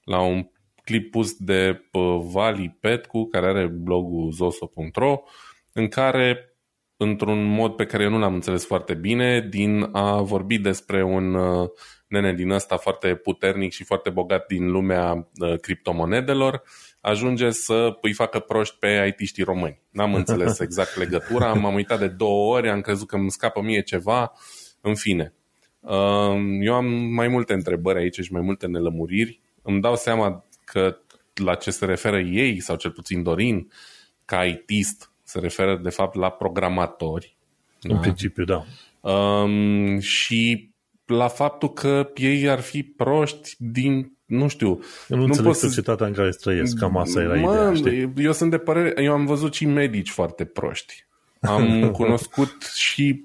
[0.05, 0.49] la un
[0.85, 5.23] clip pus de uh, Vali Petcu, care are blogul zoso.ro,
[5.73, 6.46] în care
[6.97, 11.35] într-un mod pe care eu nu l-am înțeles foarte bine, din a vorbi despre un
[11.35, 11.69] uh,
[12.07, 16.63] nene din ăsta foarte puternic și foarte bogat din lumea uh, criptomonedelor,
[17.01, 19.81] ajunge să îi facă proști pe it români.
[19.91, 23.83] N-am înțeles exact legătura, m-am uitat de două ori, am crezut că îmi scapă mie
[23.83, 24.33] ceva,
[24.81, 25.33] în fine.
[25.81, 29.41] Uh, eu am mai multe întrebări aici și mai multe nelămuriri.
[29.63, 30.97] Îmi dau seama că
[31.35, 33.71] la ce se referă ei, sau cel puțin Dorin,
[34.25, 37.37] ca ITist, se referă de fapt la programatori.
[37.83, 38.01] În da?
[38.01, 38.65] principiu, da.
[39.11, 40.71] Um, și
[41.07, 44.69] la faptul că ei ar fi proști din, nu știu...
[44.69, 44.79] Eu
[45.09, 48.13] nu, nu înțeleg pot societatea în care trăiesc, cam asta era mă, ideea, știi?
[48.25, 51.07] Eu sunt de părere, eu am văzut și medici foarte proști.
[51.41, 53.25] Am cunoscut și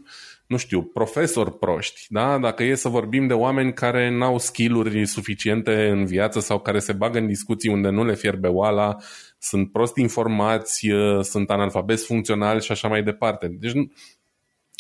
[0.52, 2.38] nu știu, profesori proști, da?
[2.38, 6.94] Dacă e să vorbim de oameni care n-au skill-uri suficiente în viață sau care se
[6.94, 8.96] bagă în discuții unde nu le fierbe oala,
[9.40, 10.90] sunt prost informați,
[11.22, 13.48] sunt analfabeti funcționali și așa mai departe.
[13.48, 13.74] Deci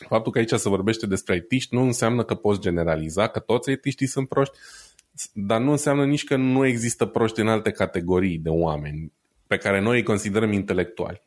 [0.08, 4.08] faptul că aici se vorbește despre itiști nu înseamnă că poți generaliza, că toți itiștii
[4.08, 4.58] sunt proști,
[5.34, 9.12] dar nu înseamnă nici că nu există proști în alte categorii de oameni
[9.48, 11.22] pe care noi îi considerăm intelectuali.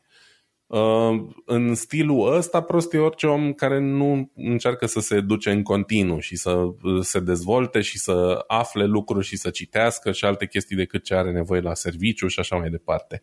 [0.67, 5.63] Uh, în stilul ăsta prost e orice om care nu încearcă să se duce în
[5.63, 10.47] continuu și să uh, se dezvolte și să afle lucruri și să citească și alte
[10.47, 13.21] chestii decât ce are nevoie la serviciu și așa mai departe.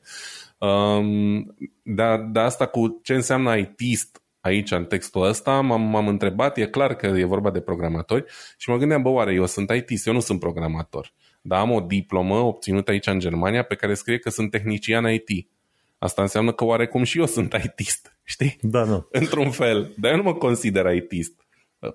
[0.58, 6.58] Um, dar de asta cu ce înseamnă ITist aici în textul ăsta, m-am, m-am întrebat,
[6.58, 8.24] e clar că e vorba de programatori
[8.56, 11.80] și mă gândeam, bă, oare eu sunt ITist, eu nu sunt programator, dar am o
[11.80, 15.48] diplomă obținută aici în Germania pe care scrie că sunt tehnician IT
[16.02, 18.58] Asta înseamnă că oarecum și eu sunt ITist, știi?
[18.60, 19.06] Da, nu.
[19.20, 19.94] Într-un fel.
[19.96, 21.46] Dar eu nu mă consider ITist.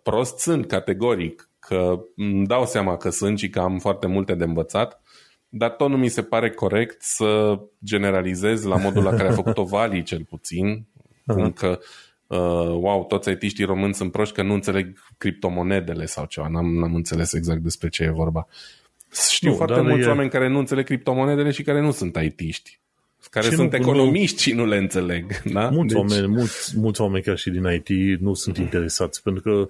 [0.03, 4.43] Prost sunt, categoric, că îmi dau seama că sunt și că am foarte multe de
[4.43, 5.01] învățat,
[5.49, 9.63] dar tot nu mi se pare corect să generalizez la modul la care a făcut-o
[9.73, 10.87] Vali, cel puțin,
[11.25, 11.79] cum că
[12.27, 16.47] uh, wow, toți IT-știi români sunt proști că nu înțeleg criptomonedele sau ceva.
[16.47, 18.47] N-am, n-am înțeles exact despre ce e vorba.
[19.29, 20.09] Știu nu, foarte mulți e...
[20.09, 22.81] oameni care nu înțeleg criptomonedele și care nu sunt IT-ști
[23.29, 25.41] care și sunt nu, economiști și nu le înțeleg.
[25.41, 25.69] Da?
[25.69, 26.03] Mulți, deci...
[26.03, 29.67] oameni, mulți, mulți oameni chiar și din IT nu sunt interesați, pentru că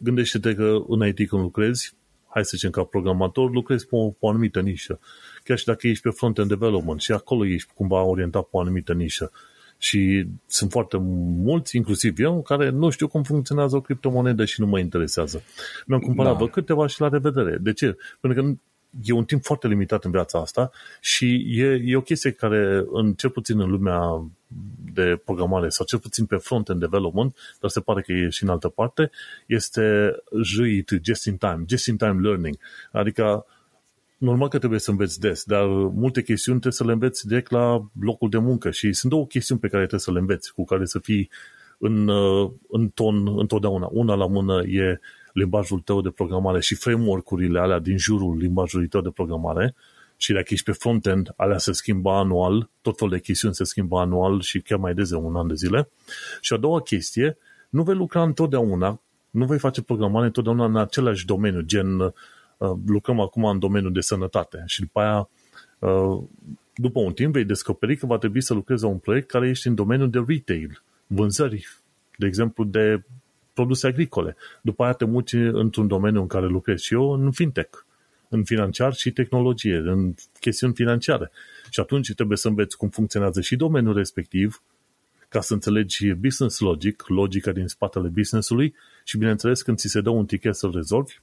[0.00, 1.94] gândește-te că în IT când lucrezi,
[2.28, 5.00] hai să zicem ca programator, lucrezi pe o, pe o anumită nișă.
[5.44, 8.92] Chiar și dacă ești pe front-end development și acolo ești cumva orientat pe o anumită
[8.92, 9.30] nișă.
[9.78, 10.96] Și sunt foarte
[11.42, 15.42] mulți, inclusiv eu, care nu știu cum funcționează o criptomonedă și nu mă interesează.
[15.86, 16.48] Mi-am cumpărat da.
[16.48, 17.58] câteva și la revedere.
[17.60, 17.96] De ce?
[18.20, 18.52] Pentru că
[19.02, 23.12] e un timp foarte limitat în viața asta și e, e o chestie care, în,
[23.12, 24.30] cel puțin în lumea
[24.92, 28.48] de programare sau cel puțin pe front-end development, dar se pare că e și în
[28.48, 29.10] altă parte,
[29.46, 32.58] este JIT, Just in Time, Just in Time Learning.
[32.92, 33.46] Adică
[34.16, 37.84] normal că trebuie să înveți des, dar multe chestiuni trebuie să le înveți direct la
[38.00, 40.84] locul de muncă și sunt două chestiuni pe care trebuie să le înveți, cu care
[40.84, 41.30] să fii
[41.78, 42.08] în,
[42.68, 43.88] în ton întotdeauna.
[43.92, 45.00] Una la mână e
[45.32, 49.74] limbajul tău de programare și framework-urile alea din jurul limbajului tău de programare
[50.16, 53.98] și dacă ești pe frontend, alea se schimbă anual, tot felul de chestiuni se schimbă
[53.98, 55.88] anual și chiar mai des de un an de zile.
[56.40, 57.36] Și a doua chestie,
[57.68, 59.00] nu vei lucra întotdeauna,
[59.30, 62.12] nu vei face programare întotdeauna în același domeniu, gen uh,
[62.86, 65.28] lucrăm acum în domeniul de sănătate și după aia
[65.78, 66.22] uh,
[66.74, 69.66] după un timp vei descoperi că va trebui să lucrezi la un proiect care ești
[69.66, 71.68] în domeniul de retail, vânzări,
[72.16, 73.02] de exemplu, de
[73.60, 74.36] produse agricole.
[74.62, 77.78] După aia te muci într-un domeniu în care lucrez și eu, în fintech,
[78.28, 81.30] în financiar și tehnologie, în chestiuni financiare.
[81.70, 84.62] Și atunci trebuie să înveți cum funcționează și domeniul respectiv,
[85.28, 88.74] ca să înțelegi business logic, logica din spatele businessului
[89.04, 91.14] și, bineînțeles, când ți se dă un ticket să-l rezolvi,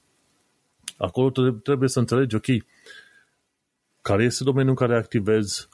[0.96, 1.30] acolo
[1.62, 2.46] trebuie să înțelegi, ok,
[4.02, 5.68] care este domeniul în care activez,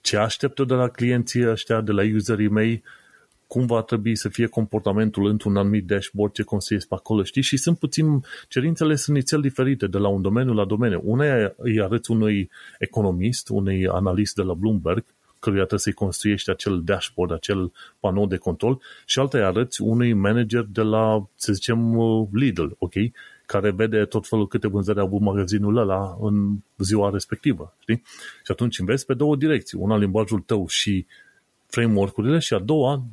[0.00, 2.82] ce aștept de la clienții ăștia, de la userii mei,
[3.52, 7.42] cum va trebui să fie comportamentul într-un anumit dashboard, ce construiesc pe acolo, știi?
[7.42, 11.00] Și sunt puțin, cerințele sunt nițel diferite de la un domeniu la domeniu.
[11.04, 11.24] Una
[11.56, 15.04] îi arăți unui economist, unui analist de la Bloomberg,
[15.38, 20.12] căruia trebuie să-i construiești acel dashboard, acel panou de control și alta îi arăți unui
[20.12, 21.96] manager de la, să zicem,
[22.32, 22.94] Lidl, ok?
[23.46, 28.02] care vede tot felul câte vânzări a avut magazinul ăla în ziua respectivă, știi?
[28.44, 29.78] Și atunci înveți pe două direcții.
[29.78, 31.06] Una limbajul tău și
[31.66, 33.04] framework-urile și a doua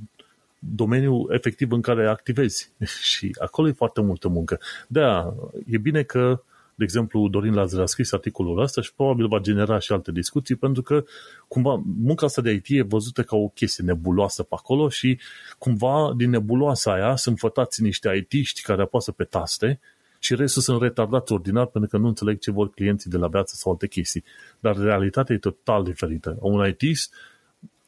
[0.60, 2.72] domeniul efectiv în care activezi.
[3.12, 4.60] și acolo e foarte multă muncă.
[4.88, 5.34] Da,
[5.66, 6.44] e bine că
[6.80, 10.56] de exemplu, Dorin Lazar a scris articolul ăsta și probabil va genera și alte discuții,
[10.56, 11.04] pentru că
[11.48, 15.20] cumva munca asta de IT e văzută ca o chestie nebuloasă pe acolo și
[15.58, 19.80] cumva din nebuloasa aia sunt fătați niște IT-ști care apasă pe taste
[20.20, 23.56] și restul sunt retardați ordinar pentru că nu înțeleg ce vor clienții de la viață
[23.56, 24.24] sau alte chestii.
[24.60, 26.38] Dar realitatea e total diferită.
[26.40, 27.10] Un IT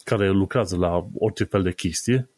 [0.03, 2.30] care lucrează la orice fel de chestie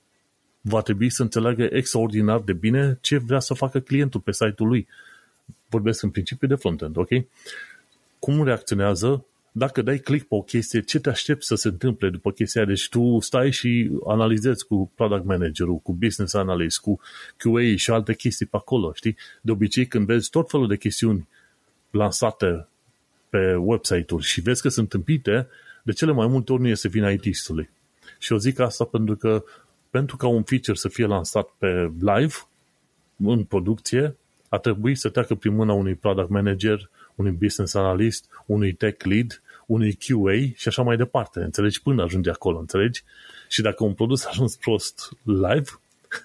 [0.66, 4.88] va trebui să înțeleagă extraordinar de bine ce vrea să facă clientul pe site-ul lui.
[5.70, 7.10] Vorbesc în principiu de frontend, ok?
[8.20, 12.32] Cum reacționează dacă dai click pe o chestie, ce te aștepți să se întâmple după
[12.32, 12.70] chestia aia?
[12.70, 17.00] Deci tu stai și analizezi cu product managerul, cu business analyst, cu
[17.38, 19.16] QA și alte chestii pe acolo, știi?
[19.42, 21.28] De obicei când vezi tot felul de chestiuni
[21.92, 22.68] lansate
[23.30, 25.48] pe website-uri și vezi că sunt tâmpite,
[25.84, 27.70] de cele mai multe ori nu este vina IT-ului.
[28.20, 29.44] Și eu zic asta pentru că
[29.94, 32.34] pentru ca un feature să fie lansat pe live,
[33.18, 34.16] în producție,
[34.50, 39.42] a trebuit să treacă prin mâna unui product manager, unui business analyst, unui tech lead,
[39.66, 41.40] unui QA și așa mai departe.
[41.40, 41.82] Înțelegi?
[41.82, 43.04] Până ajunge acolo, înțelegi?
[43.48, 45.70] Și dacă un produs a ajuns prost live,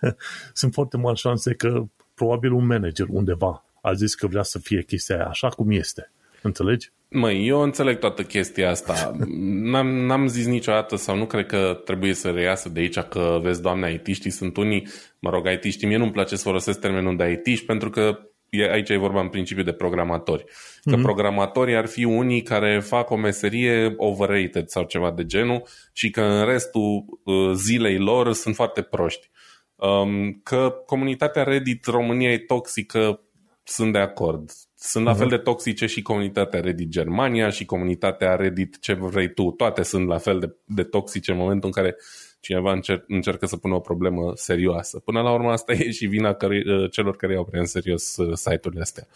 [0.61, 1.85] sunt foarte mari șanse că
[2.15, 6.11] probabil un manager undeva a zis că vrea să fie chestia aia așa cum este.
[6.43, 6.91] Înțelegi?
[7.11, 9.17] Măi, eu înțeleg toată chestia asta.
[9.71, 13.63] N-am, n-am zis niciodată sau nu cred că trebuie să reiasă de aici că, vezi,
[13.63, 17.61] doamne, it sunt unii, mă rog, it mie nu-mi place să folosesc termenul de it
[17.61, 18.19] pentru că
[18.51, 20.45] e, aici e vorba în principiu de programatori.
[20.83, 21.03] Că mm-hmm.
[21.03, 26.21] programatorii ar fi unii care fac o meserie overrated sau ceva de genul și că
[26.21, 29.31] în restul uh, zilei lor sunt foarte proști.
[29.75, 33.21] Um, că comunitatea Reddit România e toxică,
[33.63, 34.51] sunt de acord.
[34.81, 35.19] Sunt la uh-huh.
[35.19, 39.51] fel de toxice și comunitatea Reddit Germania și comunitatea Reddit ce vrei tu.
[39.51, 41.97] Toate sunt la fel de, de toxice în momentul în care
[42.41, 44.99] cineva încer- încercă să pună o problemă serioasă.
[44.99, 48.17] Până la urmă asta e și vina căre- uh, celor care iau prea în serios
[48.17, 49.07] uh, site-urile astea.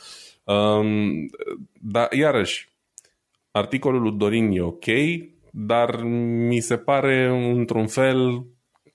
[0.45, 1.31] Um,
[1.81, 2.69] dar iarăși,
[3.51, 4.85] articolul lui Dorin e ok,
[5.51, 6.03] dar
[6.47, 8.47] mi se pare într-un fel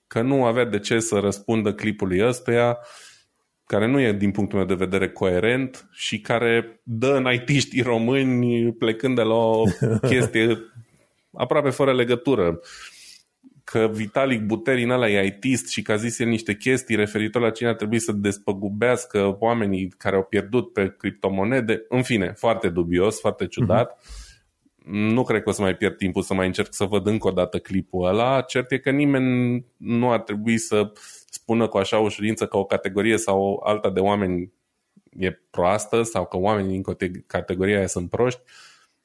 [0.06, 2.78] că nu avea de ce să răspundă clipului ăstuia
[3.68, 8.72] care nu e din punctul meu de vedere coerent și care dă în it români
[8.72, 9.62] plecând de la o
[10.10, 10.58] chestie
[11.32, 12.60] aproape fără legătură.
[13.64, 17.50] Că Vitalic Buterin ăla e ITist și că a zis el niște chestii referitor la
[17.50, 21.84] cine ar trebui să despăgubească oamenii care au pierdut pe criptomonede.
[21.88, 23.92] În fine, foarte dubios, foarte ciudat.
[23.92, 24.26] Uh-huh
[24.90, 27.30] nu cred că o să mai pierd timpul să mai încerc să văd încă o
[27.30, 28.40] dată clipul ăla.
[28.40, 30.92] Cert e că nimeni nu ar trebui să
[31.40, 34.52] spună cu așa ușurință că o categorie sau alta de oameni
[35.18, 38.40] e proastă sau că oamenii din categoria aia sunt proști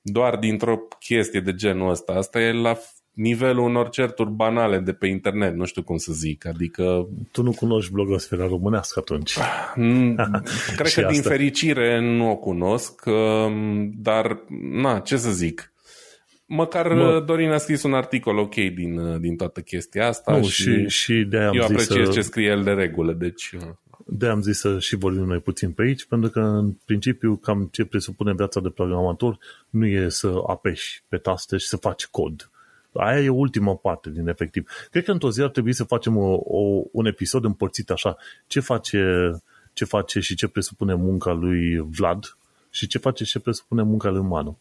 [0.02, 2.14] doar dintr-o chestie de genul ăsta.
[2.14, 2.78] Asta e la
[3.14, 7.08] nivelul unor certuri banale de pe internet, nu știu cum să zic, adică...
[7.32, 9.38] Tu nu cunoști blogosfera românească atunci.
[9.76, 10.16] Mm,
[10.76, 11.12] cred că asta.
[11.12, 14.40] din fericire nu o cunosc, um, dar,
[14.72, 15.73] na, ce să zic,
[16.46, 17.16] Măcar Bă.
[17.16, 20.64] Uh, Dorin a scris un articol ok din, uh, din toată chestia asta nu, și,
[20.64, 22.12] și, și de eu apreciez să...
[22.12, 23.14] ce scrie el de regulă.
[23.14, 23.52] Deci...
[23.52, 23.62] Uh.
[24.06, 27.70] De am zis să și vorbim noi puțin pe aici, pentru că în principiu cam
[27.72, 29.38] ce presupune viața de programator
[29.70, 32.52] nu e să apeși pe taste și să faci cod.
[32.94, 34.70] Aia e ultima parte din efectiv.
[34.92, 38.18] Cred că într-o zi ar trebui să facem o, o, un episod împărțit așa.
[38.48, 39.32] Ce face,
[39.74, 42.38] ce face și ce presupune munca lui Vlad
[42.70, 44.60] și ce face și ce presupune munca lui Manu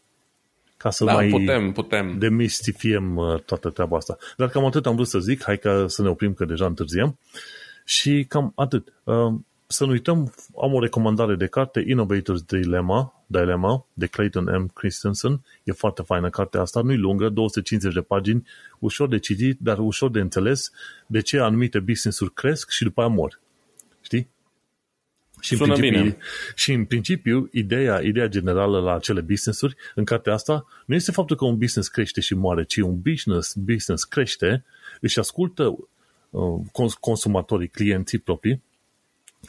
[0.83, 2.17] ca să da, mai putem, putem.
[2.17, 4.17] demistifiem uh, toată treaba asta.
[4.37, 7.19] Dar cam atât am vrut să zic, hai ca să ne oprim că deja întârziem.
[7.85, 8.93] Și cam atât.
[9.03, 9.33] Uh,
[9.67, 14.71] să nu uităm, am o recomandare de carte, Innovators Dilemma, Dilemma de Clayton M.
[14.73, 15.41] Christensen.
[15.63, 18.47] E foarte faină cartea asta, nu-i lungă, 250 de pagini,
[18.79, 20.71] ușor de citit, dar ușor de înțeles
[21.07, 23.39] de ce anumite business-uri cresc și după aia mor.
[25.43, 25.57] Știi?
[25.57, 26.17] Și în, principiu, bine.
[26.55, 31.35] și în principiu, ideea, ideea generală la acele business-uri, în cartea asta, nu este faptul
[31.35, 34.63] că un business crește și moare, ci un business, business crește,
[35.01, 35.77] își ascultă
[36.29, 38.61] uh, consumatorii, clienții proprii,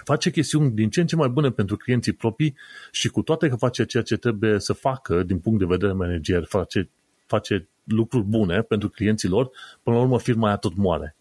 [0.04, 2.54] face chestiuni din ce în ce mai bune pentru clienții proprii
[2.90, 6.44] și cu toate că face ceea ce trebuie să facă din punct de vedere manager,
[6.44, 6.88] face,
[7.26, 9.50] face lucruri bune pentru clienții lor,
[9.82, 11.16] până la urmă firma aia tot moare.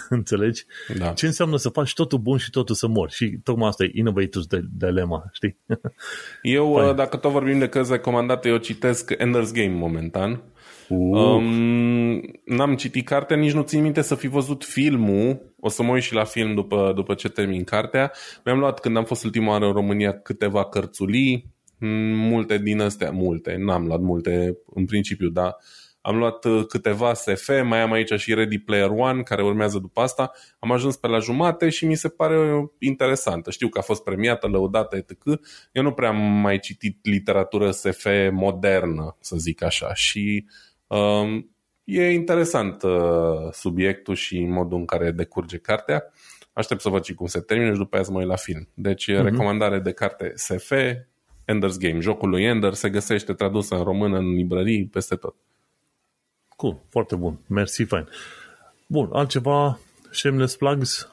[0.08, 0.64] Înțelegi?
[0.98, 1.12] Da.
[1.12, 3.12] Ce înseamnă să faci totul bun și totul să mori?
[3.12, 5.56] Și tocmai asta e innovators de dilema, știi?
[6.42, 6.92] Eu, Fine.
[6.92, 10.42] dacă tot vorbim de cărți recomandate, eu citesc Ender's Game momentan.
[10.88, 10.98] Uh.
[10.98, 15.54] Um, n-am citit cartea, nici nu țin minte să fi văzut filmul.
[15.60, 18.12] O să mă uit și la film după, după ce termin cartea.
[18.44, 21.50] Mi-am luat când am fost ultima oară în România câteva cărțulii,
[22.14, 25.56] multe din astea, multe, n-am luat multe în principiu, dar
[26.02, 30.00] am luat uh, câteva SF, mai am aici și Ready Player One, care urmează după
[30.00, 30.30] asta.
[30.58, 33.50] Am ajuns pe la jumate și mi se pare interesantă.
[33.50, 35.22] Știu că a fost premiată, lăudată, etc.
[35.72, 39.94] Eu nu prea am mai citit literatură SF modernă, să zic așa.
[39.94, 40.44] Și
[40.86, 41.54] um,
[41.84, 46.04] e interesant uh, subiectul și modul în care decurge cartea.
[46.52, 48.68] Aștept să văd și cum se termină și după aia să mă uit la film.
[48.74, 49.22] Deci, uh-huh.
[49.22, 50.72] recomandare de carte SF,
[51.44, 52.00] Ender's Game.
[52.00, 55.34] Jocul lui Ender se găsește tradus în română în librării peste tot.
[56.56, 57.38] Cool, foarte bun.
[57.46, 58.08] Mersi, fain.
[58.86, 59.78] Bun, altceva,
[60.10, 61.12] shameless plugs?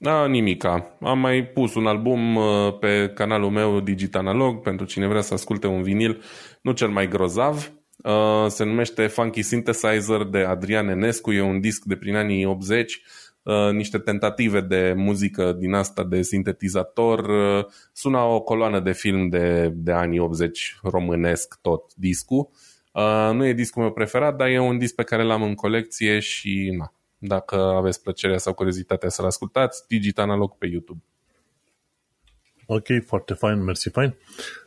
[0.00, 0.96] Da, nimica.
[1.00, 5.34] Am mai pus un album uh, pe canalul meu Digital Analog pentru cine vrea să
[5.34, 6.22] asculte un vinil,
[6.62, 7.72] nu cel mai grozav.
[8.04, 13.02] Uh, se numește Funky Synthesizer de Adrian Enescu, e un disc de prin anii 80,
[13.42, 17.30] uh, niște tentative de muzică din asta de sintetizator.
[17.92, 22.38] Suna o coloană de film de, de anii 80 românesc tot discul.
[22.38, 22.67] Uh,
[23.32, 26.74] nu e discul meu preferat, dar e un disc pe care l-am în colecție și
[26.78, 31.02] na, dacă aveți plăcerea sau curiozitatea să-l ascultați, Digit Analog pe YouTube.
[32.70, 34.14] Ok, foarte fain, mersi fain.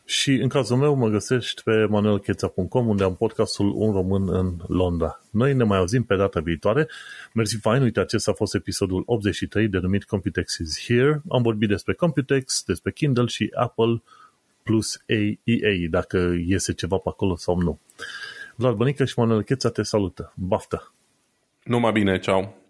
[0.06, 5.22] Și în cazul meu mă găsești pe manuelcheța.com unde am podcastul Un Român în Londra.
[5.32, 6.88] Noi ne mai auzim pe data viitoare.
[7.34, 11.22] Mersi fain, uite, acesta a fost episodul 83 denumit Computex is Here.
[11.30, 14.02] Am vorbit despre Computex, despre Kindle și Apple
[14.64, 17.80] plus AEA, dacă iese ceva pe acolo sau nu.
[18.56, 20.34] Vlad Bănică și Manuel Cheța te salută.
[20.36, 20.94] Baftă!
[21.64, 22.61] Numai bine, ceau!